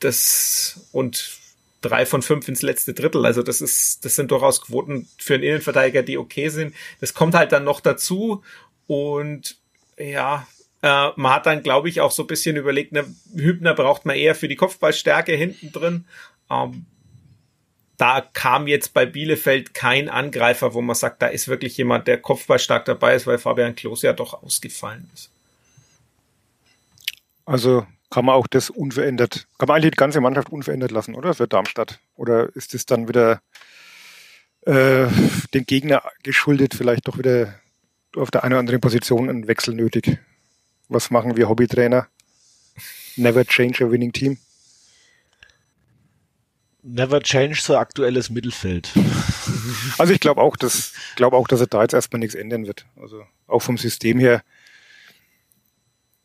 das 0.00 0.88
und 0.92 1.38
drei 1.80 2.06
von 2.06 2.22
fünf 2.22 2.48
ins 2.48 2.62
letzte 2.62 2.94
Drittel. 2.94 3.24
Also 3.26 3.42
das 3.42 3.60
ist, 3.60 4.04
das 4.04 4.16
sind 4.16 4.30
durchaus 4.30 4.62
Quoten 4.62 5.08
für 5.18 5.34
einen 5.34 5.42
Innenverteidiger, 5.42 6.02
die 6.02 6.18
okay 6.18 6.48
sind. 6.48 6.74
Das 7.00 7.14
kommt 7.14 7.34
halt 7.34 7.52
dann 7.52 7.64
noch 7.64 7.80
dazu 7.80 8.42
und 8.86 9.58
ja, 9.98 10.46
äh, 10.82 11.10
man 11.16 11.32
hat 11.32 11.46
dann, 11.46 11.62
glaube 11.62 11.88
ich, 11.88 12.00
auch 12.00 12.10
so 12.10 12.24
ein 12.24 12.28
bisschen 12.28 12.56
überlegt, 12.56 12.92
ne, 12.92 13.04
Hübner 13.34 13.74
braucht 13.74 14.04
man 14.04 14.16
eher 14.16 14.34
für 14.34 14.48
die 14.48 14.56
Kopfballstärke 14.56 15.32
hinten 15.34 15.72
drin. 15.72 16.04
Ähm, 16.50 16.86
da 18.02 18.20
kam 18.20 18.66
jetzt 18.66 18.94
bei 18.94 19.06
Bielefeld 19.06 19.74
kein 19.74 20.08
Angreifer, 20.08 20.74
wo 20.74 20.80
man 20.80 20.96
sagt, 20.96 21.22
da 21.22 21.28
ist 21.28 21.46
wirklich 21.46 21.76
jemand, 21.76 22.08
der 22.08 22.20
kopfballstark 22.20 22.84
dabei 22.84 23.14
ist, 23.14 23.28
weil 23.28 23.38
Fabian 23.38 23.76
Klos 23.76 24.02
ja 24.02 24.12
doch 24.12 24.42
ausgefallen 24.42 25.08
ist. 25.14 25.30
Also 27.44 27.86
kann 28.10 28.24
man 28.24 28.34
auch 28.34 28.48
das 28.48 28.70
unverändert, 28.70 29.46
kann 29.56 29.68
man 29.68 29.76
eigentlich 29.76 29.92
die 29.92 29.98
ganze 29.98 30.20
Mannschaft 30.20 30.50
unverändert 30.50 30.90
lassen, 30.90 31.14
oder? 31.14 31.32
Für 31.32 31.46
Darmstadt? 31.46 32.00
Oder 32.16 32.48
ist 32.56 32.74
es 32.74 32.86
dann 32.86 33.06
wieder 33.06 33.40
äh, 34.62 35.06
dem 35.54 35.64
Gegner 35.64 36.02
geschuldet, 36.24 36.74
vielleicht 36.74 37.06
doch 37.06 37.18
wieder 37.18 37.54
auf 38.16 38.32
der 38.32 38.42
einen 38.42 38.54
oder 38.54 38.60
anderen 38.60 38.80
Position 38.80 39.30
ein 39.30 39.46
Wechsel 39.46 39.74
nötig? 39.74 40.18
Was 40.88 41.12
machen 41.12 41.36
wir 41.36 41.48
Hobbytrainer? 41.48 42.08
Never 43.14 43.44
change 43.44 43.84
a 43.84 43.88
winning 43.88 44.12
team. 44.12 44.38
Never 46.82 47.20
change 47.20 47.60
so 47.60 47.76
aktuelles 47.76 48.30
Mittelfeld. 48.30 48.90
Also 49.98 50.12
ich 50.12 50.20
glaube 50.20 50.40
auch, 50.40 50.56
dass 50.56 50.92
glaube 51.16 51.36
auch, 51.36 51.46
dass 51.46 51.60
er 51.60 51.66
da 51.66 51.82
jetzt 51.82 51.92
erstmal 51.92 52.20
nichts 52.20 52.34
ändern 52.34 52.66
wird. 52.66 52.86
Also 53.00 53.24
auch 53.46 53.60
vom 53.60 53.76
System 53.76 54.18
her 54.18 54.42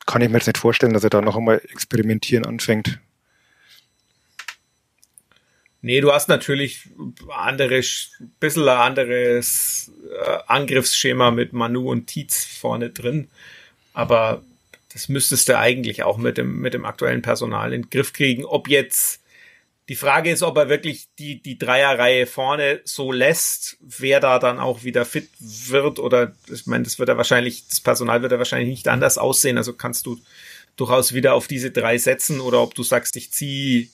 kann 0.05 0.21
ich 0.21 0.29
mir 0.29 0.37
jetzt 0.37 0.47
nicht 0.47 0.57
vorstellen, 0.57 0.93
dass 0.93 1.03
er 1.03 1.09
da 1.09 1.21
noch 1.21 1.35
einmal 1.35 1.61
experimentieren 1.69 2.45
anfängt. 2.45 2.99
Nee, 5.81 6.01
du 6.01 6.11
hast 6.11 6.27
natürlich 6.27 6.89
andere, 7.29 7.81
bisschen 8.39 8.67
ein 8.67 8.77
anderes 8.77 9.91
äh, 10.25 10.37
Angriffsschema 10.47 11.31
mit 11.31 11.53
Manu 11.53 11.91
und 11.91 12.07
Tietz 12.07 12.43
vorne 12.45 12.89
drin. 12.89 13.27
Aber 13.93 14.43
das 14.93 15.09
müsstest 15.09 15.49
du 15.49 15.57
eigentlich 15.57 16.03
auch 16.03 16.17
mit 16.17 16.37
dem, 16.37 16.59
mit 16.59 16.73
dem 16.73 16.85
aktuellen 16.85 17.21
Personal 17.21 17.73
in 17.73 17.83
den 17.83 17.89
Griff 17.89 18.13
kriegen. 18.13 18.45
Ob 18.45 18.67
jetzt 18.67 19.21
die 19.89 19.95
Frage 19.95 20.31
ist, 20.31 20.43
ob 20.43 20.57
er 20.57 20.67
wirklich 20.67 21.07
die, 21.17 21.41
die 21.41 21.57
Dreierreihe 21.57 22.25
vorne 22.25 22.81
so 22.83 23.11
lässt, 23.11 23.77
wer 23.79 24.19
da 24.19 24.37
dann 24.37 24.59
auch 24.59 24.83
wieder 24.83 25.05
fit 25.05 25.29
wird 25.39 25.99
oder 25.99 26.33
ich 26.51 26.67
meine, 26.67 26.83
das 26.83 26.99
wird 26.99 27.07
er 27.07 27.17
wahrscheinlich, 27.17 27.67
das 27.69 27.79
Personal 27.79 28.21
wird 28.21 28.33
er 28.33 28.37
wahrscheinlich 28.37 28.69
nicht 28.69 28.87
anders 28.89 29.17
aussehen. 29.17 29.57
Also 29.57 29.73
kannst 29.73 30.05
du 30.05 30.19
durchaus 30.75 31.13
wieder 31.13 31.33
auf 31.33 31.47
diese 31.47 31.71
drei 31.71 31.97
setzen 31.97 32.41
oder 32.41 32.61
ob 32.61 32.75
du 32.75 32.83
sagst, 32.83 33.15
ich 33.15 33.31
ziehe 33.31 33.87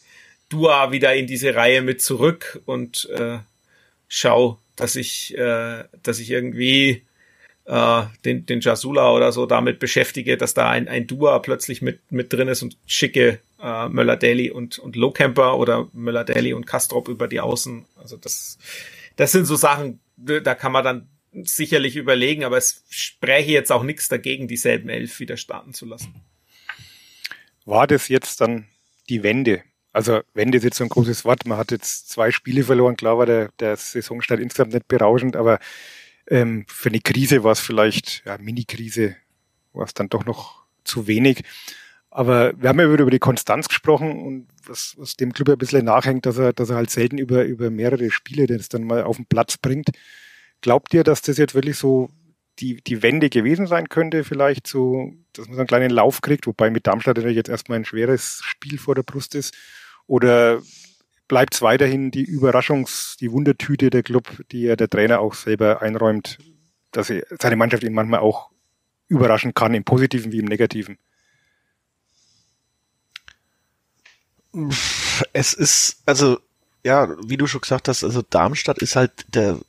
Dua 0.50 0.92
wieder 0.92 1.14
in 1.14 1.28
diese 1.28 1.56
Reihe 1.56 1.82
mit 1.82 2.02
zurück 2.02 2.62
und 2.66 3.10
äh, 3.12 3.40
schau, 4.08 4.60
dass 4.76 4.96
ich, 4.96 5.38
äh, 5.38 5.84
dass 6.02 6.20
ich 6.20 6.30
irgendwie 6.32 7.04
äh, 7.66 8.04
den, 8.26 8.46
den 8.46 8.62
Jasula 8.62 9.12
oder 9.12 9.32
so 9.32 9.46
damit 9.46 9.80
beschäftige, 9.80 10.38
dass 10.38 10.54
da 10.54 10.70
ein, 10.70 10.88
ein 10.88 11.08
Dua 11.08 11.40
plötzlich 11.40 11.82
mit, 11.82 12.00
mit 12.12 12.34
drin 12.34 12.48
ist 12.48 12.64
und 12.64 12.78
schicke 12.86 13.40
äh, 13.64 13.88
Möller-Daly 13.88 14.52
und, 14.52 14.78
und 14.78 14.96
Lowcamper 14.96 15.58
oder 15.58 15.88
Möller-Daly 15.94 16.54
und 16.54 16.68
Kastrop 16.68 17.08
über 17.08 17.28
die 17.28 17.40
Außen. 17.40 17.86
Also 17.96 18.18
das, 18.18 18.58
das 19.16 19.32
sind 19.32 19.46
so 19.46 19.56
Sachen, 19.56 20.02
da 20.18 20.54
kann 20.54 20.74
man 20.74 20.84
dann 20.84 21.08
sicherlich 21.32 21.96
überlegen, 21.96 22.44
aber 22.44 22.58
es 22.58 22.84
spräche 22.90 23.52
jetzt 23.52 23.72
auch 23.72 23.84
nichts 23.84 24.10
dagegen, 24.10 24.48
dieselben 24.48 24.90
elf 24.90 25.20
wieder 25.20 25.38
starten 25.38 25.74
zu 25.74 25.86
lassen. 25.86 26.14
War 27.66 27.88
das 27.88 28.10
jetzt 28.10 28.42
dann 28.42 28.68
die 29.10 29.24
Wende? 29.24 29.64
Also 29.94 30.22
Wende 30.34 30.58
ist 30.58 30.64
jetzt 30.66 30.78
so 30.78 30.84
ein 30.84 30.90
großes 30.90 31.24
Wort. 31.24 31.46
Man 31.46 31.58
hat 31.58 31.72
jetzt 31.72 32.10
zwei 32.10 32.32
Spiele 32.32 32.64
verloren. 32.64 32.98
Klar 32.98 33.18
war 33.18 33.26
der, 33.26 33.50
der 33.60 33.78
Saisonstart 33.78 34.40
insgesamt 34.40 34.74
nicht 34.74 34.88
berauschend, 34.88 35.36
aber 35.36 35.60
ähm, 36.28 36.66
für 36.68 36.90
eine 36.90 37.00
Krise 37.00 37.44
war 37.44 37.54
es 37.54 37.60
vielleicht, 37.60 38.24
ja, 38.26 38.38
Mini-Krise, 38.38 39.16
war 39.72 39.86
es 39.86 39.94
dann 39.94 40.10
doch 40.10 40.26
noch 40.26 40.66
zu 40.84 41.08
wenig. 41.08 41.44
Aber 42.16 42.54
wir 42.62 42.70
haben 42.70 42.80
ja 42.80 42.86
über 42.86 43.10
die 43.10 43.18
Konstanz 43.18 43.68
gesprochen 43.68 44.22
und 44.22 44.48
was, 44.68 44.94
was 44.98 45.16
dem 45.16 45.34
Club 45.34 45.50
ein 45.50 45.58
bisschen 45.58 45.86
nachhängt, 45.86 46.28
dass 46.28 46.38
er, 46.38 46.54
dass 46.54 46.70
er 46.70 46.76
halt 46.76 46.92
selten 46.92 47.18
über, 47.18 47.44
über 47.44 47.72
mehrere 47.72 48.12
Spiele 48.12 48.46
das 48.46 48.70
dann 48.70 48.84
mal 48.84 49.02
auf 49.02 49.16
den 49.16 49.26
Platz 49.26 49.58
bringt. 49.58 49.90
Glaubt 50.62 50.94
ihr, 50.94 51.04
dass 51.04 51.24
das 51.24 51.40
jetzt 51.40 51.56
wirklich 51.56 51.76
so 51.76 52.12
die, 52.60 52.84
die 52.84 53.02
Wende 53.02 53.32
gewesen 53.32 53.66
sein 53.66 53.90
könnte, 53.90 54.24
vielleicht 54.24 54.68
so, 54.68 55.12
dass 55.34 55.48
man 55.48 55.56
so 55.56 55.62
einen 55.62 55.68
kleinen 55.68 55.90
Lauf 55.90 56.22
kriegt, 56.22 56.46
wobei 56.46 56.70
mit 56.70 56.86
Darmstadt 56.86 57.18
natürlich 57.18 57.36
jetzt 57.36 57.50
erstmal 57.50 57.80
ein 57.80 57.86
schweres 57.86 58.42
Spiel 58.44 58.78
vor 58.78 58.94
der 58.94 59.02
Brust 59.02 59.34
ist? 59.34 59.56
Oder 60.06 60.62
bleibt 61.28 61.56
es 61.56 61.64
weiterhin 61.64 62.12
die 62.12 62.28
Überraschungs-, 62.28 63.18
die 63.18 63.32
Wundertüte 63.32 63.90
der 63.90 64.04
Club, 64.04 64.30
die 64.52 64.62
ja 64.62 64.76
der 64.76 64.88
Trainer 64.88 65.20
auch 65.20 65.34
selber 65.34 65.82
einräumt, 65.82 66.38
dass 66.92 67.10
er 67.10 67.26
seine 67.42 67.56
Mannschaft 67.56 67.82
ihn 67.82 67.94
manchmal 67.94 68.20
auch 68.20 68.52
überraschen 69.08 69.56
kann, 69.56 69.74
im 69.74 69.84
Positiven 69.84 70.32
wie 70.32 70.40
im 70.40 70.46
Negativen? 70.46 71.00
Es 75.34 75.54
ist, 75.54 76.02
also, 76.06 76.40
ja, 76.84 77.16
wie 77.28 77.38
du 77.38 77.48
schon 77.48 77.62
gesagt 77.62 77.88
hast, 77.88 78.04
also 78.04 78.22
Darmstadt 78.22 78.80
ist 78.80 78.96
halt 78.96 79.12
der 79.34 79.60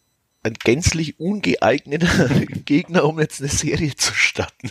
ein 0.42 0.54
gänzlich 0.54 1.18
ungeeigneter 1.18 2.28
Gegner, 2.64 3.04
um 3.04 3.18
jetzt 3.18 3.40
eine 3.40 3.48
Serie 3.48 3.96
zu 3.96 4.14
starten. 4.14 4.70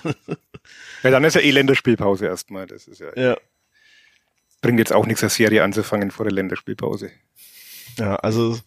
Ja, 1.01 1.09
dann 1.09 1.23
ist 1.23 1.33
ja 1.33 1.41
eh 1.41 1.51
Länderspielpause 1.51 2.27
erstmal. 2.27 2.67
Das 2.67 2.87
ist 2.87 2.99
ja, 2.99 3.07
ja. 3.15 3.37
Bringt 4.61 4.79
jetzt 4.79 4.93
auch 4.93 5.05
nichts, 5.05 5.23
eine 5.23 5.31
Serie 5.31 5.63
anzufangen 5.63 6.11
vor 6.11 6.25
der 6.25 6.33
Länderspielpause. 6.33 7.09
Ja, 7.97 8.15
also 8.17 8.59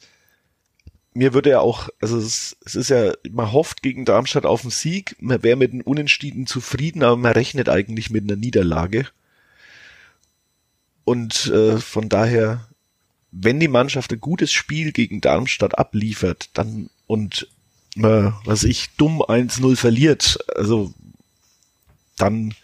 mir 1.14 1.32
würde 1.32 1.50
ja 1.50 1.60
auch, 1.60 1.88
also 2.00 2.18
es, 2.18 2.56
es 2.64 2.74
ist 2.74 2.90
ja, 2.90 3.12
man 3.30 3.52
hofft 3.52 3.82
gegen 3.82 4.04
Darmstadt 4.04 4.44
auf 4.44 4.62
einen 4.62 4.70
Sieg, 4.70 5.16
man 5.18 5.42
wäre 5.42 5.56
mit 5.56 5.72
einem 5.72 5.80
Unentschieden 5.80 6.46
zufrieden, 6.46 7.02
aber 7.02 7.16
man 7.16 7.32
rechnet 7.32 7.68
eigentlich 7.68 8.10
mit 8.10 8.24
einer 8.24 8.36
Niederlage. 8.36 9.06
Und 11.06 11.46
äh, 11.46 11.78
von 11.78 12.08
daher, 12.08 12.66
wenn 13.30 13.60
die 13.60 13.68
Mannschaft 13.68 14.12
ein 14.12 14.20
gutes 14.20 14.50
Spiel 14.50 14.90
gegen 14.90 15.20
Darmstadt 15.20 15.78
abliefert, 15.78 16.50
dann 16.54 16.90
und 17.06 17.46
äh, 17.94 18.32
was 18.44 18.64
ich 18.64 18.90
dumm 18.96 19.22
1-0 19.22 19.76
verliert, 19.76 20.36
also 20.56 20.92
dann 22.16 22.54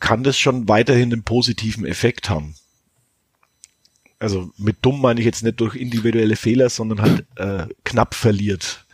kann 0.00 0.24
das 0.24 0.36
schon 0.36 0.66
weiterhin 0.66 1.12
einen 1.12 1.22
positiven 1.22 1.86
Effekt 1.86 2.28
haben. 2.28 2.56
Also 4.18 4.50
mit 4.56 4.78
dumm 4.82 5.00
meine 5.00 5.20
ich 5.20 5.26
jetzt 5.26 5.44
nicht 5.44 5.60
durch 5.60 5.76
individuelle 5.76 6.34
Fehler, 6.34 6.70
sondern 6.70 7.02
halt 7.02 7.26
äh, 7.36 7.72
knapp 7.84 8.16
verliert 8.16 8.84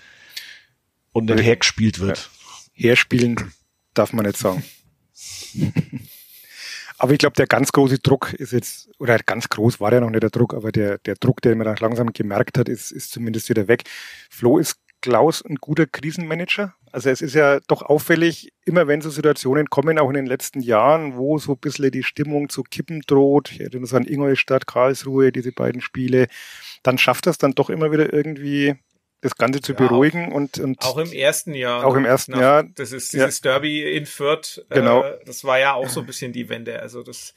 und 1.13 1.29
dann 1.29 1.39
hergespielt 1.39 1.99
wird. 1.99 2.29
Ja. 2.75 2.89
Herspielen 2.89 3.55
darf 3.95 4.13
man 4.13 4.27
nicht 4.27 4.37
sagen. 4.37 4.63
Aber 6.99 7.13
ich 7.13 7.19
glaube, 7.19 7.37
der 7.37 7.47
ganz 7.47 7.71
große 7.71 8.01
Druck 8.01 8.35
ist 8.35 8.53
jetzt, 8.53 8.91
oder 8.99 9.19
ganz 9.19 9.49
groß 9.49 9.81
war 9.81 9.93
ja 9.93 10.01
noch 10.01 10.11
nicht 10.11 10.23
der 10.23 10.31
Druck, 10.31 10.53
aber 10.53 10.73
der, 10.73 10.99
der 10.99 11.15
Druck, 11.15 11.41
den 11.43 11.59
man 11.59 11.67
dann 11.67 11.77
langsam 11.77 12.13
gemerkt 12.13 12.59
hat, 12.59 12.69
ist, 12.69 12.91
ist 12.91 13.13
zumindest 13.13 13.49
wieder 13.49 13.69
weg. 13.69 13.85
Flo 14.31 14.59
ist 14.59 14.77
Klaus 15.01 15.45
ein 15.45 15.57
guter 15.57 15.87
Krisenmanager? 15.87 16.75
Also 16.91 17.11
es 17.11 17.23
ist 17.23 17.35
ja 17.35 17.61
doch 17.69 17.83
auffällig, 17.83 18.53
immer 18.65 18.89
wenn 18.89 19.01
so 19.01 19.11
Situationen 19.11 19.71
kommen, 19.71 19.99
auch 19.99 20.09
in 20.09 20.15
den 20.15 20.27
letzten 20.27 20.61
Jahren, 20.61 21.17
wo 21.17 21.39
so 21.39 21.53
ein 21.53 21.59
bisschen 21.59 21.91
die 21.91 22.03
Stimmung 22.03 22.49
zu 22.49 22.63
kippen 22.63 23.03
droht, 23.07 23.53
ich 23.53 23.61
erinnere 23.61 23.97
an 23.97 24.07
Ingolstadt, 24.07 24.67
Karlsruhe, 24.67 25.31
diese 25.31 25.53
beiden 25.53 25.81
Spiele, 25.81 26.27
dann 26.83 26.99
schafft 26.99 27.27
das 27.27 27.39
dann 27.39 27.53
doch 27.53 27.71
immer 27.71 27.93
wieder 27.93 28.13
irgendwie 28.13 28.77
das 29.21 29.37
Ganze 29.37 29.61
zu 29.61 29.73
ja, 29.73 29.79
beruhigen 29.79 30.31
auch, 30.31 30.37
und, 30.37 30.59
und 30.59 30.83
auch 30.83 30.99
im 30.99 31.13
ersten 31.13 31.55
Jahr. 31.55 31.85
Auch 31.85 31.97
im 31.97 32.05
ersten 32.05 32.33
nach, 32.33 32.41
Jahr. 32.41 32.63
Das 32.63 32.93
ist 32.93 33.13
dieses 33.13 33.41
ja. 33.41 33.51
Derby 33.51 33.97
in 33.97 34.07
Fürth. 34.07 34.65
Genau. 34.71 35.03
Äh, 35.03 35.19
das 35.25 35.45
war 35.45 35.59
ja 35.59 35.75
auch 35.75 35.89
so 35.89 36.01
ein 36.01 36.07
bisschen 36.07 36.33
die 36.33 36.49
Wende. 36.49 36.81
Also 36.81 37.03
das. 37.03 37.35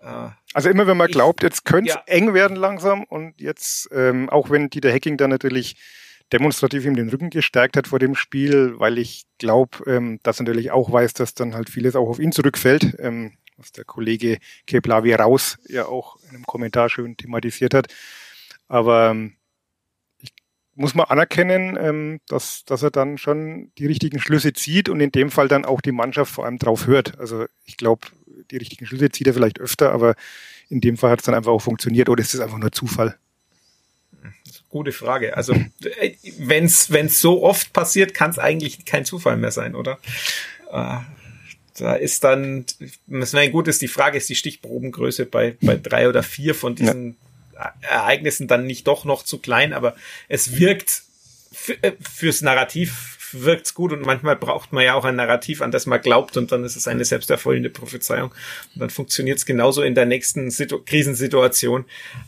Äh, 0.00 0.28
also 0.52 0.68
immer 0.68 0.86
wenn 0.86 0.96
man 0.96 1.08
ich, 1.08 1.14
glaubt, 1.14 1.42
jetzt 1.42 1.64
könnte 1.64 1.90
es 1.90 1.94
ja. 1.94 2.02
eng 2.06 2.34
werden 2.34 2.56
langsam 2.56 3.04
und 3.04 3.40
jetzt 3.40 3.88
ähm, 3.92 4.28
auch 4.28 4.50
wenn 4.50 4.68
Dieter 4.68 4.92
Hacking 4.92 5.16
dann 5.16 5.30
natürlich 5.30 5.76
demonstrativ 6.32 6.84
ihm 6.84 6.96
den 6.96 7.10
Rücken 7.10 7.30
gestärkt 7.30 7.76
hat 7.76 7.88
vor 7.88 7.98
dem 7.98 8.14
Spiel, 8.14 8.74
weil 8.78 8.98
ich 8.98 9.26
glaube, 9.38 9.78
ähm, 9.86 10.18
dass 10.22 10.40
natürlich 10.40 10.70
auch 10.70 10.90
weiß, 10.90 11.12
dass 11.14 11.34
dann 11.34 11.54
halt 11.54 11.68
vieles 11.68 11.94
auch 11.94 12.08
auf 12.08 12.18
ihn 12.18 12.32
zurückfällt, 12.32 12.96
ähm, 12.98 13.32
was 13.56 13.72
der 13.72 13.84
Kollege 13.84 14.38
Keplavi 14.66 15.14
raus 15.14 15.58
ja 15.68 15.86
auch 15.86 16.16
in 16.24 16.30
einem 16.30 16.46
Kommentar 16.46 16.88
schön 16.88 17.16
thematisiert 17.16 17.74
hat. 17.74 17.88
Aber 18.68 19.10
ähm, 19.10 19.36
muss 20.74 20.94
man 20.94 21.06
anerkennen, 21.06 21.76
ähm, 21.80 22.20
dass, 22.28 22.64
dass 22.64 22.82
er 22.82 22.90
dann 22.90 23.18
schon 23.18 23.70
die 23.78 23.86
richtigen 23.86 24.20
Schlüsse 24.20 24.52
zieht 24.52 24.88
und 24.88 25.00
in 25.00 25.12
dem 25.12 25.30
Fall 25.30 25.48
dann 25.48 25.64
auch 25.64 25.80
die 25.80 25.92
Mannschaft 25.92 26.32
vor 26.32 26.44
allem 26.44 26.58
drauf 26.58 26.86
hört. 26.86 27.18
Also 27.18 27.46
ich 27.64 27.76
glaube, 27.76 28.08
die 28.50 28.56
richtigen 28.56 28.86
Schlüsse 28.86 29.10
zieht 29.10 29.26
er 29.26 29.34
vielleicht 29.34 29.60
öfter, 29.60 29.92
aber 29.92 30.14
in 30.68 30.80
dem 30.80 30.96
Fall 30.96 31.10
hat 31.10 31.20
es 31.20 31.26
dann 31.26 31.34
einfach 31.34 31.52
auch 31.52 31.60
funktioniert 31.60 32.08
oder 32.08 32.22
ist 32.22 32.34
es 32.34 32.40
einfach 32.40 32.58
nur 32.58 32.72
Zufall? 32.72 33.16
Gute 34.68 34.92
Frage. 34.92 35.36
Also 35.36 35.52
äh, 35.52 36.14
wenn 36.38 36.64
es 36.64 37.20
so 37.20 37.42
oft 37.42 37.72
passiert, 37.72 38.14
kann 38.14 38.30
es 38.30 38.38
eigentlich 38.38 38.84
kein 38.86 39.04
Zufall 39.04 39.36
mehr 39.36 39.50
sein, 39.50 39.74
oder? 39.74 39.98
Äh, 40.70 40.98
da 41.78 41.94
ist 41.94 42.24
dann, 42.24 42.64
wäre 43.06 43.50
gut 43.50 43.68
ist, 43.68 43.82
die 43.82 43.88
Frage 43.88 44.18
ist 44.18 44.28
die 44.28 44.34
Stichprobengröße 44.34 45.26
bei, 45.26 45.56
bei 45.60 45.76
drei 45.76 46.08
oder 46.08 46.22
vier 46.22 46.54
von 46.54 46.74
diesen 46.74 47.08
ja 47.08 47.14
Ereignissen 47.80 48.48
dann 48.48 48.66
nicht 48.66 48.86
doch 48.86 49.04
noch 49.04 49.22
zu 49.22 49.38
klein, 49.38 49.72
aber 49.72 49.94
es 50.28 50.58
wirkt 50.58 51.02
äh, 51.82 51.92
fürs 52.00 52.42
Narrativ 52.42 53.18
wirkt's 53.34 53.74
gut 53.74 53.92
und 53.92 54.04
manchmal 54.04 54.36
braucht 54.36 54.72
man 54.72 54.84
ja 54.84 54.94
auch 54.94 55.04
ein 55.04 55.16
Narrativ, 55.16 55.62
an 55.62 55.70
das 55.70 55.86
man 55.86 56.00
glaubt 56.00 56.36
und 56.36 56.52
dann 56.52 56.64
ist 56.64 56.76
es 56.76 56.86
eine 56.86 57.04
selbsterfüllende 57.04 57.70
Prophezeiung 57.70 58.30
und 58.74 58.80
dann 58.80 58.90
funktioniert 58.90 59.38
es 59.38 59.46
genauso 59.46 59.82
in 59.82 59.94
der 59.94 60.06
nächsten 60.06 60.50
Situ 60.50 60.80
Krisensituation. 60.84 61.86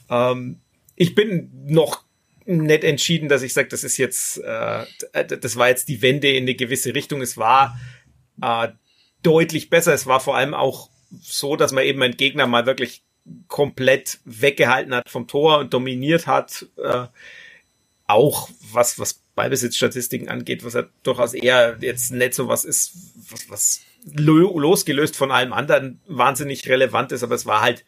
Ähm, 0.09 0.61
ich 0.97 1.14
bin 1.14 1.51
noch 1.66 2.05
nicht 2.47 2.85
entschieden, 2.85 3.29
dass 3.29 3.43
ich 3.43 3.53
sage, 3.53 3.68
das 3.68 3.85
ist 3.85 3.97
jetzt, 3.97 4.39
äh, 4.39 4.85
das 5.27 5.57
war 5.57 5.68
jetzt 5.68 5.89
die 5.89 6.03
Wende 6.03 6.31
in 6.31 6.45
eine 6.45 6.55
gewisse 6.55 6.95
Richtung. 6.95 7.22
Es 7.22 7.37
war 7.37 7.79
äh, 8.43 8.68
deutlich 9.22 9.70
besser. 9.70 9.95
Es 9.95 10.07
war 10.07 10.20
vor 10.20 10.37
allem 10.37 10.55
auch 10.55 10.91
so, 11.22 11.57
dass 11.57 11.72
man 11.72 11.85
eben 11.85 12.03
einen 12.03 12.16
Gegner 12.16 12.47
mal 12.47 12.66
wirklich 12.66 13.03
komplett 13.49 14.18
weggehalten 14.25 14.95
hat 14.95 15.09
vom 15.09 15.27
Tor 15.27 15.59
und 15.59 15.72
dominiert 15.72 16.27
hat. 16.27 16.66
Äh, 16.77 17.07
auch 18.07 18.51
was, 18.72 18.99
was 18.99 19.22
Ballbesitzstatistiken 19.35 20.29
angeht, 20.29 20.64
was 20.64 20.75
ja 20.75 20.85
durchaus 21.03 21.35
eher 21.35 21.77
jetzt 21.81 22.12
nicht 22.12 22.35
so 22.35 22.49
was 22.49 22.64
ist, 22.64 22.93
was, 23.31 23.51
was 23.51 23.81
losgelöst 24.14 25.16
von 25.16 25.31
allem 25.31 25.53
anderen 25.53 26.01
wahnsinnig 26.07 26.68
relevant 26.68 27.12
ist, 27.12 27.22
aber 27.22 27.35
es 27.35 27.47
war 27.47 27.62
halt, 27.62 27.85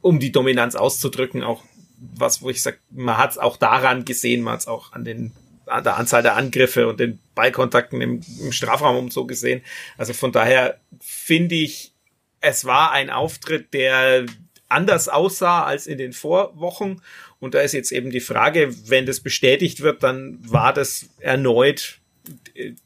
um 0.00 0.20
die 0.20 0.30
Dominanz 0.30 0.76
auszudrücken, 0.76 1.42
auch 1.42 1.64
was, 1.98 2.42
wo 2.42 2.50
ich 2.50 2.62
sage, 2.62 2.78
man 2.90 3.18
hat 3.18 3.32
es 3.32 3.38
auch 3.38 3.56
daran 3.56 4.04
gesehen, 4.04 4.42
man 4.42 4.54
hat 4.54 4.60
es 4.60 4.68
auch 4.68 4.92
an 4.92 5.04
den 5.04 5.32
an 5.66 5.84
der 5.84 5.98
Anzahl 5.98 6.22
der 6.22 6.36
Angriffe 6.36 6.88
und 6.88 6.98
den 6.98 7.18
Ballkontakten 7.34 8.00
im, 8.00 8.22
im 8.40 8.52
Strafraum 8.52 8.96
und 8.96 9.12
so 9.12 9.26
gesehen. 9.26 9.62
Also 9.98 10.14
von 10.14 10.32
daher 10.32 10.80
finde 10.98 11.56
ich, 11.56 11.92
es 12.40 12.64
war 12.64 12.92
ein 12.92 13.10
Auftritt, 13.10 13.74
der 13.74 14.24
anders 14.68 15.08
aussah 15.08 15.64
als 15.64 15.86
in 15.86 15.98
den 15.98 16.12
Vorwochen. 16.12 17.02
Und 17.40 17.54
da 17.54 17.60
ist 17.60 17.72
jetzt 17.72 17.92
eben 17.92 18.10
die 18.10 18.20
Frage, 18.20 18.74
wenn 18.88 19.06
das 19.06 19.20
bestätigt 19.20 19.80
wird, 19.80 20.02
dann 20.02 20.38
war 20.42 20.72
das 20.72 21.08
erneut 21.20 21.98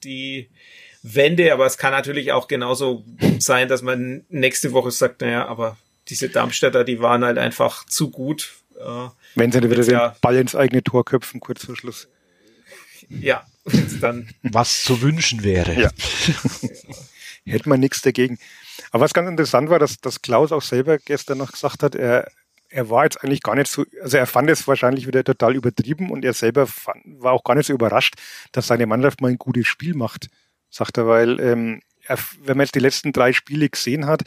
die 0.04 0.48
Wende, 1.02 1.52
aber 1.52 1.66
es 1.66 1.78
kann 1.78 1.92
natürlich 1.92 2.32
auch 2.32 2.46
genauso 2.46 3.04
sein, 3.38 3.68
dass 3.68 3.82
man 3.82 4.24
nächste 4.28 4.72
Woche 4.72 4.90
sagt, 4.90 5.20
naja, 5.20 5.46
aber 5.46 5.76
diese 6.08 6.28
Darmstädter, 6.28 6.84
die 6.84 7.00
waren 7.00 7.24
halt 7.24 7.38
einfach 7.38 7.86
zu 7.86 8.10
gut. 8.10 8.52
Äh, 8.78 9.08
Wenn 9.34 9.50
sie 9.50 9.60
dann 9.60 9.70
wieder 9.70 9.82
ja, 9.84 10.08
den 10.10 10.20
Ball 10.20 10.36
ins 10.36 10.54
eigene 10.54 10.82
Tor 10.82 11.04
köpfen, 11.04 11.40
kurz 11.40 11.64
vor 11.64 11.76
Schluss. 11.76 12.08
Ja, 13.08 13.44
dann. 14.00 14.30
Was 14.42 14.84
zu 14.84 15.02
wünschen 15.02 15.42
wäre. 15.42 15.74
Ja. 15.74 15.90
Hätte 17.46 17.68
man 17.68 17.80
nichts 17.80 18.02
dagegen. 18.02 18.38
Aber 18.90 19.04
was 19.04 19.14
ganz 19.14 19.28
interessant 19.28 19.70
war, 19.70 19.78
dass, 19.78 19.98
dass 20.00 20.22
Klaus 20.22 20.52
auch 20.52 20.62
selber 20.62 20.98
gestern 20.98 21.38
noch 21.38 21.52
gesagt 21.52 21.82
hat, 21.82 21.94
er, 21.94 22.30
er 22.68 22.90
war 22.90 23.04
jetzt 23.04 23.22
eigentlich 23.22 23.42
gar 23.42 23.54
nicht 23.54 23.70
so, 23.70 23.84
also 24.02 24.16
er 24.16 24.26
fand 24.26 24.50
es 24.50 24.66
wahrscheinlich 24.66 25.06
wieder 25.06 25.24
total 25.24 25.54
übertrieben 25.54 26.10
und 26.10 26.24
er 26.24 26.32
selber 26.32 26.66
fand, 26.66 27.02
war 27.04 27.32
auch 27.32 27.44
gar 27.44 27.54
nicht 27.54 27.66
so 27.66 27.72
überrascht, 27.72 28.14
dass 28.52 28.66
seine 28.66 28.86
Mannschaft 28.86 29.20
mal 29.20 29.30
ein 29.30 29.38
gutes 29.38 29.66
Spiel 29.66 29.94
macht, 29.94 30.28
sagt 30.70 30.98
er, 30.98 31.06
weil 31.06 31.40
ähm, 31.40 31.80
er, 32.06 32.18
wenn 32.42 32.56
man 32.56 32.66
jetzt 32.66 32.74
die 32.74 32.80
letzten 32.80 33.12
drei 33.12 33.32
Spiele 33.32 33.68
gesehen 33.68 34.06
hat, 34.06 34.22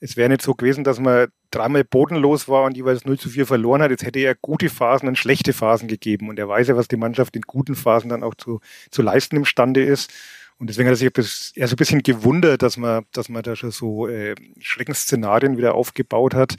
es 0.00 0.16
wäre 0.16 0.30
nicht 0.30 0.42
so 0.42 0.54
gewesen, 0.54 0.82
dass 0.82 0.98
man 0.98 1.28
dreimal 1.50 1.84
bodenlos 1.84 2.48
war 2.48 2.64
und 2.64 2.76
jeweils 2.76 3.04
0 3.04 3.18
zu 3.18 3.28
4 3.28 3.46
verloren 3.46 3.82
hat. 3.82 3.90
Jetzt 3.90 4.04
hätte 4.04 4.18
er 4.18 4.34
gute 4.34 4.70
Phasen 4.70 5.08
und 5.08 5.18
schlechte 5.18 5.52
Phasen 5.52 5.88
gegeben. 5.88 6.30
Und 6.30 6.38
er 6.38 6.48
weiß 6.48 6.68
ja, 6.68 6.76
was 6.76 6.88
die 6.88 6.96
Mannschaft 6.96 7.36
in 7.36 7.42
guten 7.42 7.74
Phasen 7.74 8.08
dann 8.08 8.22
auch 8.22 8.34
zu, 8.34 8.60
zu 8.90 9.02
leisten 9.02 9.36
imstande 9.36 9.84
ist. 9.84 10.10
Und 10.60 10.68
deswegen 10.68 10.90
hat 10.90 11.00
er 11.00 11.22
sich 11.22 11.52
eher 11.56 11.68
so 11.68 11.74
ein 11.74 11.76
bisschen 11.76 12.02
gewundert, 12.02 12.60
dass 12.60 12.76
man, 12.76 13.06
dass 13.12 13.30
man 13.30 13.42
da 13.42 13.56
schon 13.56 13.70
so 13.70 14.06
äh, 14.08 14.34
Schreckensszenarien 14.60 15.56
wieder 15.56 15.74
aufgebaut 15.74 16.34
hat. 16.34 16.56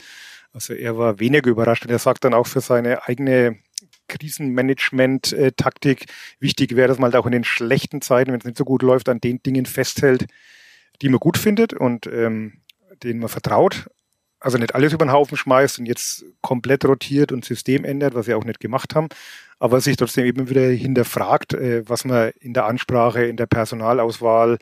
Also 0.52 0.74
er 0.74 0.98
war 0.98 1.20
weniger 1.20 1.48
überrascht 1.48 1.84
und 1.84 1.92
er 1.92 2.00
sagt 2.00 2.24
dann 2.24 2.34
auch 2.34 2.48
für 2.48 2.60
seine 2.60 3.06
eigene 3.06 3.58
Krisenmanagement-Taktik 4.08 6.06
wichtig 6.40 6.74
wäre, 6.74 6.88
dass 6.88 6.98
man 6.98 7.12
halt 7.12 7.16
auch 7.22 7.26
in 7.26 7.32
den 7.32 7.44
schlechten 7.44 8.02
Zeiten, 8.02 8.32
wenn 8.32 8.40
es 8.40 8.44
nicht 8.44 8.58
so 8.58 8.64
gut 8.64 8.82
läuft, 8.82 9.08
an 9.08 9.20
den 9.20 9.40
Dingen 9.40 9.66
festhält, 9.66 10.26
die 11.00 11.08
man 11.08 11.20
gut 11.20 11.38
findet 11.38 11.72
und 11.72 12.08
ähm, 12.08 12.54
denen 13.04 13.20
man 13.20 13.28
vertraut. 13.28 13.88
Also 14.40 14.58
nicht 14.58 14.74
alles 14.74 14.92
über 14.92 15.04
den 15.06 15.12
Haufen 15.12 15.36
schmeißt 15.36 15.78
und 15.78 15.86
jetzt 15.86 16.24
komplett 16.40 16.84
rotiert 16.84 17.30
und 17.30 17.44
System 17.44 17.84
ändert, 17.84 18.14
was 18.14 18.26
wir 18.26 18.36
auch 18.36 18.44
nicht 18.44 18.58
gemacht 18.58 18.96
haben, 18.96 19.06
aber 19.62 19.80
sich 19.80 19.96
trotzdem 19.96 20.24
eben 20.24 20.50
wieder 20.50 20.62
hinterfragt, 20.62 21.54
äh, 21.54 21.88
was 21.88 22.04
man 22.04 22.32
in 22.40 22.52
der 22.52 22.64
Ansprache, 22.64 23.26
in 23.26 23.36
der 23.36 23.46
Personalauswahl, 23.46 24.58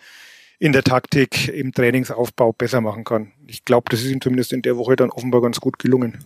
in 0.58 0.72
der 0.74 0.82
Taktik, 0.82 1.48
im 1.48 1.72
Trainingsaufbau 1.72 2.52
besser 2.52 2.82
machen 2.82 3.04
kann. 3.04 3.32
Ich 3.46 3.64
glaube, 3.64 3.88
das 3.88 4.02
ist 4.02 4.10
ihm 4.10 4.20
zumindest 4.20 4.52
in 4.52 4.60
der 4.60 4.76
Woche 4.76 4.96
dann 4.96 5.08
offenbar 5.08 5.40
ganz 5.40 5.58
gut 5.58 5.78
gelungen. 5.78 6.22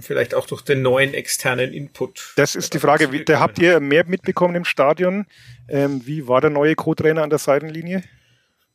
Vielleicht 0.00 0.36
auch 0.36 0.46
durch 0.46 0.62
den 0.62 0.82
neuen 0.82 1.14
externen 1.14 1.72
Input. 1.72 2.34
Das 2.36 2.54
ist 2.54 2.72
die 2.74 2.78
Frage. 2.78 3.24
Da 3.24 3.40
habt 3.40 3.58
ihr 3.58 3.80
mehr 3.80 4.04
mitbekommen 4.06 4.54
im 4.54 4.64
Stadion? 4.64 5.26
Ähm, 5.68 6.06
wie 6.06 6.28
war 6.28 6.40
der 6.40 6.50
neue 6.50 6.76
Co-Trainer 6.76 7.24
an 7.24 7.30
der 7.30 7.40
Seitenlinie? 7.40 8.04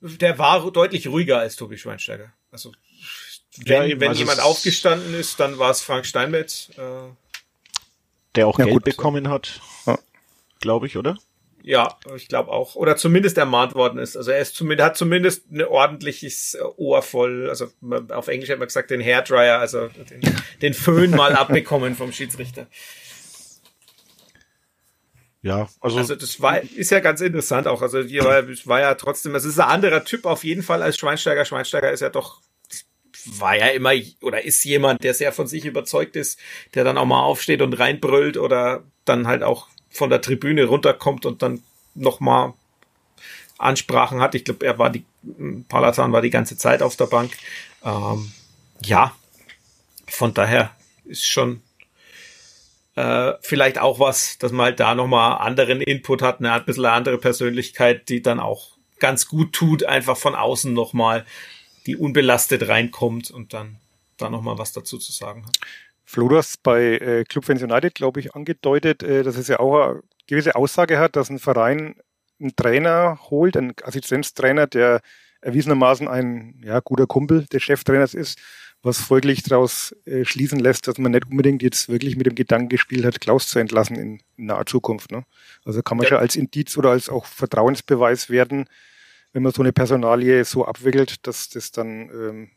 Der 0.02 0.38
war 0.38 0.70
deutlich 0.70 1.08
ruhiger 1.08 1.40
als 1.40 1.56
Tobi 1.56 1.78
Schweinsteiger. 1.78 2.34
Also 2.52 2.74
wenn, 3.60 3.90
ja, 3.90 4.00
wenn 4.02 4.10
also 4.10 4.20
jemand 4.20 4.42
aufgestanden 4.42 5.14
ist, 5.18 5.40
dann 5.40 5.58
war 5.58 5.72
es 5.72 5.82
Frank 5.82 6.06
Steinmetz. 6.06 6.70
Äh, 6.78 6.82
der 8.38 8.48
auch 8.48 8.60
ja, 8.60 8.66
Geld 8.66 8.76
gut. 8.76 8.84
bekommen 8.86 9.30
hat, 9.30 9.60
ja. 9.86 9.98
glaube 10.60 10.88
ich, 10.88 10.98
oder? 10.98 11.18
Ja, 11.64 11.98
ich 12.16 12.30
glaube 12.30 12.52
auch. 12.52 12.76
Oder 12.76 12.96
zumindest 12.96 13.38
ermahnt 13.38 13.76
worden 13.76 14.00
ist. 14.00 14.16
Also 14.16 14.32
er 14.32 14.40
ist 14.40 14.56
zumindest, 14.56 14.86
hat 14.86 14.98
zumindest 14.98 15.52
ein 15.52 15.64
ordentliches 15.64 16.58
Ohr 16.78 17.02
voll, 17.02 17.50
also 17.50 17.68
auf 18.10 18.30
Englisch 18.30 18.50
hat 18.50 18.60
man 18.60 18.70
gesagt, 18.70 18.90
den 18.90 19.02
Hairdryer, 19.02 19.60
also 19.60 19.88
den, 19.88 20.22
den 20.62 20.74
Föhn 20.74 21.12
mal 21.12 21.36
abbekommen 21.36 21.96
vom 21.96 22.14
Schiedsrichter. 22.14 22.68
Ja, 25.42 25.68
also, 25.82 25.98
also 25.98 26.16
das 26.16 26.42
war, 26.42 26.62
ist 26.62 26.92
ja 26.92 27.00
ganz 27.00 27.22
interessant 27.22 27.68
auch. 27.68 27.82
Also 27.82 28.02
hier 28.02 28.24
war, 28.24 28.44
war 28.66 28.80
ja 28.80 28.96
trotzdem, 28.96 29.36
es 29.36 29.46
ist 29.46 29.60
ein 29.60 29.68
anderer 29.68 30.04
Typ 30.04 30.26
auf 30.26 30.44
jeden 30.44 30.64
Fall 30.64 30.82
als 30.82 30.98
Schweinsteiger. 30.98 31.44
Schweinsteiger 31.44 31.92
ist 31.92 32.00
ja 32.00 32.10
doch 32.10 32.42
war 33.40 33.56
ja 33.56 33.68
immer 33.68 33.92
oder 34.22 34.44
ist 34.44 34.64
jemand, 34.64 35.04
der 35.04 35.14
sehr 35.14 35.32
von 35.32 35.48
sich 35.48 35.66
überzeugt 35.66 36.16
ist, 36.16 36.40
der 36.74 36.84
dann 36.84 36.98
auch 36.98 37.06
mal 37.06 37.24
aufsteht 37.24 37.62
und 37.62 37.74
reinbrüllt 37.74 38.38
oder 38.38 38.84
dann 39.06 39.28
halt 39.28 39.44
auch 39.44 39.68
von 39.90 40.10
der 40.10 40.22
Tribüne 40.22 40.66
runterkommt 40.66 41.26
und 41.26 41.42
dann 41.42 41.64
nochmal 41.96 42.54
Ansprachen 43.58 44.22
hat. 44.22 44.36
Ich 44.36 44.46
glaube, 44.46 44.66
er 44.66 44.78
war 44.78 44.90
die, 44.90 45.04
Palatan 45.68 46.12
war 46.12 46.22
die 46.22 46.30
ganze 46.30 46.58
Zeit 46.58 46.82
auf 46.82 46.96
der 46.96 47.08
Bank. 47.08 47.32
Ähm, 47.84 48.32
ja, 48.84 49.16
von 50.08 50.34
daher 50.34 50.72
ist 51.06 51.26
schon 51.26 51.62
äh, 52.96 53.34
vielleicht 53.42 53.80
auch 53.80 54.00
was, 54.00 54.38
dass 54.38 54.52
man 54.52 54.66
halt 54.68 54.80
da 54.80 54.96
nochmal 54.96 55.40
anderen 55.40 55.82
Input 55.82 56.22
hat, 56.22 56.40
eine 56.40 56.54
ein 56.54 56.66
bisschen 56.66 56.86
andere 56.86 57.18
Persönlichkeit, 57.18 58.10
die 58.10 58.22
dann 58.22 58.40
auch 58.40 58.78
ganz 59.00 59.28
gut 59.28 59.54
tut, 59.54 59.84
einfach 59.84 60.18
von 60.18 60.36
außen 60.36 60.74
nochmal 60.74 61.26
die 61.88 61.96
unbelastet 61.96 62.68
reinkommt 62.68 63.32
und 63.32 63.54
dann 63.54 63.78
da 64.18 64.30
nochmal 64.30 64.58
was 64.58 64.74
dazu 64.74 64.98
zu 64.98 65.12
sagen 65.12 65.46
hat. 65.46 65.58
Flo, 66.04 66.28
du 66.30 66.38
hast 66.38 66.64
bei 66.64 66.98
äh, 66.98 67.24
Club 67.24 67.46
Fans 67.46 67.62
United, 67.62 67.96
glaube 67.96 68.20
ich, 68.20 68.36
angedeutet, 68.36 69.04
äh, 69.04 69.24
dass 69.24 69.38
es 69.38 69.48
ja 69.48 69.60
auch 69.60 69.90
eine 69.90 70.04
gewisse 70.28 70.56
Aussage 70.56 71.00
hat, 71.00 71.16
dass 71.16 71.30
ein 71.30 71.40
Verein 71.40 71.96
einen 72.40 72.56
Trainer 72.56 73.20
holt, 73.30 73.58
einen 73.58 73.74
Assistenztrainer, 73.84 74.68
der 74.68 75.02
erwiesenermaßen 75.42 76.08
ein 76.08 76.62
ja, 76.64 76.80
guter 76.80 77.08
Kumpel 77.08 77.46
des 77.46 77.64
Cheftrainers 77.64 78.14
ist, 78.14 78.40
was 78.84 79.00
folglich 79.00 79.44
daraus 79.44 79.96
äh, 80.06 80.24
schließen 80.24 80.60
lässt, 80.60 80.88
dass 80.88 80.98
man 80.98 81.12
nicht 81.12 81.26
unbedingt 81.30 81.64
jetzt 81.64 81.90
wirklich 81.90 82.16
mit 82.16 82.26
dem 82.26 82.36
Gedanken 82.36 82.70
gespielt 82.70 83.06
hat, 83.06 83.20
Klaus 83.22 83.48
zu 83.48 83.60
entlassen 83.60 83.96
in, 83.96 84.20
in 84.38 84.46
naher 84.46 84.66
Zukunft. 84.66 85.12
Ne? 85.12 85.24
Also 85.66 85.82
kann 85.82 85.98
man 85.98 86.06
ja. 86.06 86.10
schon 86.10 86.20
als 86.20 86.36
Indiz 86.36 86.78
oder 86.78 86.92
als 86.92 87.10
auch 87.10 87.26
Vertrauensbeweis 87.26 88.30
werden, 88.30 88.66
wenn 89.38 89.44
man 89.44 89.54
so 89.54 89.62
eine 89.62 89.72
Personalie 89.72 90.44
so 90.46 90.66
abwickelt, 90.66 91.28
dass 91.28 91.48
das 91.50 91.72
dann 91.72 92.10
ähm, 92.10 92.50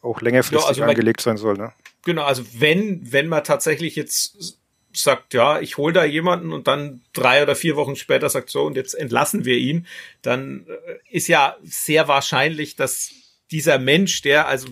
auch 0.00 0.22
längerfristig 0.22 0.62
ja, 0.62 0.68
also 0.68 0.82
angelegt 0.84 1.20
sein 1.20 1.36
soll. 1.36 1.58
Ne? 1.58 1.70
Genau, 2.06 2.22
also 2.24 2.44
wenn, 2.54 3.12
wenn 3.12 3.28
man 3.28 3.44
tatsächlich 3.44 3.94
jetzt 3.94 4.58
sagt, 4.94 5.34
ja, 5.34 5.60
ich 5.60 5.76
hole 5.76 5.92
da 5.92 6.06
jemanden 6.06 6.54
und 6.54 6.66
dann 6.66 7.02
drei 7.12 7.42
oder 7.42 7.54
vier 7.54 7.76
Wochen 7.76 7.94
später 7.94 8.30
sagt 8.30 8.48
so 8.48 8.62
und 8.62 8.74
jetzt 8.74 8.94
entlassen 8.94 9.44
wir 9.44 9.58
ihn, 9.58 9.86
dann 10.22 10.66
äh, 10.66 10.94
ist 11.10 11.28
ja 11.28 11.56
sehr 11.62 12.08
wahrscheinlich, 12.08 12.74
dass 12.74 13.12
dieser 13.50 13.78
Mensch, 13.78 14.22
der 14.22 14.48
also 14.48 14.68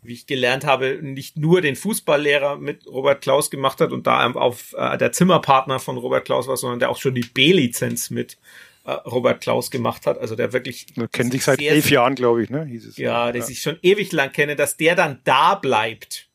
wie 0.00 0.14
ich 0.14 0.26
gelernt 0.26 0.64
habe, 0.64 1.00
nicht 1.02 1.36
nur 1.36 1.60
den 1.60 1.76
Fußballlehrer 1.76 2.56
mit 2.56 2.86
Robert 2.86 3.20
Klaus 3.20 3.50
gemacht 3.50 3.82
hat 3.82 3.92
und 3.92 4.06
da 4.06 4.32
auf 4.32 4.74
äh, 4.78 4.96
der 4.96 5.12
Zimmerpartner 5.12 5.80
von 5.80 5.98
Robert 5.98 6.24
Klaus 6.24 6.48
war, 6.48 6.56
sondern 6.56 6.78
der 6.78 6.88
auch 6.88 6.98
schon 6.98 7.14
die 7.14 7.28
B-Lizenz 7.28 8.08
mit 8.08 8.38
Robert 8.86 9.40
Klaus 9.40 9.70
gemacht 9.70 10.06
hat. 10.06 10.18
Also 10.18 10.36
der 10.36 10.52
wirklich. 10.52 10.86
Der 10.96 11.08
kennt 11.08 11.32
sich 11.32 11.44
seit 11.44 11.60
elf 11.60 11.90
Jahren, 11.90 12.14
glaube 12.14 12.42
ich, 12.42 12.50
ne? 12.50 12.64
Hieß 12.64 12.86
es. 12.86 12.96
Ja, 12.96 13.32
der 13.32 13.40
ja. 13.40 13.46
sich 13.46 13.60
schon 13.60 13.78
ewig 13.82 14.12
lang 14.12 14.32
kenne, 14.32 14.56
dass 14.56 14.76
der 14.76 14.94
dann 14.94 15.20
da 15.24 15.54
bleibt 15.54 16.25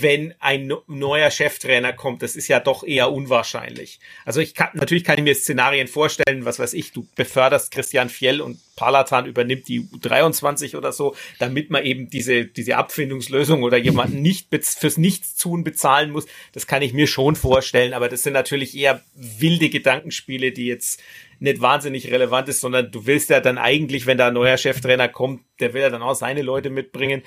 wenn 0.00 0.34
ein 0.40 0.72
neuer 0.86 1.30
Cheftrainer 1.30 1.92
kommt, 1.92 2.22
das 2.22 2.36
ist 2.36 2.48
ja 2.48 2.60
doch 2.60 2.84
eher 2.84 3.12
unwahrscheinlich. 3.12 4.00
Also 4.24 4.40
ich 4.40 4.54
kann, 4.54 4.68
natürlich 4.74 5.04
kann 5.04 5.18
ich 5.18 5.24
mir 5.24 5.34
Szenarien 5.34 5.88
vorstellen, 5.88 6.44
was 6.44 6.58
weiß 6.58 6.74
ich, 6.74 6.92
du 6.92 7.06
beförderst 7.14 7.70
Christian 7.70 8.08
Fjell 8.08 8.40
und 8.40 8.58
Palatan 8.76 9.26
übernimmt 9.26 9.68
die 9.68 9.80
U23 9.80 10.76
oder 10.76 10.92
so, 10.92 11.16
damit 11.38 11.70
man 11.70 11.84
eben 11.84 12.10
diese, 12.10 12.44
diese 12.44 12.76
Abfindungslösung 12.76 13.62
oder 13.62 13.78
jemanden 13.78 14.20
nicht 14.22 14.48
fürs 14.50 14.98
Nichtstun 14.98 15.64
bezahlen 15.64 16.10
muss. 16.10 16.26
Das 16.52 16.66
kann 16.66 16.82
ich 16.82 16.92
mir 16.92 17.06
schon 17.06 17.36
vorstellen, 17.36 17.94
aber 17.94 18.08
das 18.08 18.22
sind 18.22 18.34
natürlich 18.34 18.76
eher 18.76 19.02
wilde 19.14 19.70
Gedankenspiele, 19.70 20.52
die 20.52 20.66
jetzt 20.66 21.00
nicht 21.38 21.60
wahnsinnig 21.60 22.10
relevant 22.10 22.48
ist, 22.48 22.60
sondern 22.60 22.90
du 22.90 23.06
willst 23.06 23.30
ja 23.30 23.40
dann 23.40 23.58
eigentlich, 23.58 24.06
wenn 24.06 24.18
da 24.18 24.28
ein 24.28 24.34
neuer 24.34 24.56
Cheftrainer 24.56 25.08
kommt, 25.08 25.42
der 25.60 25.74
will 25.74 25.82
ja 25.82 25.90
dann 25.90 26.02
auch 26.02 26.14
seine 26.14 26.42
Leute 26.42 26.70
mitbringen 26.70 27.22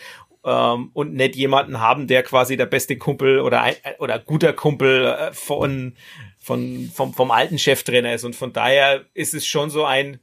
ähm, 0.45 0.91
und 0.93 1.13
nicht 1.13 1.35
jemanden 1.35 1.79
haben, 1.79 2.07
der 2.07 2.23
quasi 2.23 2.57
der 2.57 2.65
beste 2.65 2.97
Kumpel 2.97 3.39
oder 3.39 3.61
ein, 3.61 3.75
oder 3.99 4.19
guter 4.19 4.53
Kumpel 4.53 5.05
äh, 5.05 5.33
von, 5.33 5.95
von 6.37 6.89
vom, 6.93 7.13
vom 7.13 7.31
alten 7.31 7.57
Cheftrainer 7.57 8.13
ist. 8.13 8.23
Und 8.23 8.35
von 8.35 8.53
daher 8.53 9.05
ist 9.13 9.33
es 9.33 9.45
schon 9.45 9.69
so 9.69 9.85
ein 9.85 10.19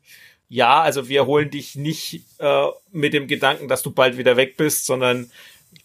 ja, 0.49 0.81
also 0.81 1.09
wir 1.09 1.27
holen 1.27 1.51
dich 1.51 1.75
nicht 1.75 2.23
äh, 2.39 2.67
mit 2.93 3.13
dem 3.13 3.27
Gedanken, 3.27 3.69
dass 3.69 3.83
du 3.83 3.91
bald 3.91 4.17
wieder 4.17 4.37
weg 4.37 4.57
bist, 4.57 4.87
sondern 4.87 5.31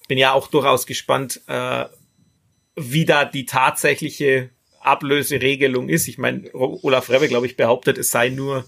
bin 0.07 0.17
ja 0.17 0.33
auch 0.33 0.47
durchaus 0.47 0.85
gespannt, 0.85 1.41
äh, 1.47 1.85
wie 2.75 3.05
da 3.05 3.25
die 3.25 3.45
tatsächliche 3.45 4.49
Ablöseregelung 4.79 5.89
ist. 5.89 6.07
Ich 6.07 6.17
meine, 6.17 6.49
Olaf 6.53 7.09
Rebbe, 7.09 7.27
glaube 7.27 7.45
ich, 7.45 7.57
behauptet, 7.57 7.97
es 7.97 8.11
sei 8.11 8.29
nur 8.29 8.65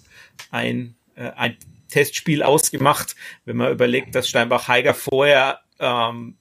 ein, 0.51 0.95
äh, 1.15 1.31
ein 1.35 1.57
Testspiel 1.93 2.41
ausgemacht. 2.41 3.15
Wenn 3.45 3.57
man 3.57 3.71
überlegt, 3.71 4.15
dass 4.15 4.27
Steinbach-Heiger 4.27 4.95
vorher 4.95 5.59
ähm, 5.79 6.37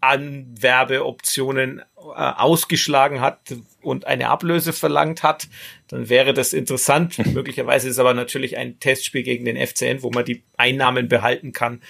Anwerbeoptionen 0.00 1.78
äh, 1.78 1.82
ausgeschlagen 2.02 3.20
hat 3.20 3.54
und 3.82 4.04
eine 4.06 4.30
Ablöse 4.30 4.72
verlangt 4.72 5.22
hat, 5.22 5.46
dann 5.86 6.08
wäre 6.08 6.34
das 6.34 6.52
interessant. 6.52 7.24
Möglicherweise 7.32 7.88
ist 7.88 8.00
aber 8.00 8.12
natürlich 8.12 8.56
ein 8.56 8.80
Testspiel 8.80 9.22
gegen 9.22 9.44
den 9.44 9.56
FCN, 9.56 10.02
wo 10.02 10.10
man 10.10 10.24
die 10.24 10.42
Einnahmen 10.56 11.06
behalten 11.06 11.52
kann, 11.52 11.80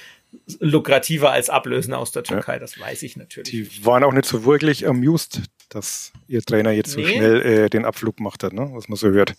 lukrativer 0.61 1.33
als 1.33 1.49
Ablösen 1.49 1.95
aus 1.95 2.13
der 2.13 2.23
Türkei. 2.23 2.55
Ja. 2.55 2.59
Das 2.59 2.79
weiß 2.79 3.03
ich 3.03 3.17
natürlich. 3.17 3.51
Die 3.51 3.85
waren 3.85 4.05
auch 4.05 4.13
nicht 4.13 4.27
so 4.27 4.45
wirklich 4.45 4.87
amused, 4.87 5.41
dass 5.71 6.13
ihr 6.29 6.43
Trainer 6.43 6.73
jetzt 6.73 6.97
nee. 6.97 7.05
so 7.05 7.09
schnell 7.09 7.43
äh, 7.43 7.71
den 7.71 7.87
Abflug 7.87 8.19
gemacht 8.19 8.45
hat, 8.45 8.53
ne? 8.53 8.69
was 8.73 8.89
man 8.89 8.97
so 8.97 9.09
hört. 9.09 9.35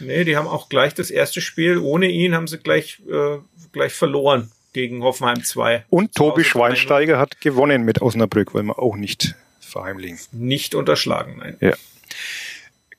Nee, 0.00 0.24
die 0.24 0.36
haben 0.36 0.48
auch 0.48 0.68
gleich 0.68 0.94
das 0.94 1.10
erste 1.10 1.40
Spiel. 1.40 1.78
Ohne 1.78 2.06
ihn 2.06 2.34
haben 2.34 2.46
sie 2.46 2.58
gleich, 2.58 3.00
äh, 3.10 3.38
gleich 3.72 3.92
verloren 3.92 4.50
gegen 4.72 5.02
Hoffenheim 5.02 5.42
2. 5.42 5.86
Und 5.88 6.14
Tobi 6.14 6.44
Schweinsteiger 6.44 7.18
hat 7.18 7.40
gewonnen 7.40 7.84
mit 7.84 8.02
Osnabrück, 8.02 8.54
wollen 8.54 8.66
wir 8.66 8.78
auch 8.78 8.96
nicht 8.96 9.34
verheimlichen. 9.60 10.18
Nicht 10.32 10.74
unterschlagen, 10.74 11.38
nein. 11.38 11.56
Ja. 11.60 11.74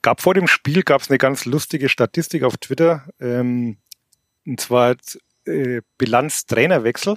Gab 0.02 0.22
vor 0.22 0.34
dem 0.34 0.48
Spiel 0.48 0.84
gab 0.84 1.02
es 1.02 1.10
eine 1.10 1.18
ganz 1.18 1.46
lustige 1.46 1.89
Statistik 1.89 2.43
auf 2.43 2.58
Twitter, 2.58 3.06
ähm, 3.20 3.78
und 4.46 4.60
zwar 4.60 4.96
äh, 5.46 5.82
Bilanz 5.98 6.46
Trainerwechsel, 6.46 7.16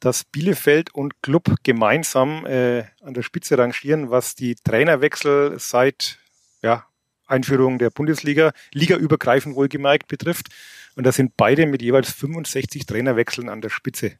dass 0.00 0.24
Bielefeld 0.24 0.94
und 0.94 1.22
Club 1.22 1.54
gemeinsam 1.62 2.46
äh, 2.46 2.84
an 3.02 3.14
der 3.14 3.22
Spitze 3.22 3.58
rangieren, 3.58 4.10
was 4.10 4.34
die 4.34 4.54
Trainerwechsel 4.54 5.58
seit 5.58 6.18
ja, 6.62 6.86
Einführung 7.26 7.78
der 7.78 7.90
Bundesliga, 7.90 8.52
ligaübergreifend 8.72 9.56
wohlgemerkt 9.56 10.08
betrifft. 10.08 10.48
Und 10.96 11.04
da 11.04 11.12
sind 11.12 11.36
beide 11.36 11.66
mit 11.66 11.82
jeweils 11.82 12.12
65 12.12 12.86
Trainerwechseln 12.86 13.48
an 13.48 13.60
der 13.60 13.70
Spitze. 13.70 14.12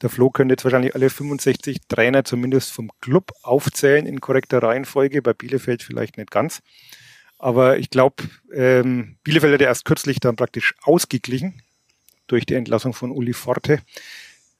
Der 0.00 0.10
Flo 0.10 0.30
könnte 0.30 0.54
jetzt 0.54 0.64
wahrscheinlich 0.64 0.94
alle 0.94 1.10
65 1.10 1.82
Trainer 1.88 2.24
zumindest 2.24 2.72
vom 2.72 2.90
Club 3.00 3.32
aufzählen 3.42 4.06
in 4.06 4.20
korrekter 4.20 4.62
Reihenfolge, 4.62 5.22
bei 5.22 5.32
Bielefeld 5.32 5.82
vielleicht 5.82 6.18
nicht 6.18 6.30
ganz. 6.30 6.60
Aber 7.38 7.78
ich 7.78 7.90
glaube, 7.90 8.24
ähm, 8.54 9.16
Bielefeld 9.24 9.54
hat 9.54 9.60
ja 9.60 9.68
erst 9.68 9.84
kürzlich 9.84 10.20
dann 10.20 10.36
praktisch 10.36 10.74
ausgeglichen 10.82 11.62
durch 12.26 12.46
die 12.46 12.54
Entlassung 12.54 12.94
von 12.94 13.10
Uli 13.10 13.32
Forte. 13.32 13.80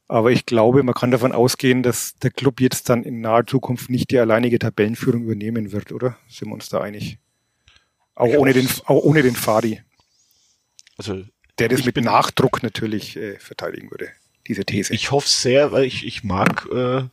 Aber 0.08 0.30
ich 0.30 0.46
glaube, 0.46 0.82
man 0.82 0.94
kann 0.94 1.10
davon 1.10 1.32
ausgehen, 1.32 1.82
dass 1.82 2.16
der 2.16 2.30
Club 2.30 2.60
jetzt 2.60 2.88
dann 2.88 3.02
in 3.02 3.20
naher 3.20 3.46
Zukunft 3.46 3.88
nicht 3.88 4.10
die 4.10 4.18
alleinige 4.18 4.58
Tabellenführung 4.58 5.22
übernehmen 5.22 5.72
wird, 5.72 5.90
oder? 5.90 6.18
Sind 6.28 6.48
wir 6.48 6.54
uns 6.54 6.68
da 6.68 6.80
einig? 6.80 7.18
Auch 8.14 8.34
ohne 8.34 8.52
den, 8.52 8.68
auch 8.84 9.02
ohne 9.02 9.22
den 9.22 9.36
Fadi. 9.36 9.82
Also, 10.98 11.24
der 11.58 11.68
das 11.68 11.84
mit 11.84 11.96
Nachdruck 11.96 12.62
natürlich 12.62 13.16
äh, 13.16 13.38
verteidigen 13.38 13.90
würde, 13.90 14.10
diese 14.46 14.64
These. 14.64 14.92
Ich 14.94 15.10
hoffe 15.10 15.28
sehr, 15.28 15.72
weil 15.72 15.84
ich, 15.84 16.06
ich 16.06 16.24
mag 16.24 16.68
äh, 16.72 17.04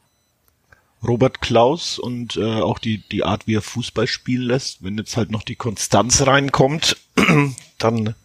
Robert 1.06 1.41
Klaus 1.41 2.00
und 2.00 2.36
äh, 2.36 2.62
auch 2.62 2.80
die, 2.80 2.97
die 3.10 3.24
Art, 3.24 3.47
wie 3.47 3.56
er 3.56 3.62
Fußball 3.62 4.08
spielen 4.08 4.43
lässt. 4.43 4.84
Wenn 4.84 4.97
jetzt 4.97 5.16
halt 5.18 5.32
noch 5.32 5.43
die 5.43 5.56
Konstanz 5.56 6.26
reinkommt, 6.26 6.97
dann 7.78 8.16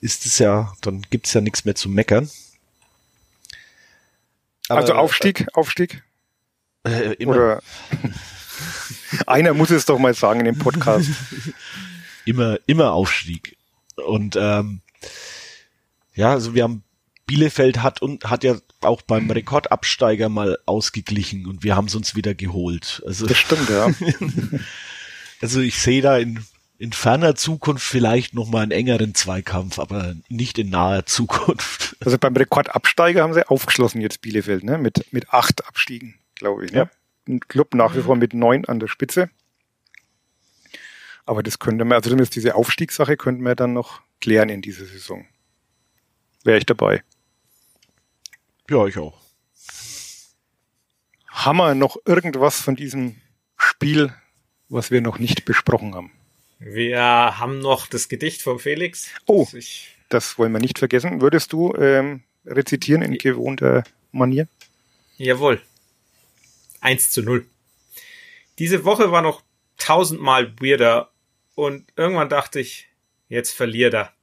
ist 0.00 0.26
es 0.26 0.38
ja, 0.38 0.72
dann 0.80 1.02
gibt's 1.10 1.34
ja 1.34 1.40
nichts 1.40 1.64
mehr 1.64 1.74
zu 1.74 1.88
meckern. 1.88 2.30
Aber, 4.68 4.80
also 4.80 4.94
Aufstieg, 4.94 5.46
Aufstieg? 5.54 6.02
Äh, 6.84 7.14
immer. 7.14 7.32
Oder 7.32 7.62
einer 9.26 9.54
muss 9.54 9.70
es 9.70 9.84
doch 9.86 9.98
mal 9.98 10.14
sagen 10.14 10.40
in 10.40 10.46
dem 10.46 10.58
Podcast. 10.58 11.10
immer, 12.24 12.58
immer 12.66 12.92
Aufstieg. 12.92 13.56
Und 13.96 14.36
ähm, 14.36 14.80
ja, 16.14 16.32
also 16.32 16.54
wir 16.54 16.62
haben 16.64 16.82
Bielefeld 17.26 17.82
hat 17.82 18.00
und 18.02 18.30
hat 18.30 18.44
ja 18.44 18.56
auch 18.80 19.02
beim 19.02 19.30
Rekordabsteiger 19.30 20.28
mal 20.28 20.58
ausgeglichen 20.64 21.46
und 21.46 21.64
wir 21.64 21.74
haben 21.74 21.86
es 21.86 21.94
uns 21.94 22.14
wieder 22.14 22.34
geholt. 22.34 23.02
Also, 23.04 23.26
das 23.26 23.36
stimmt, 23.36 23.68
ja. 23.68 23.90
also 25.40 25.60
ich 25.60 25.80
sehe 25.80 26.02
da 26.02 26.18
in, 26.18 26.44
in 26.78 26.92
ferner 26.92 27.34
Zukunft 27.34 27.84
vielleicht 27.84 28.34
noch 28.34 28.48
mal 28.48 28.62
einen 28.62 28.70
engeren 28.70 29.14
Zweikampf, 29.14 29.80
aber 29.80 30.14
nicht 30.28 30.58
in 30.58 30.70
naher 30.70 31.04
Zukunft. 31.06 31.96
Also 32.04 32.16
beim 32.16 32.36
Rekordabsteiger 32.36 33.22
haben 33.22 33.34
sie 33.34 33.48
aufgeschlossen 33.48 34.00
jetzt 34.00 34.20
Bielefeld, 34.20 34.62
ne? 34.62 34.78
Mit, 34.78 35.12
mit 35.12 35.30
acht 35.30 35.66
Abstiegen, 35.66 36.14
glaube 36.36 36.64
ich. 36.64 36.72
Ne? 36.72 36.78
Ja. 36.78 36.90
Ein 37.28 37.40
Club 37.40 37.74
nach 37.74 37.96
wie 37.96 38.02
vor 38.02 38.16
mit 38.16 38.34
neun 38.34 38.64
an 38.66 38.80
der 38.80 38.88
Spitze. 38.88 39.30
Aber 41.24 41.42
das 41.42 41.58
könnte 41.58 41.84
man, 41.84 41.96
also 41.96 42.10
zumindest 42.10 42.36
diese 42.36 42.54
Aufstiegssache 42.54 43.16
könnten 43.16 43.42
wir 43.42 43.56
dann 43.56 43.72
noch 43.72 44.00
klären 44.20 44.48
in 44.48 44.62
dieser 44.62 44.86
Saison. 44.86 45.26
Wäre 46.44 46.58
ich 46.58 46.66
dabei. 46.66 47.02
Ja, 48.70 48.86
ich 48.86 48.96
auch. 48.98 49.20
Haben 51.28 51.58
wir 51.58 51.74
noch 51.74 51.96
irgendwas 52.06 52.60
von 52.60 52.76
diesem 52.76 53.16
Spiel, 53.56 54.14
was 54.68 54.90
wir 54.90 55.00
noch 55.00 55.18
nicht 55.18 55.44
besprochen 55.44 55.94
haben? 55.94 56.12
Wir 56.58 56.98
haben 57.00 57.58
noch 57.58 57.86
das 57.86 58.08
Gedicht 58.08 58.42
von 58.42 58.58
Felix. 58.58 59.08
Oh, 59.26 59.46
das 60.08 60.38
wollen 60.38 60.52
wir 60.52 60.60
nicht 60.60 60.78
vergessen. 60.78 61.20
Würdest 61.20 61.52
du 61.52 61.74
ähm, 61.74 62.22
rezitieren 62.46 63.02
in 63.02 63.18
gewohnter 63.18 63.84
Manier? 64.12 64.48
Jawohl. 65.18 65.60
1 66.86 67.10
zu 67.10 67.22
0. 67.22 67.44
Diese 68.60 68.84
Woche 68.84 69.10
war 69.10 69.20
noch 69.20 69.42
tausendmal 69.76 70.54
weirder 70.60 71.10
und 71.56 71.92
irgendwann 71.96 72.28
dachte 72.28 72.60
ich, 72.60 72.88
jetzt 73.28 73.50
verliert 73.50 73.92
er. 73.92 74.14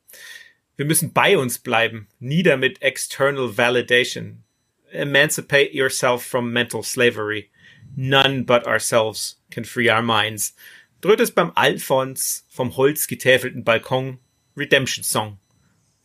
Wir 0.77 0.85
müssen 0.85 1.11
bei 1.11 1.37
uns 1.37 1.59
bleiben. 1.59 2.07
Nieder 2.19 2.55
mit 2.55 2.81
external 2.81 3.57
validation. 3.57 4.43
Emancipate 4.91 5.73
yourself 5.73 6.25
from 6.25 6.53
mental 6.53 6.83
slavery. 6.83 7.49
None 7.97 8.45
but 8.45 8.65
ourselves 8.65 9.41
can 9.51 9.65
free 9.65 9.91
our 9.91 10.01
minds. 10.01 10.55
Dröht 11.01 11.19
es 11.19 11.31
beim 11.31 11.51
Alphons 11.55 12.45
vom 12.49 12.77
Holz 12.77 13.07
getäfelten 13.07 13.65
Balkon. 13.65 14.19
Redemption 14.55 15.03
Song. 15.03 15.37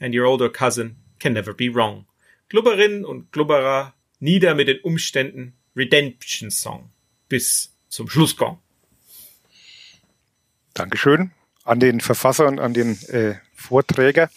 And 0.00 0.12
your 0.12 0.26
older 0.26 0.50
cousin 0.50 0.96
can 1.20 1.34
never 1.34 1.54
be 1.54 1.72
wrong. 1.72 2.06
Glubberinnen 2.48 3.04
und 3.04 3.30
Glubberer, 3.30 3.94
nieder 4.18 4.56
mit 4.56 4.66
den 4.66 4.80
Umständen. 4.80 5.57
Redemption 5.78 6.50
Song. 6.50 6.90
Bis 7.28 7.72
zum 7.88 8.10
Schlussgong. 8.10 8.58
Dankeschön 10.74 11.30
an 11.64 11.80
den 11.80 12.00
Verfasser 12.00 12.46
und 12.46 12.58
an 12.58 12.74
den 12.74 13.00
äh, 13.08 13.36
Vorträger. 13.54 14.30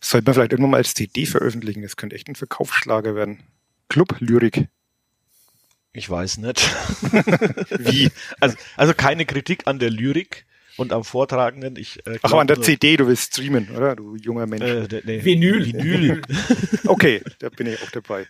Sollte 0.00 0.24
man 0.26 0.34
vielleicht 0.34 0.52
irgendwann 0.52 0.70
mal 0.70 0.76
als 0.78 0.94
CD 0.94 1.26
veröffentlichen. 1.26 1.82
Das 1.82 1.96
könnte 1.96 2.16
echt 2.16 2.28
ein 2.28 2.36
Verkaufsschlager 2.36 3.14
werden. 3.14 3.42
Club-Lyrik. 3.88 4.68
Ich 5.92 6.08
weiß 6.08 6.38
nicht. 6.38 6.60
Wie? 7.78 8.10
Also, 8.40 8.56
also 8.76 8.94
keine 8.94 9.26
Kritik 9.26 9.66
an 9.66 9.78
der 9.78 9.90
Lyrik 9.90 10.46
und 10.76 10.92
am 10.92 11.04
Vortragenden. 11.04 11.76
Ich, 11.76 12.06
äh, 12.06 12.18
Ach, 12.22 12.32
aber 12.32 12.40
an 12.40 12.46
der 12.46 12.60
CD, 12.60 12.96
du 12.96 13.06
willst 13.06 13.32
streamen, 13.32 13.70
oder? 13.70 13.96
Du 13.96 14.16
junger 14.16 14.46
Mensch. 14.46 14.64
Äh, 14.64 15.02
nee. 15.04 15.24
Vinyl. 15.24 15.64
Vinyl. 15.66 16.22
okay, 16.86 17.22
da 17.38 17.48
bin 17.48 17.66
ich 17.66 17.82
auch 17.82 17.90
dabei. 17.90 18.26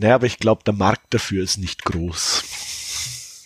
Naja, 0.00 0.14
aber 0.14 0.26
ich 0.26 0.38
glaube, 0.38 0.64
der 0.64 0.72
Markt 0.72 1.12
dafür 1.12 1.44
ist 1.44 1.58
nicht 1.58 1.84
groß. 1.84 2.44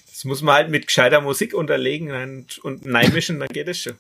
Das 0.09 0.25
muss 0.25 0.41
man 0.41 0.55
halt 0.55 0.71
mit 0.71 0.87
gescheiter 0.87 1.21
Musik 1.21 1.53
unterlegen 1.53 2.13
und, 2.13 2.59
und 2.59 2.87
neimischen, 2.87 3.41
dann 3.41 3.49
geht 3.49 3.67
es 3.67 3.81
schon. 3.81 3.99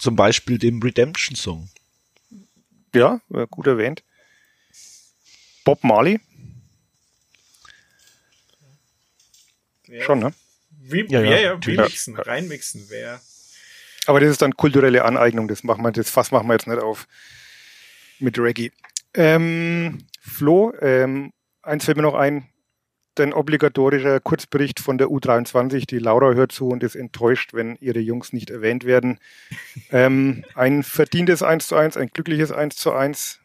Zum 0.00 0.16
Beispiel 0.16 0.58
dem 0.58 0.82
Redemption 0.82 1.36
Song. 1.36 1.70
Ja, 2.92 3.20
gut 3.48 3.68
erwähnt. 3.68 4.02
Bob 5.64 5.84
Marley. 5.84 6.18
Ja. 9.86 10.02
Schon, 10.02 10.18
ne? 10.18 10.34
Re 10.90 11.06
ja, 11.08 11.20
ja, 11.20 11.30
ja, 11.30 11.38
ja 11.38 11.52
remixen, 11.52 12.16
reinmixen 12.16 12.90
wäre. 12.90 13.20
Aber 14.06 14.18
das 14.18 14.30
ist 14.30 14.42
dann 14.42 14.56
kulturelle 14.56 15.04
Aneignung, 15.04 15.46
das 15.46 15.62
machen 15.62 15.84
wir, 15.84 15.92
das 15.92 16.10
Fass 16.10 16.32
machen 16.32 16.48
wir 16.48 16.54
jetzt 16.54 16.66
nicht 16.66 16.82
auf 16.82 17.06
mit 18.18 18.36
Reggae. 18.36 18.72
Ähm, 19.14 20.08
Flo, 20.20 20.72
ähm, 20.80 21.32
eins 21.64 21.84
fällt 21.84 21.96
mir 21.96 22.02
noch 22.02 22.14
ein, 22.14 22.48
dein 23.14 23.32
obligatorischer 23.32 24.20
Kurzbericht 24.20 24.80
von 24.80 24.98
der 24.98 25.08
U23. 25.08 25.86
Die 25.86 25.98
Laura 25.98 26.32
hört 26.32 26.52
zu 26.52 26.68
und 26.68 26.82
ist 26.82 26.96
enttäuscht, 26.96 27.54
wenn 27.54 27.76
ihre 27.80 28.00
Jungs 28.00 28.32
nicht 28.32 28.50
erwähnt 28.50 28.84
werden. 28.84 29.18
ähm, 29.90 30.44
ein 30.54 30.82
verdientes 30.82 31.42
1 31.42 31.68
zu 31.68 31.76
1, 31.76 31.96
ein 31.96 32.08
glückliches 32.08 32.52
1 32.52 32.76
zu 32.76 32.92
1. 32.92 33.40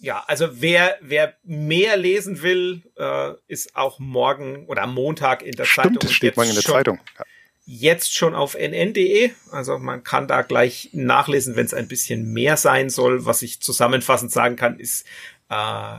Ja, 0.00 0.22
also 0.28 0.60
wer, 0.60 0.96
wer 1.00 1.34
mehr 1.42 1.96
lesen 1.96 2.42
will, 2.42 2.82
äh, 2.96 3.32
ist 3.48 3.74
auch 3.74 3.98
morgen 3.98 4.66
oder 4.66 4.82
am 4.82 4.94
Montag 4.94 5.42
in 5.42 5.52
der 5.52 5.64
Stimmt, 5.64 5.74
Zeitung. 5.74 5.92
Stimmt, 5.92 6.04
das 6.04 6.12
steht 6.12 6.36
morgen 6.36 6.48
in 6.50 6.54
der 6.54 6.62
schon, 6.62 6.74
Zeitung. 6.74 7.00
Ja. 7.18 7.24
Jetzt 7.70 8.14
schon 8.14 8.34
auf 8.34 8.54
nn.de. 8.54 9.32
Also 9.50 9.78
man 9.78 10.04
kann 10.04 10.28
da 10.28 10.42
gleich 10.42 10.90
nachlesen, 10.92 11.56
wenn 11.56 11.66
es 11.66 11.74
ein 11.74 11.88
bisschen 11.88 12.32
mehr 12.32 12.56
sein 12.56 12.90
soll. 12.90 13.26
Was 13.26 13.42
ich 13.42 13.60
zusammenfassend 13.60 14.30
sagen 14.30 14.56
kann, 14.56 14.78
ist, 14.78 15.04
äh, 15.50 15.98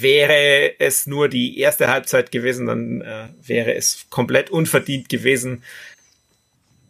wäre 0.00 0.78
es 0.78 1.06
nur 1.06 1.28
die 1.28 1.58
erste 1.58 1.88
Halbzeit 1.88 2.32
gewesen, 2.32 2.66
dann 2.66 3.00
äh, 3.00 3.28
wäre 3.42 3.74
es 3.74 4.06
komplett 4.10 4.50
unverdient 4.50 5.08
gewesen. 5.08 5.62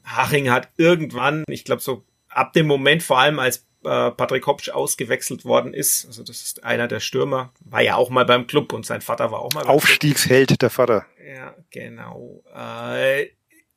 Haching 0.05 0.51
hat 0.51 0.69
irgendwann, 0.77 1.45
ich 1.49 1.65
glaube 1.65 1.83
so 1.83 2.05
ab 2.29 2.53
dem 2.53 2.67
Moment, 2.67 3.03
vor 3.03 3.19
allem 3.19 3.39
als 3.39 3.67
äh, 3.85 4.11
Patrick 4.11 4.47
Hopsch 4.47 4.69
ausgewechselt 4.69 5.45
worden 5.45 5.75
ist, 5.75 6.07
also 6.07 6.23
das 6.23 6.43
ist 6.43 6.65
einer 6.65 6.89
der 6.89 7.01
Stürmer, 7.01 7.53
war 7.61 7.83
ja 7.83 7.97
auch 7.97 8.11
mal 8.11 8.25
beim 8.25 8.47
Club 8.47 8.73
und 8.73 8.87
sein 8.87 9.01
Vater 9.01 9.31
war 9.33 9.41
auch 9.41 9.53
mal 9.53 9.63
beim 9.63 9.71
Aufstiegsheld 9.71 10.49
Club. 10.49 10.59
der 10.61 10.71
Vater. 10.71 11.07
Ja, 11.27 11.55
genau. 11.71 12.43
Äh, 12.55 13.31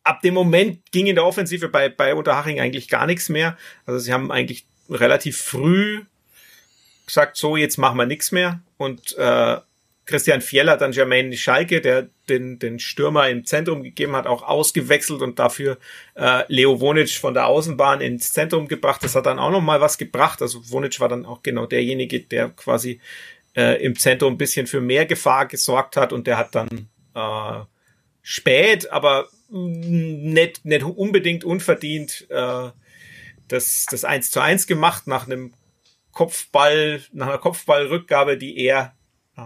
ab 0.03 0.21
dem 0.21 0.33
Moment 0.33 0.91
ging 0.91 1.07
in 1.07 1.15
der 1.15 1.25
Offensive 1.25 1.69
bei, 1.69 1.89
bei 1.89 2.13
Unterhaching 2.13 2.59
eigentlich 2.59 2.89
gar 2.89 3.05
nichts 3.05 3.29
mehr. 3.29 3.57
Also 3.85 3.99
sie 3.99 4.13
haben 4.13 4.31
eigentlich 4.31 4.65
relativ 4.89 5.37
früh 5.41 6.03
gesagt, 7.09 7.37
so, 7.37 7.57
jetzt 7.57 7.77
machen 7.77 7.97
wir 7.97 8.05
nichts 8.05 8.31
mehr. 8.31 8.61
Und 8.77 9.17
äh, 9.17 9.57
Christian 10.05 10.41
Fiel 10.41 10.69
hat 10.69 10.81
dann 10.81 10.91
Jermaine 10.91 11.37
Schalke, 11.37 11.81
der 11.81 12.09
den, 12.29 12.57
den 12.57 12.79
Stürmer 12.79 13.29
im 13.29 13.45
Zentrum 13.45 13.83
gegeben 13.83 14.15
hat, 14.15 14.25
auch 14.25 14.41
ausgewechselt 14.41 15.21
und 15.21 15.37
dafür 15.37 15.77
äh, 16.15 16.43
Leo 16.47 16.79
Wonic 16.81 17.11
von 17.11 17.35
der 17.35 17.45
Außenbahn 17.45 18.01
ins 18.01 18.31
Zentrum 18.31 18.67
gebracht. 18.67 19.03
Das 19.03 19.15
hat 19.15 19.27
dann 19.27 19.37
auch 19.37 19.51
noch 19.51 19.61
mal 19.61 19.81
was 19.81 19.97
gebracht. 19.97 20.41
Also 20.41 20.61
Wonic 20.71 20.99
war 20.99 21.09
dann 21.09 21.25
auch 21.25 21.43
genau 21.43 21.67
derjenige, 21.67 22.21
der 22.21 22.49
quasi 22.49 22.99
äh, 23.55 23.83
im 23.83 23.97
Zentrum 23.97 24.33
ein 24.33 24.37
bisschen 24.37 24.65
für 24.65 24.81
mehr 24.81 25.05
Gefahr 25.05 25.45
gesorgt 25.45 25.95
hat 25.95 26.11
und 26.11 26.25
der 26.25 26.37
hat 26.37 26.55
dann 26.55 26.89
äh, 27.13 27.65
spät, 28.23 28.91
aber 28.91 29.27
nicht, 29.51 30.65
nicht 30.65 30.83
unbedingt 30.83 31.43
unverdient 31.43 32.27
äh, 32.29 32.69
das, 33.47 33.85
das 33.89 34.05
1 34.05 34.31
zu 34.31 34.39
1 34.39 34.67
gemacht 34.67 35.07
nach 35.07 35.25
einem 35.25 35.53
Kopfball, 36.11 37.01
nach 37.11 37.27
einer 37.27 37.37
Kopfballrückgabe, 37.37 38.37
die 38.37 38.57
er 38.57 38.95
äh, 39.37 39.41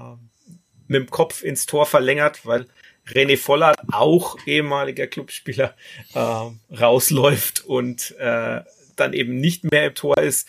mit 0.88 1.01
dem 1.01 1.09
Kopf 1.09 1.43
ins 1.43 1.66
Tor 1.66 1.86
verlängert, 1.86 2.45
weil 2.45 2.68
René 3.07 3.38
Vollert, 3.38 3.78
auch 3.91 4.38
ehemaliger 4.45 5.07
Clubspieler, 5.07 5.76
äh, 6.14 6.76
rausläuft 6.76 7.66
und 7.66 8.16
äh, 8.18 8.61
dann 8.95 9.14
eben 9.14 9.36
nicht 9.36 9.70
mehr 9.70 9.88
im 9.88 9.95
Tor 9.95 10.18
ist. 10.18 10.47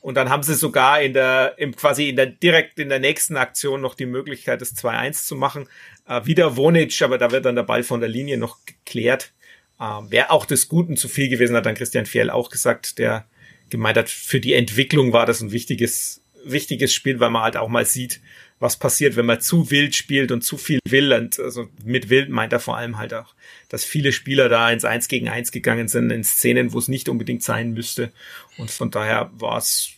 Und 0.00 0.14
dann 0.14 0.30
haben 0.30 0.42
sie 0.42 0.54
sogar 0.54 1.02
in 1.02 1.12
der, 1.12 1.54
im, 1.58 1.76
quasi 1.76 2.08
in 2.08 2.16
der, 2.16 2.26
direkt 2.26 2.78
in 2.78 2.88
der 2.88 3.00
nächsten 3.00 3.36
Aktion 3.36 3.82
noch 3.82 3.94
die 3.94 4.06
Möglichkeit, 4.06 4.62
das 4.62 4.74
2-1 4.74 5.26
zu 5.26 5.36
machen. 5.36 5.68
Äh, 6.08 6.24
wieder 6.24 6.56
Wonic, 6.56 7.02
aber 7.02 7.18
da 7.18 7.30
wird 7.30 7.44
dann 7.44 7.56
der 7.56 7.64
Ball 7.64 7.82
von 7.82 8.00
der 8.00 8.08
Linie 8.08 8.38
noch 8.38 8.64
geklärt. 8.64 9.32
Äh, 9.78 9.84
Wäre 10.08 10.30
auch 10.30 10.46
des 10.46 10.68
Guten 10.68 10.96
zu 10.96 11.08
viel 11.08 11.28
gewesen, 11.28 11.54
hat 11.54 11.66
dann 11.66 11.74
Christian 11.74 12.06
Fjell 12.06 12.30
auch 12.30 12.48
gesagt, 12.48 12.98
der 12.98 13.26
gemeint 13.70 13.96
hat, 13.96 14.08
für 14.08 14.40
die 14.40 14.54
Entwicklung 14.54 15.12
war 15.12 15.26
das 15.26 15.40
ein 15.40 15.52
wichtiges, 15.52 16.22
wichtiges 16.44 16.92
Spiel, 16.92 17.20
weil 17.20 17.30
man 17.30 17.42
halt 17.42 17.56
auch 17.56 17.68
mal 17.68 17.86
sieht, 17.86 18.20
was 18.58 18.78
passiert, 18.78 19.16
wenn 19.16 19.26
man 19.26 19.40
zu 19.40 19.70
wild 19.70 19.94
spielt 19.94 20.32
und 20.32 20.42
zu 20.42 20.58
viel 20.58 20.80
will. 20.86 21.12
Und 21.12 21.38
also 21.38 21.68
mit 21.84 22.10
wild 22.10 22.28
meint 22.28 22.52
er 22.52 22.60
vor 22.60 22.76
allem 22.76 22.98
halt 22.98 23.14
auch, 23.14 23.34
dass 23.68 23.84
viele 23.84 24.12
Spieler 24.12 24.48
da 24.48 24.70
ins 24.70 24.84
Eins 24.84 25.08
gegen 25.08 25.28
Eins 25.28 25.50
gegangen 25.50 25.88
sind, 25.88 26.10
in 26.10 26.24
Szenen, 26.24 26.72
wo 26.72 26.78
es 26.78 26.88
nicht 26.88 27.08
unbedingt 27.08 27.42
sein 27.42 27.72
müsste. 27.72 28.12
Und 28.58 28.70
von 28.70 28.90
daher 28.90 29.30
war 29.32 29.56
es 29.56 29.92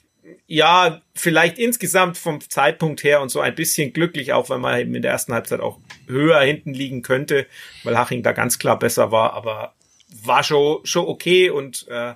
ja, 0.46 1.02
vielleicht 1.14 1.58
insgesamt 1.58 2.16
vom 2.16 2.40
Zeitpunkt 2.40 3.02
her 3.02 3.20
und 3.20 3.30
so 3.30 3.40
ein 3.40 3.54
bisschen 3.54 3.92
glücklich, 3.92 4.32
auch 4.32 4.50
wenn 4.50 4.60
man 4.60 4.78
eben 4.78 4.94
in 4.94 5.02
der 5.02 5.10
ersten 5.10 5.32
Halbzeit 5.32 5.60
auch 5.60 5.78
höher 6.06 6.40
hinten 6.40 6.74
liegen 6.74 7.02
könnte, 7.02 7.46
weil 7.84 7.98
Haching 7.98 8.22
da 8.22 8.32
ganz 8.32 8.58
klar 8.58 8.78
besser 8.78 9.10
war, 9.10 9.32
aber 9.32 9.74
war 10.22 10.44
schon, 10.44 10.84
schon 10.84 11.06
okay 11.06 11.50
und 11.50 11.86
äh, 11.88 12.14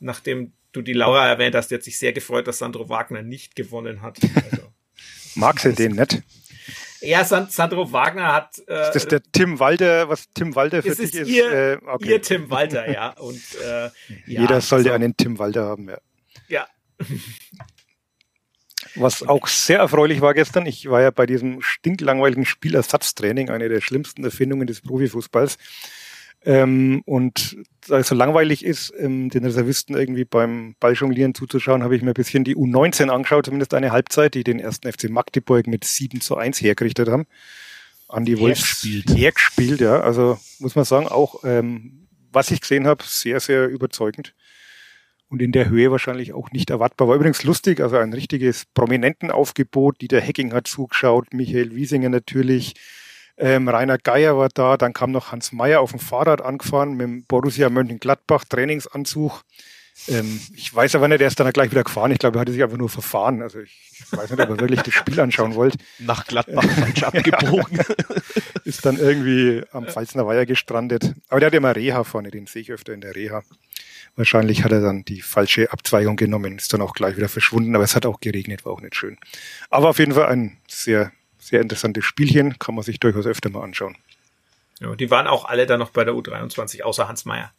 nachdem 0.00 0.52
du 0.72 0.82
die 0.82 0.92
Laura 0.92 1.26
erwähnt 1.28 1.54
hast, 1.54 1.70
die 1.70 1.76
hat 1.76 1.82
sich 1.82 1.98
sehr 1.98 2.12
gefreut, 2.12 2.46
dass 2.46 2.58
Sandro 2.58 2.88
Wagner 2.88 3.22
nicht 3.22 3.56
gewonnen 3.56 4.02
hat. 4.02 4.18
Also, 4.22 4.72
Mag 5.34 5.60
sie 5.60 5.72
den 5.72 5.92
nicht? 5.92 6.22
Ja, 7.00 7.24
Sandro 7.24 7.92
Wagner 7.92 8.32
hat. 8.32 8.58
Äh, 8.66 8.82
ist 8.82 8.92
das 8.92 9.06
der 9.06 9.22
Tim 9.32 9.60
Walter, 9.60 10.08
was 10.08 10.28
Tim 10.34 10.56
Walter 10.56 10.82
für 10.82 10.94
dich 10.94 11.14
ist? 11.14 11.28
Ihr, 11.28 11.52
äh, 11.52 11.78
okay. 11.86 12.10
ihr 12.10 12.22
Tim 12.22 12.50
Walter, 12.50 12.90
ja. 12.90 13.10
Und, 13.10 13.40
äh, 13.64 13.90
Jeder 14.26 14.54
ja, 14.54 14.60
sollte 14.60 14.88
so. 14.88 14.94
einen 14.94 15.16
Tim 15.16 15.38
Walter 15.38 15.64
haben, 15.64 15.88
ja. 15.88 15.98
Ja. 16.48 16.66
Was 18.94 19.22
auch 19.22 19.46
sehr 19.46 19.78
erfreulich 19.80 20.20
war 20.20 20.34
gestern, 20.34 20.66
ich 20.66 20.88
war 20.88 21.02
ja 21.02 21.10
bei 21.10 21.26
diesem 21.26 21.60
stinklangweiligen 21.62 22.46
Spielersatztraining, 22.46 23.50
eine 23.50 23.68
der 23.68 23.80
schlimmsten 23.80 24.24
Erfindungen 24.24 24.66
des 24.66 24.80
Profifußballs. 24.80 25.58
Ähm, 26.44 27.02
und 27.04 27.56
da 27.88 27.98
es 27.98 28.08
so 28.08 28.14
langweilig 28.14 28.64
ist, 28.64 28.92
ähm, 28.98 29.28
den 29.28 29.44
Reservisten 29.44 29.96
irgendwie 29.96 30.24
beim 30.24 30.76
Balljonglieren 30.78 31.34
zuzuschauen, 31.34 31.82
habe 31.82 31.96
ich 31.96 32.02
mir 32.02 32.12
ein 32.12 32.14
bisschen 32.14 32.44
die 32.44 32.56
U19 32.56 33.08
angeschaut, 33.08 33.46
zumindest 33.46 33.74
eine 33.74 33.90
Halbzeit, 33.90 34.34
die 34.34 34.44
den 34.44 34.60
ersten 34.60 34.90
FC 34.90 35.10
Magdeburg 35.10 35.66
mit 35.66 35.84
7 35.84 36.20
zu 36.20 36.36
1 36.36 36.60
hergerichtet 36.60 37.08
haben. 37.08 37.26
Andi 38.08 38.38
Wolf 38.38 38.64
spielt. 38.64 39.10
Hergespielt, 39.10 39.80
ja. 39.80 40.00
Also 40.00 40.38
muss 40.60 40.74
man 40.74 40.84
sagen, 40.84 41.08
auch 41.08 41.44
ähm, 41.44 42.08
was 42.32 42.50
ich 42.50 42.60
gesehen 42.60 42.86
habe, 42.86 43.04
sehr, 43.06 43.40
sehr 43.40 43.68
überzeugend. 43.68 44.34
Und 45.28 45.42
in 45.42 45.52
der 45.52 45.68
Höhe 45.68 45.90
wahrscheinlich 45.90 46.32
auch 46.32 46.50
nicht 46.52 46.70
erwartbar. 46.70 47.08
War 47.08 47.16
übrigens 47.16 47.44
lustig, 47.44 47.80
also 47.80 47.96
ein 47.96 48.14
richtiges 48.14 48.64
Prominentenaufgebot. 48.72 50.00
Dieter 50.00 50.20
Hecking 50.20 50.54
hat 50.54 50.66
zugeschaut, 50.66 51.34
Michael 51.34 51.74
Wiesinger 51.74 52.08
natürlich, 52.08 52.74
ähm, 53.38 53.68
Rainer 53.68 53.98
Geier 53.98 54.36
war 54.36 54.48
da, 54.48 54.76
dann 54.76 54.92
kam 54.92 55.12
noch 55.12 55.32
Hans 55.32 55.52
Meyer 55.52 55.80
auf 55.80 55.90
dem 55.90 56.00
Fahrrad 56.00 56.42
angefahren 56.42 56.92
mit 56.92 57.06
dem 57.06 57.24
Borussia 57.24 57.70
Mönchengladbach 57.70 58.44
Trainingsanzug. 58.44 59.42
Ähm, 60.06 60.40
ich 60.54 60.72
weiß 60.72 60.94
aber 60.94 61.08
nicht, 61.08 61.20
er 61.20 61.26
ist 61.26 61.40
dann 61.40 61.52
gleich 61.52 61.70
wieder 61.70 61.82
gefahren. 61.82 62.12
Ich 62.12 62.18
glaube, 62.18 62.38
er 62.38 62.40
hatte 62.42 62.52
sich 62.52 62.62
einfach 62.62 62.76
nur 62.76 62.88
verfahren. 62.88 63.42
Also 63.42 63.60
ich, 63.60 63.90
ich 63.92 64.12
weiß 64.16 64.30
nicht, 64.30 64.40
ob 64.40 64.48
er 64.48 64.60
wirklich 64.60 64.82
das 64.82 64.94
Spiel 64.94 65.18
anschauen 65.20 65.54
wollte. 65.54 65.78
Nach 65.98 66.24
Gladbach 66.26 66.64
falsch 66.64 67.02
abgebogen. 67.04 67.80
ist 68.64 68.86
dann 68.86 68.98
irgendwie 68.98 69.62
am 69.72 69.86
Pfalzner 69.86 70.26
Weiher 70.26 70.46
gestrandet. 70.46 71.14
Aber 71.28 71.40
der 71.40 71.48
hat 71.48 71.54
immer 71.54 71.74
Reha 71.74 72.04
vorne, 72.04 72.30
den 72.30 72.46
sehe 72.46 72.62
ich 72.62 72.70
öfter 72.70 72.92
in 72.92 73.00
der 73.00 73.16
Reha. 73.16 73.42
Wahrscheinlich 74.14 74.64
hat 74.64 74.72
er 74.72 74.80
dann 74.80 75.04
die 75.04 75.20
falsche 75.20 75.72
Abzweigung 75.72 76.16
genommen, 76.16 76.58
ist 76.58 76.72
dann 76.72 76.80
auch 76.80 76.94
gleich 76.94 77.16
wieder 77.16 77.28
verschwunden, 77.28 77.74
aber 77.74 77.84
es 77.84 77.94
hat 77.94 78.04
auch 78.04 78.20
geregnet, 78.20 78.64
war 78.64 78.72
auch 78.72 78.80
nicht 78.80 78.96
schön. 78.96 79.16
Aber 79.70 79.90
auf 79.90 79.98
jeden 79.98 80.12
Fall 80.12 80.26
ein 80.26 80.58
sehr 80.66 81.12
sehr 81.48 81.60
interessantes 81.60 82.04
Spielchen, 82.04 82.58
kann 82.58 82.74
man 82.74 82.84
sich 82.84 83.00
durchaus 83.00 83.26
öfter 83.26 83.50
mal 83.50 83.62
anschauen. 83.62 83.96
Ja, 84.80 84.94
die 84.94 85.10
waren 85.10 85.26
auch 85.26 85.44
alle 85.44 85.66
dann 85.66 85.80
noch 85.80 85.90
bei 85.90 86.04
der 86.04 86.14
U23, 86.14 86.82
außer 86.82 87.08
Hans 87.08 87.24
Meyer. 87.24 87.52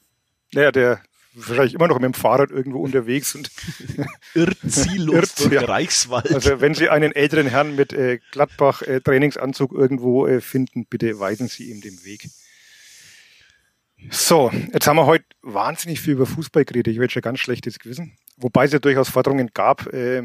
Naja, 0.54 0.72
der 0.72 1.02
wahrscheinlich 1.34 1.74
immer 1.74 1.88
noch 1.88 2.00
mit 2.00 2.06
dem 2.06 2.14
Fahrrad 2.14 2.50
irgendwo 2.50 2.80
unterwegs 2.80 3.36
und 3.36 3.52
irrt 4.34 4.58
ziellos 4.68 5.16
irrt, 5.16 5.40
durch 5.40 5.54
ja. 5.54 5.66
Reichswald. 5.66 6.32
Also 6.34 6.62
wenn 6.62 6.74
Sie 6.74 6.90
einen 6.90 7.12
älteren 7.12 7.48
Herrn 7.48 7.76
mit 7.76 7.94
äh, 7.94 8.20
Gladbach 8.32 8.82
äh, 8.82 9.02
Trainingsanzug 9.02 9.74
irgendwo 9.74 10.28
äh, 10.28 10.42
finden, 10.42 10.86
bitte 10.86 11.20
weisen 11.20 11.48
Sie 11.48 11.70
ihm 11.70 11.82
den 11.82 12.04
Weg. 12.04 12.30
So, 14.12 14.50
jetzt 14.74 14.88
haben 14.88 14.96
wir 14.96 15.06
heute 15.06 15.26
wahnsinnig 15.42 16.00
viel 16.00 16.14
über 16.14 16.26
Fußball 16.26 16.64
geredet. 16.64 16.94
Ich 16.94 17.00
werde 17.00 17.12
schon 17.12 17.22
ganz 17.22 17.40
schlechtes 17.40 17.80
Gewissen. 17.80 18.18
Wobei 18.38 18.66
es 18.66 18.72
ja 18.72 18.80
durchaus 18.80 19.10
Forderungen 19.10 19.52
gab 19.54 19.88
äh, 19.88 20.20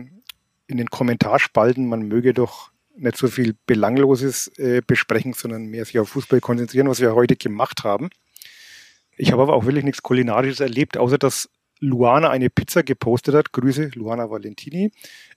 in 0.67 0.77
den 0.77 0.89
Kommentarspalten, 0.89 1.89
man 1.89 2.03
möge 2.03 2.33
doch 2.33 2.71
nicht 2.97 3.17
so 3.17 3.29
viel 3.29 3.55
Belangloses 3.67 4.49
äh, 4.59 4.83
besprechen, 4.87 5.33
sondern 5.33 5.67
mehr 5.67 5.85
sich 5.85 5.99
auf 5.99 6.11
Fußball 6.11 6.41
konzentrieren, 6.41 6.89
was 6.89 7.01
wir 7.01 7.15
heute 7.15 7.37
gemacht 7.37 7.85
haben. 7.85 8.11
Ich 9.17 9.33
habe 9.33 9.43
aber 9.43 9.55
auch 9.55 9.65
wirklich 9.65 9.85
nichts 9.85 10.03
Kulinarisches 10.03 10.61
erlebt, 10.61 10.97
außer 10.97 11.19
dass 11.19 11.49
Luana 11.81 12.31
eine 12.31 12.51
Pizza 12.51 12.83
gepostet 12.83 13.35
hat. 13.35 13.53
Grüße, 13.53 13.91
Luana 13.95 14.31
Valentini. 14.31 14.91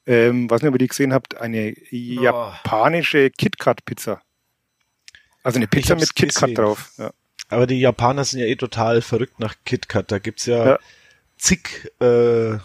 Ähm, 0.05 0.49
was 0.49 0.63
ihr 0.63 0.71
die 0.71 0.87
gesehen 0.87 1.13
habt, 1.13 1.37
eine 1.37 1.73
oh. 1.75 1.95
japanische 1.95 3.29
KitKat-Pizza. 3.29 4.21
Also 5.43 5.57
eine 5.57 5.67
Pizza 5.67 5.95
mit 5.95 6.15
KitKat 6.15 6.57
drauf. 6.57 6.91
Ja. 6.97 7.11
Aber 7.49 7.67
die 7.67 7.79
Japaner 7.79 8.25
sind 8.25 8.39
ja 8.39 8.45
eh 8.45 8.55
total 8.55 9.01
verrückt 9.01 9.39
nach 9.39 9.55
KitKat. 9.65 10.11
Da 10.11 10.19
gibt's 10.19 10.45
ja, 10.45 10.65
ja. 10.65 10.79
zig 11.37 11.91
äh, 12.01 12.57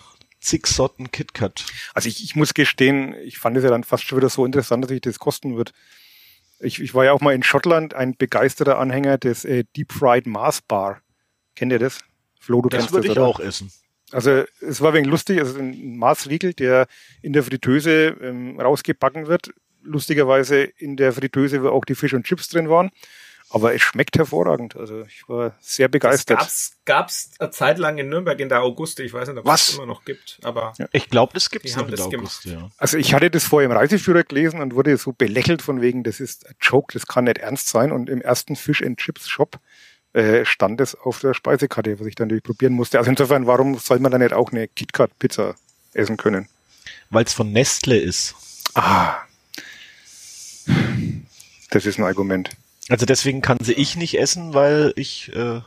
zig 0.42 0.66
Sorten 0.66 1.10
KitKat. 1.10 1.64
Also 1.94 2.08
ich, 2.08 2.22
ich 2.22 2.36
muss 2.36 2.54
gestehen, 2.54 3.14
ich 3.24 3.38
fand 3.38 3.56
es 3.56 3.64
ja 3.64 3.70
dann 3.70 3.84
fast 3.84 4.04
schon 4.04 4.18
wieder 4.18 4.28
so 4.28 4.44
interessant, 4.44 4.84
dass 4.84 4.90
ich 4.90 5.00
das 5.00 5.18
kosten 5.18 5.56
wird. 5.56 5.72
Ich, 6.60 6.80
ich 6.80 6.94
war 6.94 7.04
ja 7.04 7.12
auch 7.12 7.20
mal 7.20 7.34
in 7.34 7.42
Schottland 7.42 7.94
ein 7.94 8.16
begeisterter 8.16 8.78
Anhänger 8.78 9.18
des 9.18 9.44
äh, 9.44 9.64
Deep 9.76 9.92
Fried 9.92 10.26
Mars 10.26 10.60
Bar. 10.62 11.00
Kennt 11.56 11.72
ihr 11.72 11.78
das? 11.78 12.00
Flo, 12.40 12.62
du 12.62 12.68
das 12.68 12.80
kennst 12.80 12.92
würde 12.92 13.08
das, 13.08 13.16
ich 13.16 13.20
oder? 13.20 13.28
auch 13.28 13.40
essen. 13.40 13.72
Also 14.10 14.44
es 14.60 14.80
war 14.80 14.92
wegen 14.92 15.06
lustig, 15.06 15.40
also 15.40 15.58
ein 15.58 15.96
Marsriegel, 15.96 16.52
der 16.52 16.86
in 17.22 17.32
der 17.32 17.42
Fritteuse 17.42 18.16
ähm, 18.20 18.60
rausgebacken 18.60 19.26
wird. 19.26 19.52
Lustigerweise 19.82 20.62
in 20.62 20.96
der 20.96 21.12
Fritteuse, 21.12 21.62
wo 21.62 21.68
auch 21.68 21.84
die 21.84 21.94
Fisch 21.94 22.14
und 22.14 22.24
Chips 22.24 22.48
drin 22.48 22.68
waren. 22.68 22.90
Aber 23.52 23.74
es 23.74 23.82
schmeckt 23.82 24.16
hervorragend. 24.16 24.76
Also 24.76 25.02
ich 25.02 25.28
war 25.28 25.54
sehr 25.60 25.88
begeistert. 25.88 26.40
Das 26.40 26.72
gab's, 26.84 27.28
gab's 27.28 27.30
eine 27.38 27.50
Zeit 27.50 27.78
lang 27.78 27.98
in 27.98 28.08
Nürnberg 28.08 28.40
in 28.40 28.48
der 28.48 28.62
Auguste. 28.62 29.02
Ich 29.02 29.12
weiß 29.12 29.28
nicht, 29.28 29.38
ob 29.38 29.44
Was? 29.44 29.68
es 29.68 29.74
immer 29.74 29.86
noch 29.86 30.04
gibt. 30.04 30.38
Aber 30.42 30.72
ja. 30.78 30.86
ich 30.92 31.10
glaube, 31.10 31.34
das 31.34 31.50
gibt's 31.50 31.76
noch 31.76 31.86
in 31.86 31.94
der 31.94 32.04
Auguste. 32.04 32.50
Ja. 32.50 32.70
Also 32.78 32.96
ich 32.96 33.12
hatte 33.12 33.30
das 33.30 33.44
vorher 33.44 33.70
im 33.70 33.76
Reiseführer 33.76 34.24
gelesen 34.24 34.60
und 34.60 34.74
wurde 34.74 34.96
so 34.96 35.12
belächelt 35.12 35.60
von 35.60 35.82
wegen, 35.82 36.02
das 36.02 36.18
ist 36.18 36.48
ein 36.48 36.54
Joke, 36.60 36.92
das 36.94 37.06
kann 37.06 37.24
nicht 37.24 37.38
ernst 37.38 37.68
sein. 37.68 37.92
Und 37.92 38.08
im 38.08 38.22
ersten 38.22 38.56
Fish 38.56 38.82
and 38.82 38.98
Chips 38.98 39.28
Shop 39.28 39.58
äh, 40.14 40.44
stand 40.44 40.80
es 40.80 40.94
auf 40.94 41.20
der 41.20 41.34
Speisekarte, 41.34 42.00
was 42.00 42.06
ich 42.06 42.14
dann 42.14 42.30
durchprobieren 42.30 42.74
musste. 42.74 42.98
Also 42.98 43.10
insofern, 43.10 43.46
warum 43.46 43.78
soll 43.78 43.98
man 43.98 44.12
da 44.12 44.18
nicht 44.18 44.32
auch 44.32 44.50
eine 44.50 44.68
KitKat 44.68 45.18
Pizza 45.18 45.54
essen 45.92 46.16
können? 46.16 46.48
Weil 47.10 47.24
es 47.24 47.34
von 47.34 47.52
Nestle 47.52 47.98
ist. 47.98 48.34
Ah. 48.74 49.16
Das 51.70 51.86
ist 51.86 51.98
ein 51.98 52.04
Argument. 52.04 52.50
Also 52.88 53.06
deswegen 53.06 53.42
kann 53.42 53.58
sie 53.60 53.74
ich 53.74 53.96
nicht 53.96 54.18
essen, 54.18 54.54
weil 54.54 54.92
ich 54.96 55.34
äh, 55.34 55.60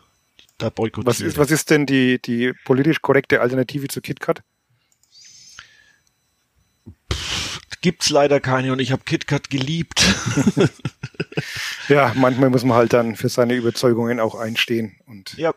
da 0.57 0.69
boykottiere. 0.69 1.05
Was 1.05 1.21
ist, 1.21 1.37
was 1.37 1.51
ist 1.51 1.69
denn 1.69 1.85
die, 1.85 2.21
die 2.21 2.53
politisch 2.65 3.01
korrekte 3.01 3.41
Alternative 3.41 3.87
zu 3.87 4.01
KitKat? 4.01 4.41
Gibt's 7.81 8.09
leider 8.09 8.39
keine 8.39 8.71
und 8.71 8.79
ich 8.79 8.91
habe 8.91 9.03
KitKat 9.03 9.49
geliebt. 9.49 10.03
ja, 11.87 12.11
manchmal 12.15 12.49
muss 12.49 12.63
man 12.63 12.77
halt 12.77 12.93
dann 12.93 13.15
für 13.15 13.29
seine 13.29 13.53
Überzeugungen 13.53 14.19
auch 14.19 14.35
einstehen 14.35 14.97
und 15.05 15.37
ja. 15.37 15.53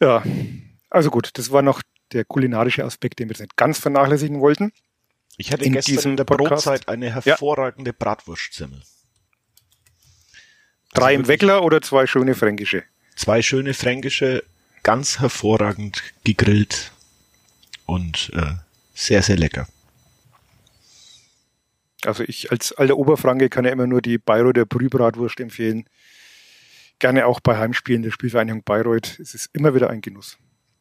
Ja, 0.00 0.22
also 0.90 1.10
gut, 1.10 1.30
das 1.34 1.50
war 1.50 1.62
noch 1.62 1.82
der 2.12 2.24
kulinarische 2.24 2.84
Aspekt, 2.84 3.18
den 3.18 3.28
wir 3.28 3.32
jetzt 3.34 3.40
nicht 3.40 3.56
ganz 3.56 3.78
vernachlässigen 3.78 4.40
wollten. 4.40 4.72
Ich 5.36 5.52
hatte 5.52 5.64
in 5.64 5.72
gestern 5.72 6.12
in 6.12 6.16
der. 6.16 6.24
Brotzeit 6.24 6.88
eine 6.88 7.12
hervorragende 7.12 7.90
ja. 7.90 7.96
Bratwurstsemmel. 7.98 8.82
Drei 10.94 11.06
also 11.06 11.20
im 11.20 11.28
Weckler 11.28 11.62
oder 11.62 11.82
zwei 11.82 12.06
schöne 12.06 12.34
fränkische? 12.34 12.84
Zwei 13.16 13.42
schöne 13.42 13.74
fränkische, 13.74 14.44
ganz 14.82 15.20
hervorragend 15.20 16.02
gegrillt 16.22 16.92
und 17.84 18.30
äh, 18.34 18.54
sehr, 18.94 19.22
sehr 19.22 19.36
lecker. 19.36 19.66
Also 22.04 22.22
ich 22.22 22.50
als 22.50 22.72
alter 22.72 22.96
Oberfranke 22.96 23.48
kann 23.48 23.64
ja 23.64 23.72
immer 23.72 23.86
nur 23.86 24.02
die 24.02 24.18
Bayreuther 24.18 24.66
Brühbratwurst 24.66 25.40
empfehlen. 25.40 25.88
Gerne 26.98 27.26
auch 27.26 27.40
bei 27.40 27.56
Heimspielen 27.56 28.02
der 28.02 28.10
Spielvereinigung 28.10 28.62
Bayreuth. 28.62 29.18
Es 29.18 29.34
ist 29.34 29.50
immer 29.52 29.74
wieder 29.74 29.90
ein 29.90 30.00
Genuss. 30.00 30.38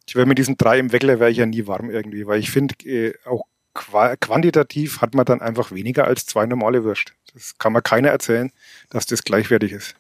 Ich 0.07 0.16
wäre 0.16 0.28
mit 0.28 0.38
diesen 0.38 0.57
drei 0.57 0.80
im 0.80 0.91
Weckler 0.91 1.20
wäre 1.20 1.32
ich 1.32 1.38
ja 1.38 1.45
nie 1.45 1.66
warm 1.66 1.89
irgendwie, 1.89 2.28
weil 2.28 2.39
ich 2.39 2.51
finde, 2.51 2.76
äh, 2.86 3.14
auch 3.26 3.45
quantitativ 3.74 5.01
hat 5.01 5.16
man 5.16 5.26
dann 5.26 5.41
einfach 5.41 5.72
weniger 5.72 6.05
als 6.05 6.28
zwei 6.28 6.45
normale 6.45 6.84
Würst. 6.84 7.14
Das 7.34 7.57
kann 7.57 7.74
man 7.74 7.82
keiner 7.82 8.09
erzählen, 8.09 8.51
dass 8.89 9.07
das 9.07 9.24
gleichwertig 9.24 9.72
ist. 9.72 9.95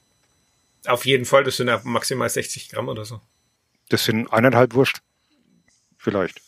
Auf 0.85 1.05
jeden 1.05 1.25
Fall, 1.25 1.43
das 1.43 1.57
sind 1.57 1.67
ja 1.67 1.81
maximal 1.83 2.29
60 2.29 2.69
Gramm 2.69 2.89
oder 2.89 3.05
so. 3.05 3.21
Das 3.89 4.05
sind 4.05 4.31
eineinhalb 4.31 4.73
Wurst. 4.73 5.01
Vielleicht. 5.97 6.41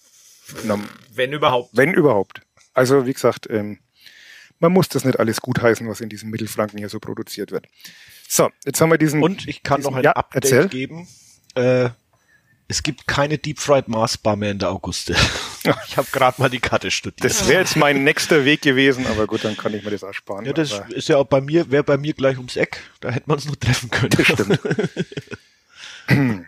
Wenn 1.13 1.33
überhaupt. 1.33 1.69
Wenn 1.73 1.93
überhaupt. 1.93 2.41
Also, 2.73 3.05
wie 3.05 3.13
gesagt, 3.13 3.49
ähm, 3.49 3.79
man 4.59 4.71
muss 4.71 4.89
das 4.89 5.05
nicht 5.05 5.19
alles 5.19 5.41
gutheißen, 5.41 5.87
was 5.87 6.01
in 6.01 6.09
diesem 6.09 6.29
Mittelfranken 6.29 6.77
hier 6.77 6.89
so 6.89 6.99
produziert 6.99 7.51
wird. 7.51 7.67
So, 8.27 8.49
jetzt 8.65 8.81
haben 8.81 8.91
wir 8.91 8.97
diesen. 8.97 9.23
Und 9.23 9.47
ich 9.47 9.63
kann 9.63 9.77
diesen, 9.77 9.91
noch 9.91 9.97
ein 9.97 10.03
ja, 10.03 10.11
Update 10.11 10.45
erzähl. 10.45 10.67
geben. 10.67 11.07
Äh, 11.55 11.89
es 12.67 12.81
gibt 12.81 13.07
keine 13.07 13.37
Deep 13.37 13.59
Fried 13.59 13.87
Mars 13.87 14.17
Bar 14.17 14.35
mehr 14.35 14.51
in 14.51 14.59
der 14.59 14.71
Auguste. 14.71 15.13
ich 15.87 15.97
habe 15.97 16.07
gerade 16.11 16.41
mal 16.41 16.49
die 16.49 16.59
Karte 16.59 16.89
studiert. 16.89 17.23
Das 17.23 17.47
wäre 17.47 17.61
jetzt 17.61 17.75
mein 17.75 18.03
nächster 18.03 18.43
Weg 18.45 18.61
gewesen, 18.61 19.05
aber 19.07 19.27
gut, 19.27 19.43
dann 19.43 19.55
kann 19.55 19.73
ich 19.73 19.83
mir 19.83 19.91
das 19.91 20.03
ersparen. 20.03 20.45
Ja, 20.45 20.53
das 20.53 20.81
ist 20.89 21.09
ja 21.09 21.17
auch 21.17 21.25
bei 21.25 21.41
mir, 21.41 21.69
wäre 21.69 21.83
bei 21.83 21.97
mir 21.97 22.13
gleich 22.13 22.37
ums 22.37 22.55
Eck. 22.55 22.79
Da 23.01 23.11
hätte 23.11 23.27
man 23.27 23.37
es 23.37 23.45
noch 23.45 23.55
treffen 23.55 23.91
können. 23.91 24.09
Das 24.09 24.25
stimmt. 24.27 24.59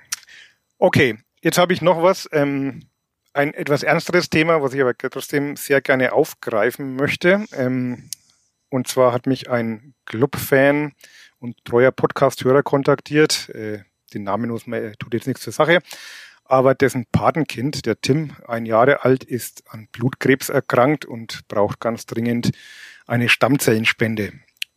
okay, 0.80 1.18
jetzt 1.42 1.58
habe 1.58 1.74
ich 1.74 1.82
noch 1.82 2.02
was. 2.02 2.28
Ähm, 2.32 2.88
ein 3.34 3.54
etwas 3.54 3.84
ernsteres 3.84 4.32
Thema, 4.32 4.64
was 4.64 4.74
ich 4.74 4.82
aber 4.82 4.98
trotzdem 4.98 5.56
sehr 5.56 5.80
gerne 5.82 6.14
aufgreifen 6.14 6.96
möchte. 6.96 7.46
Ähm, 7.54 8.10
und 8.70 8.88
zwar 8.88 9.14
hat 9.14 9.28
mich 9.28 9.50
ein 9.50 9.94
Club-Fan 10.06 10.94
und 11.40 11.64
treuer 11.64 11.92
Podcast-Hörer 11.92 12.64
kontaktiert. 12.64 13.50
Äh, 13.50 13.84
den 14.14 14.24
Namen 14.24 14.50
muss 14.50 14.68
man, 14.68 14.94
tut 15.00 15.14
jetzt 15.14 15.28
nichts 15.28 15.44
zur 15.44 15.54
Sache. 15.54 15.80
Aber 16.46 16.76
dessen 16.76 17.06
Patenkind, 17.12 17.86
der 17.86 18.00
Tim, 18.00 18.32
ein 18.48 18.66
Jahre 18.66 19.04
alt, 19.04 19.24
ist 19.24 19.64
an 19.70 19.88
Blutkrebs 19.92 20.50
erkrankt 20.50 21.06
und 21.06 21.48
braucht 21.50 21.82
ganz 21.82 22.06
dringend 22.06 22.52
eine 23.06 23.28
Stammzellenspende. 23.28 24.32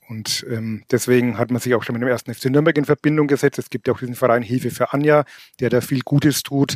Und 0.09 0.45
ähm, 0.51 0.83
deswegen 0.91 1.39
hat 1.39 1.53
man 1.53 1.61
sich 1.61 1.74
auch 1.74 1.85
schon 1.85 1.93
mit 1.93 2.03
dem 2.03 2.09
ersten 2.09 2.35
FC 2.35 2.47
Nürnberg 2.47 2.76
in 2.76 2.85
Verbindung 2.85 3.28
gesetzt. 3.28 3.61
Es 3.61 3.70
gibt 3.70 3.87
ja 3.87 3.95
auch 3.95 4.01
diesen 4.01 4.16
Verein 4.16 4.43
Hilfe 4.43 4.72
für 4.72 4.93
Anja, 4.93 5.24
der 5.61 5.70
da 5.70 5.81
viel 5.81 6.01
Gutes 6.01 6.43
tut. 6.43 6.74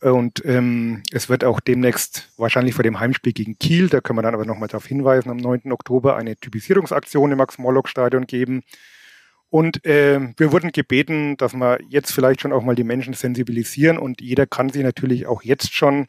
Und 0.00 0.44
ähm, 0.44 1.02
es 1.12 1.28
wird 1.28 1.44
auch 1.44 1.60
demnächst 1.60 2.28
wahrscheinlich 2.36 2.74
vor 2.74 2.82
dem 2.82 3.00
Heimspiel 3.00 3.32
gegen 3.32 3.58
Kiel, 3.58 3.88
da 3.88 4.00
können 4.00 4.18
wir 4.18 4.22
dann 4.22 4.34
aber 4.34 4.44
nochmal 4.44 4.68
darauf 4.68 4.86
hinweisen, 4.86 5.30
am 5.30 5.38
9. 5.38 5.72
Oktober 5.72 6.16
eine 6.16 6.36
Typisierungsaktion 6.36 7.32
im 7.32 7.38
Max-Morlock-Stadion 7.38 8.26
geben. 8.26 8.62
Und 9.56 9.86
äh, 9.86 10.20
wir 10.36 10.52
wurden 10.52 10.70
gebeten, 10.70 11.38
dass 11.38 11.54
wir 11.54 11.78
jetzt 11.88 12.12
vielleicht 12.12 12.42
schon 12.42 12.52
auch 12.52 12.62
mal 12.62 12.74
die 12.74 12.84
Menschen 12.84 13.14
sensibilisieren 13.14 13.96
und 13.96 14.20
jeder 14.20 14.46
kann 14.46 14.68
sich 14.68 14.82
natürlich 14.82 15.26
auch 15.26 15.42
jetzt 15.42 15.72
schon 15.72 16.08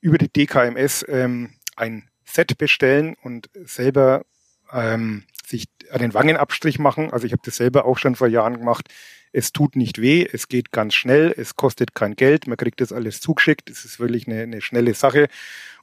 über 0.00 0.16
die 0.16 0.32
DKMS 0.32 1.04
ähm, 1.06 1.50
ein 1.76 2.08
Set 2.24 2.56
bestellen 2.56 3.14
und 3.22 3.50
selber 3.66 4.24
ähm, 4.72 5.24
sich 5.44 5.66
einen 5.90 6.14
Wangenabstrich 6.14 6.78
machen. 6.78 7.12
Also 7.12 7.26
ich 7.26 7.32
habe 7.32 7.42
das 7.44 7.56
selber 7.56 7.84
auch 7.84 7.98
schon 7.98 8.16
vor 8.16 8.28
Jahren 8.28 8.56
gemacht. 8.56 8.88
Es 9.30 9.52
tut 9.52 9.76
nicht 9.76 10.00
weh, 10.00 10.26
es 10.32 10.48
geht 10.48 10.72
ganz 10.72 10.94
schnell, 10.94 11.34
es 11.36 11.54
kostet 11.54 11.94
kein 11.94 12.16
Geld, 12.16 12.46
man 12.46 12.56
kriegt 12.56 12.80
das 12.80 12.94
alles 12.94 13.20
zugeschickt, 13.20 13.68
es 13.68 13.84
ist 13.84 14.00
wirklich 14.00 14.26
eine, 14.26 14.40
eine 14.40 14.62
schnelle 14.62 14.94
Sache. 14.94 15.28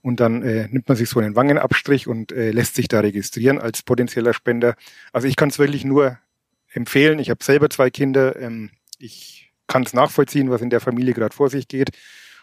Und 0.01 0.19
dann 0.19 0.41
äh, 0.41 0.67
nimmt 0.71 0.87
man 0.87 0.97
sich 0.97 1.09
so 1.09 1.19
einen 1.19 1.35
Wangenabstrich 1.35 2.07
und 2.07 2.31
äh, 2.31 2.49
lässt 2.49 2.73
sich 2.73 2.87
da 2.87 3.01
registrieren 3.01 3.59
als 3.59 3.83
potenzieller 3.83 4.33
Spender. 4.33 4.73
Also 5.11 5.27
ich 5.27 5.35
kann 5.35 5.49
es 5.49 5.59
wirklich 5.59 5.85
nur 5.85 6.17
empfehlen. 6.73 7.19
Ich 7.19 7.29
habe 7.29 7.43
selber 7.43 7.69
zwei 7.69 7.89
Kinder. 7.89 8.39
Ähm, 8.39 8.71
ich 8.99 9.51
kann 9.67 9.83
es 9.83 9.93
nachvollziehen, 9.93 10.49
was 10.49 10.61
in 10.61 10.69
der 10.69 10.81
Familie 10.81 11.13
gerade 11.13 11.35
vor 11.35 11.49
sich 11.49 11.67
geht. 11.67 11.89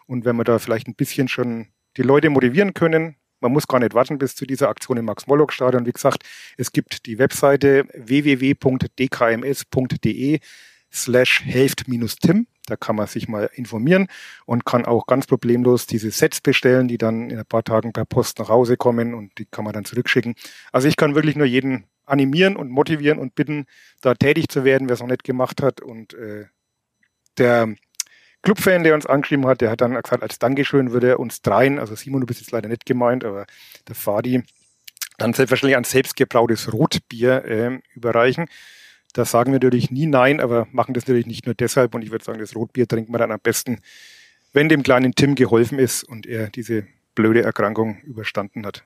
Und 0.06 0.24
wenn 0.24 0.36
wir 0.36 0.44
da 0.44 0.58
vielleicht 0.58 0.88
ein 0.88 0.94
bisschen 0.94 1.28
schon 1.28 1.68
die 1.96 2.02
Leute 2.02 2.30
motivieren 2.30 2.74
können, 2.74 3.16
man 3.40 3.52
muss 3.52 3.66
gar 3.66 3.78
nicht 3.80 3.94
warten 3.94 4.18
bis 4.18 4.36
zu 4.36 4.44
dieser 4.44 4.68
Aktion 4.68 4.98
im 4.98 5.06
Max-Morlock-Stadion. 5.06 5.86
Wie 5.86 5.92
gesagt, 5.92 6.24
es 6.56 6.72
gibt 6.72 7.06
die 7.06 7.18
Webseite 7.18 7.86
www.dkms.de 7.94 8.90
slash 10.92 11.42
helft-tim. 11.44 12.46
Da 12.66 12.76
kann 12.76 12.96
man 12.96 13.06
sich 13.06 13.28
mal 13.28 13.48
informieren 13.54 14.08
und 14.44 14.66
kann 14.66 14.84
auch 14.84 15.06
ganz 15.06 15.26
problemlos 15.26 15.86
diese 15.86 16.10
Sets 16.10 16.40
bestellen, 16.40 16.88
die 16.88 16.98
dann 16.98 17.30
in 17.30 17.38
ein 17.38 17.46
paar 17.46 17.64
Tagen 17.64 17.92
per 17.92 18.04
Post 18.04 18.38
nach 18.38 18.48
Hause 18.48 18.76
kommen 18.76 19.14
und 19.14 19.38
die 19.38 19.46
kann 19.46 19.64
man 19.64 19.72
dann 19.72 19.84
zurückschicken. 19.84 20.34
Also 20.70 20.86
ich 20.86 20.96
kann 20.96 21.14
wirklich 21.14 21.36
nur 21.36 21.46
jeden 21.46 21.84
animieren 22.10 22.56
und 22.56 22.70
motivieren 22.70 23.18
und 23.18 23.34
bitten, 23.34 23.66
da 24.00 24.14
tätig 24.14 24.48
zu 24.48 24.64
werden, 24.64 24.88
wer 24.88 24.94
es 24.94 25.00
noch 25.00 25.06
nicht 25.08 25.24
gemacht 25.24 25.62
hat. 25.62 25.80
Und 25.80 26.14
äh, 26.14 26.46
der 27.38 27.74
Clubfan, 28.42 28.84
der 28.84 28.94
uns 28.94 29.06
angeschrieben 29.06 29.46
hat, 29.46 29.60
der 29.60 29.70
hat 29.70 29.80
dann 29.80 29.94
gesagt, 29.94 30.22
als 30.22 30.38
Dankeschön 30.38 30.92
würde 30.92 31.08
er 31.08 31.20
uns 31.20 31.42
dreien, 31.42 31.78
also 31.78 31.94
Simon, 31.94 32.22
du 32.22 32.26
bist 32.26 32.40
jetzt 32.40 32.52
leider 32.52 32.68
nicht 32.68 32.86
gemeint, 32.86 33.24
aber 33.24 33.46
der 33.86 33.94
Fadi, 33.94 34.42
dann 35.18 35.34
selbstverständlich 35.34 35.76
ein 35.76 35.84
selbstgebrautes 35.84 36.72
Rotbier 36.72 37.44
äh, 37.44 37.78
überreichen. 37.94 38.46
Da 39.12 39.24
sagen 39.24 39.52
wir 39.52 39.58
natürlich 39.58 39.90
nie 39.90 40.06
nein, 40.06 40.40
aber 40.40 40.66
machen 40.72 40.94
das 40.94 41.04
natürlich 41.04 41.26
nicht 41.26 41.44
nur 41.44 41.54
deshalb. 41.54 41.94
Und 41.94 42.02
ich 42.02 42.10
würde 42.10 42.24
sagen, 42.24 42.38
das 42.38 42.56
Rotbier 42.56 42.86
trinkt 42.86 43.10
man 43.10 43.18
dann 43.18 43.32
am 43.32 43.40
besten, 43.40 43.80
wenn 44.52 44.68
dem 44.68 44.82
kleinen 44.82 45.14
Tim 45.14 45.34
geholfen 45.34 45.78
ist 45.78 46.04
und 46.04 46.26
er 46.26 46.48
diese 46.48 46.86
blöde 47.14 47.42
Erkrankung 47.42 48.00
überstanden 48.02 48.64
hat. 48.64 48.84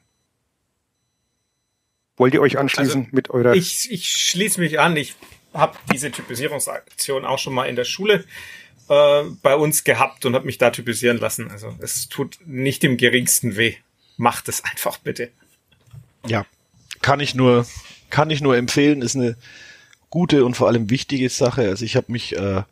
Wollt 2.16 2.34
ihr 2.34 2.40
euch 2.40 2.58
anschließen 2.58 3.02
also, 3.02 3.10
mit 3.12 3.30
eurer? 3.30 3.54
Ich, 3.54 3.90
ich 3.90 4.10
schließe 4.10 4.60
mich 4.60 4.78
an. 4.78 4.96
Ich 4.96 5.14
habe 5.52 5.76
diese 5.92 6.10
Typisierungsaktion 6.10 7.24
auch 7.24 7.38
schon 7.38 7.54
mal 7.54 7.66
in 7.66 7.76
der 7.76 7.84
Schule 7.84 8.24
äh, 8.88 9.22
bei 9.42 9.56
uns 9.56 9.84
gehabt 9.84 10.24
und 10.24 10.34
habe 10.34 10.46
mich 10.46 10.58
da 10.58 10.70
typisieren 10.70 11.18
lassen. 11.18 11.50
Also 11.50 11.74
es 11.80 12.08
tut 12.08 12.38
nicht 12.44 12.84
im 12.84 12.96
geringsten 12.96 13.56
weh. 13.56 13.74
Macht 14.16 14.48
es 14.48 14.62
einfach 14.64 14.98
bitte. 14.98 15.30
Ja, 16.26 16.46
kann 17.02 17.20
ich 17.20 17.34
nur, 17.34 17.66
kann 18.10 18.30
ich 18.30 18.40
nur 18.40 18.56
empfehlen. 18.56 19.02
Ist 19.02 19.16
eine 19.16 19.36
gute 20.10 20.44
und 20.44 20.54
vor 20.54 20.68
allem 20.68 20.90
wichtige 20.90 21.28
Sache. 21.28 21.62
Also 21.62 21.84
ich 21.84 21.96
habe 21.96 22.12
mich 22.12 22.36
äh, 22.36 22.62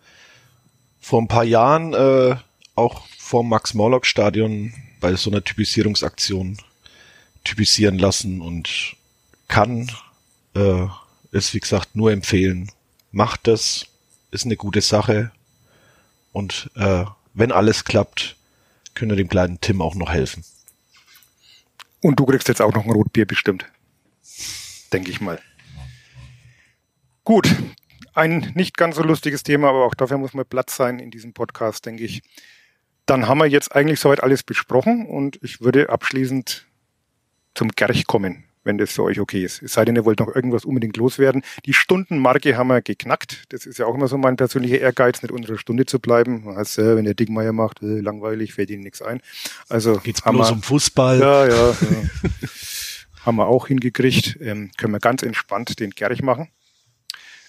vor 1.00 1.20
ein 1.20 1.28
paar 1.28 1.44
Jahren 1.44 1.94
äh, 1.94 2.36
auch 2.76 3.06
vor 3.18 3.42
Max 3.42 3.74
Morlock 3.74 4.06
Stadion 4.06 4.72
bei 5.00 5.14
so 5.16 5.30
einer 5.30 5.42
Typisierungsaktion 5.42 6.58
typisieren 7.44 7.98
lassen 7.98 8.40
und 8.40 8.96
kann 9.52 9.86
äh, 10.54 10.86
es, 11.30 11.52
wie 11.52 11.60
gesagt, 11.60 11.94
nur 11.94 12.10
empfehlen. 12.10 12.72
Macht 13.10 13.46
das, 13.46 13.84
ist 14.30 14.46
eine 14.46 14.56
gute 14.56 14.80
Sache. 14.80 15.30
Und 16.32 16.70
äh, 16.74 17.04
wenn 17.34 17.52
alles 17.52 17.84
klappt, 17.84 18.36
können 18.94 19.10
wir 19.10 19.16
dem 19.16 19.28
kleinen 19.28 19.60
Tim 19.60 19.82
auch 19.82 19.94
noch 19.94 20.10
helfen. 20.10 20.42
Und 22.00 22.18
du 22.18 22.24
kriegst 22.24 22.48
jetzt 22.48 22.62
auch 22.62 22.72
noch 22.72 22.86
ein 22.86 22.90
Rotbier 22.90 23.26
bestimmt. 23.26 23.66
Denke 24.90 25.10
ich 25.10 25.20
mal. 25.20 25.38
Gut, 27.22 27.54
ein 28.14 28.52
nicht 28.54 28.78
ganz 28.78 28.96
so 28.96 29.02
lustiges 29.02 29.42
Thema, 29.42 29.68
aber 29.68 29.84
auch 29.84 29.94
dafür 29.94 30.16
muss 30.16 30.32
mal 30.32 30.46
Platz 30.46 30.76
sein 30.76 30.98
in 30.98 31.10
diesem 31.10 31.34
Podcast, 31.34 31.84
denke 31.84 32.04
ich. 32.04 32.22
Dann 33.04 33.28
haben 33.28 33.36
wir 33.36 33.48
jetzt 33.48 33.76
eigentlich 33.76 34.00
soweit 34.00 34.22
alles 34.22 34.44
besprochen 34.44 35.04
und 35.04 35.38
ich 35.42 35.60
würde 35.60 35.90
abschließend 35.90 36.66
zum 37.54 37.68
Gerch 37.68 38.06
kommen 38.06 38.44
wenn 38.64 38.78
das 38.78 38.92
für 38.92 39.02
euch 39.02 39.20
okay 39.20 39.44
ist. 39.44 39.62
Es 39.62 39.74
sei 39.74 39.84
denn, 39.84 39.96
ihr 39.96 40.04
wollt 40.04 40.20
noch 40.20 40.34
irgendwas 40.34 40.64
unbedingt 40.64 40.96
loswerden. 40.96 41.42
Die 41.66 41.74
Stundenmarke 41.74 42.56
haben 42.56 42.68
wir 42.68 42.82
geknackt. 42.82 43.44
Das 43.50 43.66
ist 43.66 43.78
ja 43.78 43.86
auch 43.86 43.94
immer 43.94 44.08
so 44.08 44.18
mein 44.18 44.36
persönlicher 44.36 44.78
Ehrgeiz, 44.78 45.22
nicht 45.22 45.32
unter 45.32 45.48
der 45.48 45.58
Stunde 45.58 45.86
zu 45.86 45.98
bleiben. 45.98 46.44
Man 46.44 46.56
heißt, 46.56 46.78
äh, 46.78 46.96
wenn 46.96 47.04
der 47.04 47.14
Dickmeier 47.14 47.52
macht, 47.52 47.82
äh, 47.82 48.00
langweilig, 48.00 48.54
fällt 48.54 48.70
ihnen 48.70 48.82
nichts 48.82 49.02
ein. 49.02 49.20
Also 49.68 49.98
geht's 49.98 50.22
bloß 50.22 50.48
wir, 50.48 50.52
um 50.52 50.62
Fußball. 50.62 51.20
Ja, 51.20 51.46
ja. 51.46 51.68
ja. 51.70 51.76
haben 53.24 53.36
wir 53.36 53.46
auch 53.46 53.68
hingekriegt. 53.68 54.38
Ähm, 54.40 54.70
können 54.76 54.92
wir 54.92 55.00
ganz 55.00 55.22
entspannt 55.22 55.80
den 55.80 55.90
Gerch 55.90 56.22
machen. 56.22 56.48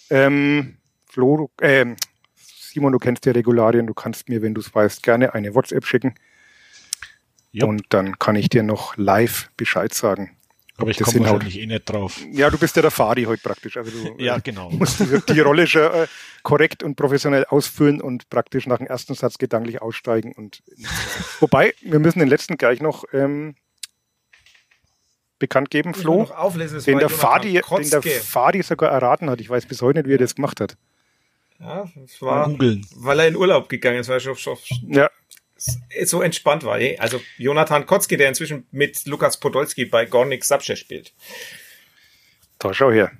Ähm, 0.10 0.78
Flo, 1.08 1.52
äh, 1.62 1.96
Simon, 2.36 2.92
du 2.92 3.00
kennst 3.00 3.26
die 3.26 3.30
Regularien. 3.30 3.88
Du 3.88 3.94
kannst 3.94 4.30
mir, 4.30 4.42
wenn 4.42 4.54
du 4.54 4.62
es 4.62 4.74
weißt, 4.74 5.04
gerne 5.04 5.34
eine 5.34 5.54
WhatsApp 5.54 5.86
schicken. 5.86 6.16
Yep. 7.54 7.64
Und 7.64 7.86
dann 7.90 8.18
kann 8.18 8.36
ich 8.36 8.50
dir 8.50 8.64
noch 8.64 8.98
live 8.98 9.52
Bescheid 9.58 9.94
sagen, 9.94 10.36
aber 10.78 10.90
ich 10.90 11.00
komme 11.00 11.20
wahrscheinlich 11.20 11.60
eh 11.60 11.68
nicht 11.68 11.88
drauf. 11.88 12.20
Ja, 12.32 12.50
du 12.50 12.58
bist 12.58 12.76
ja 12.76 12.82
der 12.82 12.92
Fadi 12.92 13.26
heute 13.26 13.42
praktisch. 13.44 13.78
Also 13.78 13.92
du 13.92 14.24
ja, 14.24 14.40
genau. 14.40 14.72
musst 14.72 15.00
die 15.30 15.40
Rolle 15.40 15.68
schon 15.68 15.84
äh, 15.84 16.08
korrekt 16.42 16.82
und 16.82 16.96
professionell 16.96 17.46
ausfüllen 17.46 18.02
und 18.02 18.30
praktisch 18.30 18.66
nach 18.66 18.80
dem 18.80 18.88
ersten 18.88 19.14
Satz 19.14 19.38
gedanklich 19.38 19.82
aussteigen. 19.82 20.34
Und 20.34 20.64
wobei, 21.40 21.74
wir 21.82 22.00
müssen 22.00 22.20
den 22.20 22.28
letzten 22.28 22.58
gleich 22.58 22.82
noch 22.82 23.06
ähm, 23.14 23.56
bekannt 25.38 25.70
geben, 25.70 25.94
Flo? 25.94 26.24
Auflesen, 26.24 26.82
den, 26.84 27.00
der 27.00 27.10
Fadi, 27.10 27.62
den 27.62 27.90
der 27.90 28.02
Fadi 28.02 28.64
sogar 28.64 28.92
erraten 28.92 29.30
hat. 29.30 29.42
Ich 29.42 29.50
weiß 29.50 29.68
bis 29.68 29.82
heute 29.82 30.00
nicht, 30.00 30.08
wie 30.08 30.16
er 30.16 30.20
das 30.20 30.36
gemacht 30.36 30.60
hat. 30.60 30.76
Ja, 31.60 31.88
das 31.96 32.22
war, 32.22 32.52
weil 32.58 33.20
er 33.20 33.28
in 33.28 33.36
Urlaub 33.36 33.70
gegangen 33.70 34.00
ist, 34.00 34.10
weil 34.10 34.18
er 34.18 34.20
schon, 34.20 34.36
schon 34.36 34.58
ja. 34.88 35.10
So 36.04 36.22
entspannt 36.22 36.64
war. 36.64 36.80
Eh? 36.80 36.98
Also 36.98 37.22
Jonathan 37.38 37.86
Kotzke, 37.86 38.18
der 38.18 38.30
inzwischen 38.30 38.68
mit 38.72 39.06
Lukas 39.06 39.40
Podolski 39.40 39.86
bei 39.86 40.06
Gornik 40.06 40.44
Sabce 40.44 40.76
spielt. 40.76 41.14
Da 42.60 42.74
schau 42.74 42.92
her. 42.92 43.12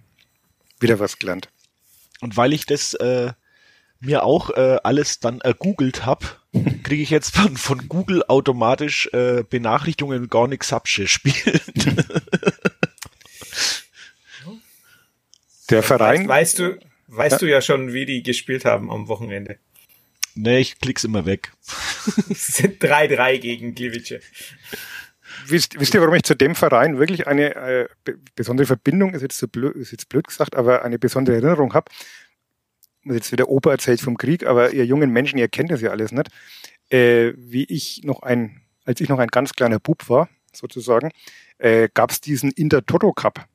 Wieder 0.80 1.00
was 1.00 1.18
gelernt. 1.20 1.50
Und 2.22 2.38
weil 2.38 2.54
ich 2.54 2.66
das 2.66 2.94
äh, 2.96 3.32
mir 4.00 4.24
auch 4.24 4.50
äh, 4.52 4.78
alles 4.84 5.20
dann 5.20 5.42
ergoogelt 5.42 6.06
habe, 6.06 6.26
kriege 6.84 7.04
ich 7.04 7.10
jetzt 7.10 7.36
von, 7.36 7.58
von 7.58 7.88
Google 7.88 8.24
automatisch 8.28 9.10
äh, 9.14 9.44
Benachrichtigungen 9.50 10.30
gar 10.30 10.48
nichts 10.48 10.70
Sabsche 10.70 11.08
spielen. 11.08 11.62
Der 15.70 15.84
Verein. 15.84 16.28
Weißt, 16.28 16.60
weißt 16.60 16.60
du, 16.60 16.80
weißt 17.08 17.34
ja. 17.34 17.38
du 17.40 17.50
ja 17.50 17.62
schon, 17.62 17.94
wie 17.94 18.06
die 18.06 18.22
gespielt 18.24 18.66
haben 18.66 18.92
am 18.92 19.08
Wochenende. 19.08 19.58
Nee, 20.36 20.60
ich 20.60 20.80
klick's 20.80 21.04
immer 21.04 21.26
weg. 21.26 21.52
Es 22.30 22.48
sind 22.48 22.84
3-3 22.84 23.38
gegen 23.40 23.76
Gliwice. 23.76 24.20
Wisst, 25.48 25.80
wisst 25.80 25.94
ihr, 25.94 26.02
warum 26.02 26.16
ich 26.16 26.24
zu 26.24 26.36
dem 26.36 26.54
Verein 26.54 27.00
wirklich 27.00 27.28
eine 27.28 27.56
äh, 27.56 27.88
besondere 28.36 28.68
Verbindung, 28.68 29.14
ist 29.14 29.22
jetzt, 29.22 29.38
so 29.38 29.48
blöd, 29.48 29.76
ist 29.76 29.92
jetzt 29.92 30.10
blöd 30.10 30.28
gesagt, 30.28 30.56
aber 30.56 30.84
eine 30.84 31.00
besondere 31.00 31.36
Erinnerung 31.36 31.74
habe? 31.74 31.90
jetzt 33.06 33.32
wieder 33.32 33.50
Opa 33.50 33.72
erzählt 33.72 34.02
vom 34.02 34.18
Krieg, 34.18 34.46
aber 34.46 34.72
ihr 34.72 34.86
jungen 34.86 35.12
Menschen, 35.12 35.38
ihr 35.38 35.50
kennt 35.50 35.72
das 35.72 35.82
ja 35.82 35.92
alles 35.92 36.12
nicht. 36.12 36.30
Äh, 36.90 37.34
wie 37.36 37.66
ich 37.66 38.02
noch 38.04 38.22
ein, 38.22 38.62
als 38.86 39.02
ich 39.02 39.10
noch 39.10 39.20
ein 39.20 39.28
ganz 39.28 39.54
kleiner 39.54 39.80
Bub 39.80 40.10
war, 40.10 40.30
sozusagen, 40.54 41.12
äh, 41.58 41.90
gab 41.94 42.12
es 42.12 42.22
diesen 42.22 42.52
Inter-Toto 42.52 43.12
Cup, 43.14 43.46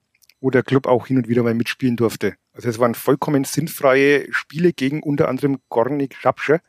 wo 0.41 0.51
der 0.51 0.63
Club 0.63 0.87
auch 0.87 1.07
hin 1.07 1.17
und 1.17 1.29
wieder 1.29 1.43
mal 1.43 1.55
mitspielen 1.55 1.97
durfte. 1.97 2.35
Also 2.59 2.69
es 2.69 2.81
waren 2.81 2.97
vollkommen 2.97 3.45
sinnfreie 3.45 4.27
Spiele 4.33 4.73
gegen 4.73 5.01
unter 5.01 5.29
anderem 5.29 5.59
Gornik 5.69 6.17
Schapsche. 6.17 6.61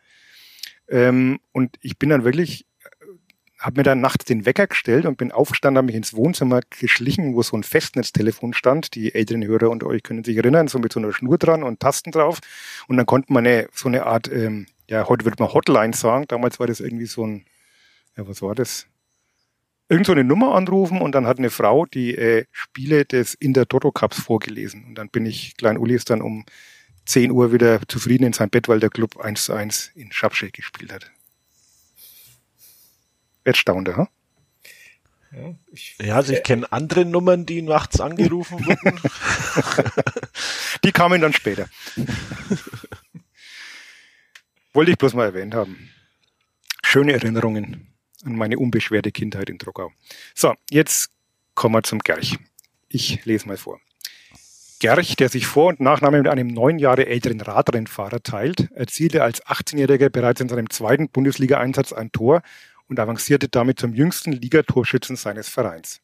Ähm, 0.87 1.39
und 1.51 1.77
ich 1.81 1.97
bin 1.97 2.09
dann 2.09 2.23
wirklich 2.23 2.67
habe 3.57 3.79
mir 3.79 3.83
dann 3.83 3.99
nachts 3.99 4.25
den 4.25 4.45
Wecker 4.45 4.67
gestellt 4.67 5.07
und 5.07 5.17
bin 5.17 5.31
aufgestanden, 5.31 5.79
habe 5.79 5.87
mich 5.87 5.95
ins 5.95 6.13
Wohnzimmer 6.13 6.61
geschlichen, 6.69 7.33
wo 7.33 7.41
so 7.41 7.57
ein 7.57 7.63
Festnetztelefon 7.63 8.53
stand. 8.53 8.93
Die 8.93 9.15
älteren 9.15 9.43
Hörer 9.43 9.71
unter 9.71 9.87
euch 9.87 10.03
können 10.03 10.23
sich 10.23 10.37
erinnern, 10.37 10.67
so 10.67 10.77
mit 10.77 10.93
so 10.93 10.99
einer 10.99 11.11
Schnur 11.11 11.39
dran 11.39 11.63
und 11.63 11.79
Tasten 11.79 12.11
drauf. 12.11 12.37
Und 12.87 12.97
dann 12.97 13.07
konnte 13.07 13.33
man 13.33 13.47
eine, 13.47 13.67
so 13.73 13.89
eine 13.89 14.05
Art, 14.05 14.31
ähm, 14.31 14.67
ja, 14.87 15.09
heute 15.09 15.25
würde 15.25 15.43
man 15.43 15.51
Hotline 15.51 15.93
sagen. 15.93 16.25
Damals 16.27 16.59
war 16.59 16.67
das 16.67 16.81
irgendwie 16.81 17.07
so 17.07 17.25
ein, 17.25 17.45
ja, 18.15 18.27
was 18.27 18.43
war 18.43 18.53
das? 18.53 18.85
Irgend 19.91 20.05
so 20.05 20.11
eine 20.11 20.23
Nummer 20.23 20.53
anrufen 20.53 21.01
und 21.01 21.15
dann 21.15 21.25
hat 21.25 21.39
eine 21.39 21.49
Frau 21.49 21.87
die 21.87 22.15
äh, 22.15 22.45
Spiele 22.51 23.05
des 23.05 23.33
Inter 23.33 23.67
Toto 23.67 23.91
Cups 23.91 24.21
vorgelesen. 24.21 24.85
Und 24.85 24.95
dann 24.95 25.09
bin 25.09 25.25
ich, 25.25 25.57
Klein 25.57 25.79
Uli 25.79 25.95
ist 25.95 26.11
dann 26.11 26.21
um 26.21 26.45
10 27.05 27.31
Uhr 27.31 27.51
wieder 27.51 27.81
zufrieden 27.87 28.25
in 28.25 28.33
sein 28.33 28.51
Bett, 28.51 28.67
weil 28.67 28.79
der 28.79 28.91
Club 28.91 29.17
1 29.17 29.45
zu 29.45 29.53
1 29.53 29.93
in 29.95 30.11
Schabschek 30.11 30.53
gespielt 30.53 30.93
hat. 30.93 31.11
Erstaunte, 33.43 33.97
ha? 33.97 34.07
Ja, 35.31 35.55
ich, 35.71 35.95
ja, 35.99 36.15
also 36.15 36.33
ich 36.33 36.43
kenne 36.43 36.71
andere 36.71 37.05
Nummern, 37.05 37.47
die 37.47 37.63
nachts 37.63 37.99
angerufen 37.99 38.63
wurden. 38.65 38.99
die 40.83 40.91
kamen 40.91 41.19
dann 41.19 41.33
später. 41.33 41.67
Wollte 44.73 44.91
ich 44.91 44.97
bloß 44.99 45.15
mal 45.15 45.25
erwähnt 45.25 45.55
haben. 45.55 45.89
Schöne 46.83 47.13
Erinnerungen 47.13 47.88
an 48.23 48.35
meine 48.35 48.57
unbeschwerte 48.59 49.11
Kindheit 49.11 49.49
in 49.49 49.57
Druckau. 49.57 49.91
So, 50.35 50.53
jetzt 50.69 51.09
kommen 51.55 51.75
wir 51.75 51.83
zum 51.83 51.99
Gerch. 51.99 52.37
Ich 52.89 53.23
lese 53.25 53.47
mal 53.47 53.57
vor. 53.57 53.79
Gerch, 54.79 55.17
der 55.17 55.27
sich 55.27 55.45
Vor- 55.45 55.67
und 55.67 55.81
Nachname 55.81 56.19
mit 56.19 56.31
einem 56.31 56.47
neun 56.47 56.79
Jahre 56.79 57.05
älteren 57.05 57.41
Radrennfahrer 57.41 58.23
teilt, 58.23 58.71
erzielte 58.71 59.23
als 59.23 59.45
18-Jähriger 59.45 60.09
bereits 60.09 60.39
in 60.39 60.47
seinem 60.47 60.69
zweiten 60.69 61.09
Bundesliga-Einsatz 61.09 61.91
ein 61.91 62.13
Tor 62.13 62.41
und 62.87 62.99
avancierte 62.99 63.49
damit 63.49 63.79
zum 63.79 63.93
jüngsten 63.93 64.31
Ligatorschützen 64.31 65.17
seines 65.17 65.49
Vereins. 65.49 65.99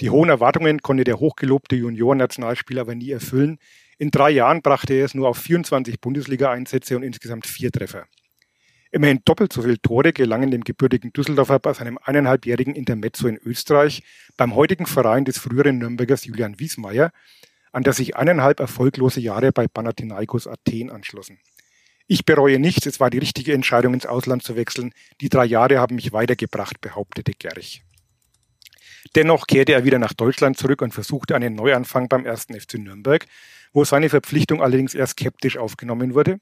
Die 0.00 0.10
hohen 0.10 0.30
Erwartungen 0.30 0.80
konnte 0.80 1.04
der 1.04 1.20
hochgelobte 1.20 1.76
Junioren-Nationalspieler 1.76 2.80
aber 2.80 2.96
nie 2.96 3.12
erfüllen. 3.12 3.58
In 3.98 4.10
drei 4.10 4.30
Jahren 4.30 4.62
brachte 4.62 4.94
er 4.94 5.04
es 5.04 5.14
nur 5.14 5.28
auf 5.28 5.38
24 5.38 6.00
Bundesliga-Einsätze 6.00 6.96
und 6.96 7.04
insgesamt 7.04 7.46
vier 7.46 7.70
Treffer. 7.70 8.06
Immerhin 8.94 9.22
doppelt 9.24 9.54
so 9.54 9.62
viele 9.62 9.80
Tore 9.80 10.12
gelangen 10.12 10.50
dem 10.50 10.64
gebürtigen 10.64 11.14
Düsseldorfer 11.14 11.58
bei 11.58 11.72
seinem 11.72 11.98
eineinhalbjährigen 12.02 12.74
Intermezzo 12.74 13.26
in 13.26 13.38
Österreich 13.38 14.02
beim 14.36 14.54
heutigen 14.54 14.84
Verein 14.84 15.24
des 15.24 15.38
früheren 15.38 15.78
Nürnbergers 15.78 16.26
Julian 16.26 16.60
Wiesmeier, 16.60 17.10
an 17.72 17.84
der 17.84 17.94
sich 17.94 18.16
eineinhalb 18.16 18.60
erfolglose 18.60 19.20
Jahre 19.20 19.50
bei 19.50 19.66
Panathinaikos 19.66 20.46
Athen 20.46 20.90
anschlossen. 20.90 21.38
Ich 22.06 22.26
bereue 22.26 22.58
nichts, 22.58 22.84
es 22.84 23.00
war 23.00 23.08
die 23.08 23.16
richtige 23.16 23.54
Entscheidung, 23.54 23.94
ins 23.94 24.04
Ausland 24.04 24.42
zu 24.42 24.56
wechseln. 24.56 24.92
Die 25.22 25.30
drei 25.30 25.46
Jahre 25.46 25.78
haben 25.78 25.94
mich 25.94 26.12
weitergebracht, 26.12 26.82
behauptete 26.82 27.32
Gerch. 27.32 27.82
Dennoch 29.14 29.46
kehrte 29.46 29.72
er 29.72 29.84
wieder 29.84 29.98
nach 29.98 30.12
Deutschland 30.12 30.58
zurück 30.58 30.82
und 30.82 30.92
versuchte 30.92 31.34
einen 31.34 31.54
Neuanfang 31.54 32.08
beim 32.08 32.26
ersten 32.26 32.60
FC 32.60 32.74
Nürnberg, 32.74 33.26
wo 33.72 33.84
seine 33.84 34.10
Verpflichtung 34.10 34.60
allerdings 34.60 34.94
eher 34.94 35.06
skeptisch 35.06 35.56
aufgenommen 35.56 36.12
wurde, 36.12 36.40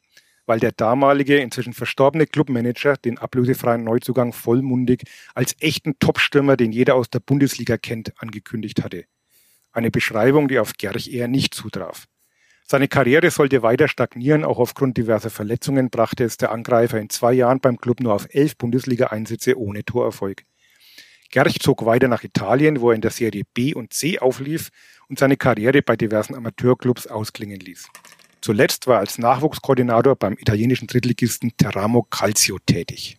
weil 0.51 0.59
der 0.59 0.73
damalige, 0.73 1.37
inzwischen 1.37 1.75
verstorbene 1.75 2.27
Clubmanager 2.27 2.97
den 2.97 3.19
ablösefreien 3.19 3.85
Neuzugang 3.85 4.33
vollmundig 4.33 5.05
als 5.33 5.55
echten 5.61 5.97
Topstürmer, 6.01 6.57
den 6.57 6.73
jeder 6.73 6.97
aus 6.97 7.09
der 7.09 7.21
Bundesliga 7.21 7.77
kennt, 7.77 8.21
angekündigt 8.21 8.83
hatte. 8.83 9.05
Eine 9.71 9.93
Beschreibung, 9.93 10.49
die 10.49 10.59
auf 10.59 10.73
Gerch 10.73 11.07
eher 11.07 11.29
nicht 11.29 11.55
zutraf. 11.55 12.07
Seine 12.67 12.89
Karriere 12.89 13.31
sollte 13.31 13.63
weiter 13.63 13.87
stagnieren, 13.87 14.45
auch 14.45 14.59
aufgrund 14.59 14.97
diverser 14.97 15.31
Verletzungen 15.31 15.89
brachte 15.89 16.25
es 16.25 16.37
der 16.37 16.51
Angreifer 16.51 16.99
in 16.99 17.11
zwei 17.11 17.33
Jahren 17.33 17.61
beim 17.61 17.79
Club 17.79 18.01
nur 18.01 18.13
auf 18.13 18.27
elf 18.35 18.57
Bundesliga-Einsätze 18.57 19.57
ohne 19.57 19.85
Torerfolg. 19.85 20.43
Gerch 21.31 21.61
zog 21.61 21.87
weiter 21.87 22.09
nach 22.09 22.25
Italien, 22.25 22.81
wo 22.81 22.91
er 22.91 22.97
in 22.97 23.03
der 23.03 23.13
Serie 23.13 23.45
B 23.55 23.73
und 23.73 23.93
C 23.93 24.19
auflief 24.19 24.71
und 25.09 25.21
seine 25.21 25.37
Karriere 25.37 25.81
bei 25.81 25.95
diversen 25.95 26.35
Amateurclubs 26.35 27.07
ausklingen 27.07 27.61
ließ. 27.61 27.89
Zuletzt 28.41 28.87
war 28.87 28.97
er 28.97 29.01
als 29.01 29.19
Nachwuchskoordinator 29.19 30.17
beim 30.17 30.35
italienischen 30.39 30.87
Drittligisten 30.87 31.57
Teramo 31.57 32.03
Calcio 32.03 32.59
tätig. 32.59 33.19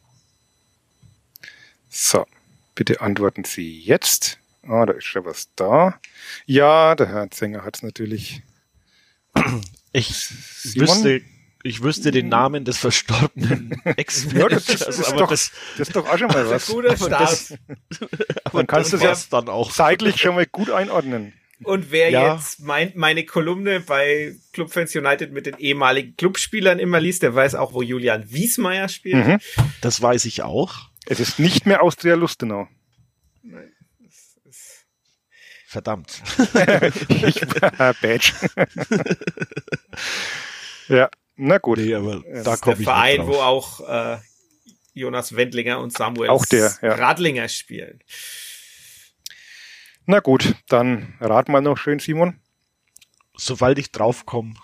So, 1.90 2.26
bitte 2.74 3.02
antworten 3.02 3.44
Sie 3.44 3.80
jetzt. 3.80 4.40
Ah, 4.64 4.86
da 4.86 4.94
ist 4.94 5.06
schon 5.06 5.26
was 5.26 5.50
da. 5.56 6.00
Ja, 6.46 6.96
der 6.96 7.08
Herr 7.10 7.32
Zenger 7.32 7.64
hat 7.64 7.78
es 7.78 7.84
natürlich 7.84 8.44
ich 9.94 10.16
Simon? 10.16 10.88
wüsste, 10.88 11.22
ich 11.64 11.84
wüsste 11.84 12.12
den 12.12 12.30
Namen 12.30 12.66
des 12.66 12.78
verstorbenen 12.78 13.80
ex 13.98 14.26
ja, 14.34 14.48
das, 14.48 14.66
das, 14.66 15.00
ist 15.00 15.12
doch, 15.12 15.30
das, 15.30 15.52
das 15.78 15.90
ist 15.90 15.96
doch 15.96 16.08
auch 16.08 16.18
schon 16.18 16.28
mal 16.28 16.50
was. 16.50 16.68
Guter 16.68 16.96
Start. 16.96 17.60
Man 18.54 18.68
kann 18.68 18.82
es 18.82 18.92
ja 18.92 19.16
dann 19.30 19.50
auch 19.50 19.72
zeitlich 19.72 20.20
schon 20.20 20.36
mal 20.36 20.46
gut 20.46 20.70
einordnen. 20.70 21.34
Und 21.64 21.92
wer 21.92 22.10
ja. 22.10 22.36
jetzt 22.36 22.60
mein, 22.62 22.92
meine 22.96 23.26
Kolumne 23.26 23.80
bei 23.82 24.36
Clubfans 24.54 24.96
United 24.96 25.32
mit 25.32 25.46
den 25.46 25.58
ehemaligen 25.58 26.16
Clubspielern 26.16 26.80
immer 26.80 27.00
liest, 27.00 27.24
der 27.24 27.36
weiß 27.36 27.56
auch, 27.56 27.74
wo 27.74 27.82
Julian 27.82 28.32
Wiesmeier 28.32 28.90
spielt. 28.90 29.28
Mhm. 29.28 29.40
Das 29.82 30.02
weiß 30.02 30.26
ich 30.26 30.44
auch. 30.44 30.90
Es 31.06 31.20
ist 31.20 31.40
nicht 31.40 31.66
mehr 31.66 31.82
Austria 31.82 32.16
Lustenau. 32.16 32.68
Nein. 33.44 33.72
Verdammt. 35.72 36.22
ich, 37.08 37.48
Badge. 37.48 38.34
ja, 40.90 41.10
na 41.38 41.60
gut. 41.60 41.78
Nee, 41.78 41.96
aber 41.96 42.22
das 42.30 42.44
da 42.44 42.58
komme 42.58 42.74
ich 42.74 42.86
Der 42.86 42.94
Verein, 42.94 43.26
wo 43.26 43.36
auch 43.36 43.80
äh, 43.88 44.18
Jonas 44.94 45.34
Wendlinger 45.34 45.80
und 45.80 45.94
Samuel 45.94 46.30
auch 46.30 46.46
der, 46.46 46.76
ja. 46.82 46.96
Radlinger 46.96 47.48
spielen. 47.48 48.02
Na 50.06 50.20
gut, 50.20 50.56
dann 50.68 51.14
rat 51.20 51.50
mal 51.50 51.62
noch 51.62 51.78
schön, 51.78 52.00
Simon. 52.00 52.40
Sobald 53.36 53.80
ich 53.80 53.92
draufkomme. 53.92 54.56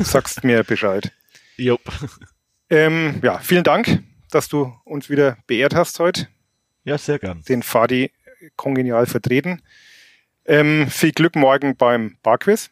Sagst 0.00 0.44
mir 0.44 0.64
Bescheid. 0.64 1.12
Jupp. 1.56 1.80
Ähm, 2.70 3.20
ja, 3.22 3.38
vielen 3.38 3.64
Dank, 3.64 4.02
dass 4.30 4.48
du 4.48 4.74
uns 4.84 5.10
wieder 5.10 5.36
beehrt 5.46 5.74
hast 5.74 5.98
heute. 6.00 6.28
Ja, 6.84 6.98
sehr 6.98 7.18
gern. 7.18 7.42
Den 7.42 7.62
Fadi 7.62 8.10
kongenial 8.56 9.06
vertreten. 9.06 9.62
Ähm, 10.44 10.88
viel 10.90 11.12
Glück 11.12 11.36
morgen 11.36 11.76
beim 11.76 12.16
Barquiz. 12.22 12.70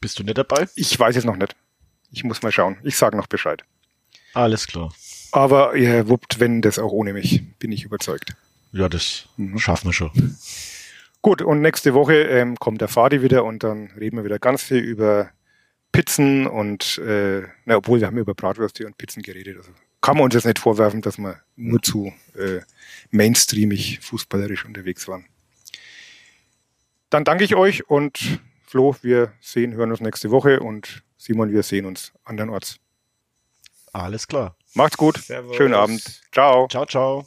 Bist 0.00 0.18
du 0.18 0.22
nicht 0.22 0.38
dabei? 0.38 0.68
Ich 0.76 0.98
weiß 0.98 1.16
es 1.16 1.24
noch 1.24 1.36
nicht. 1.36 1.56
Ich 2.10 2.24
muss 2.24 2.42
mal 2.42 2.52
schauen. 2.52 2.78
Ich 2.82 2.96
sage 2.96 3.16
noch 3.16 3.26
Bescheid. 3.26 3.64
Alles 4.34 4.66
klar. 4.66 4.92
Aber 5.32 5.74
ihr 5.74 6.08
wuppt, 6.08 6.40
wenn 6.40 6.62
das 6.62 6.78
auch 6.78 6.92
ohne 6.92 7.12
mich, 7.12 7.42
bin 7.58 7.72
ich 7.72 7.84
überzeugt. 7.84 8.34
Ja, 8.72 8.88
das 8.88 9.26
mhm. 9.36 9.58
schaffen 9.58 9.88
wir 9.88 9.92
schon. 9.92 10.36
Gut, 11.22 11.42
und 11.42 11.60
nächste 11.60 11.94
Woche 11.94 12.14
ähm, 12.14 12.56
kommt 12.56 12.80
der 12.80 12.88
Fadi 12.88 13.22
wieder 13.22 13.44
und 13.44 13.64
dann 13.64 13.90
reden 13.98 14.16
wir 14.16 14.24
wieder 14.24 14.38
ganz 14.38 14.62
viel 14.62 14.78
über 14.78 15.30
Pizzen 15.92 16.46
und, 16.46 16.98
äh, 16.98 17.42
na, 17.64 17.76
obwohl 17.76 18.00
wir 18.00 18.06
haben 18.06 18.18
über 18.18 18.34
Bratwürste 18.34 18.86
und 18.86 18.98
Pizzen 18.98 19.22
geredet. 19.22 19.56
Also 19.56 19.72
kann 20.00 20.16
man 20.16 20.24
uns 20.24 20.34
jetzt 20.34 20.46
nicht 20.46 20.58
vorwerfen, 20.58 21.02
dass 21.02 21.18
wir 21.18 21.40
nur 21.56 21.82
zu 21.82 22.12
äh, 22.36 22.60
mainstreamig 23.10 23.98
fußballerisch 24.00 24.64
unterwegs 24.64 25.08
waren. 25.08 25.26
dann 27.10 27.24
danke 27.24 27.44
ich 27.44 27.56
euch 27.56 27.88
und 27.88 28.40
Flo, 28.64 28.94
wir 29.00 29.32
sehen, 29.40 29.72
hören 29.72 29.90
uns 29.90 30.00
nächste 30.00 30.30
Woche 30.30 30.60
und 30.60 31.02
Simon, 31.16 31.50
wir 31.50 31.62
sehen 31.62 31.86
uns 31.86 32.12
andernorts. 32.24 32.78
Alles 33.92 34.28
klar. 34.28 34.56
Macht's 34.74 34.96
gut. 34.96 35.16
Servus. 35.16 35.56
Schönen 35.56 35.74
Abend. 35.74 36.20
Ciao. 36.32 36.68
Ciao, 36.68 36.84
ciao. 36.84 37.26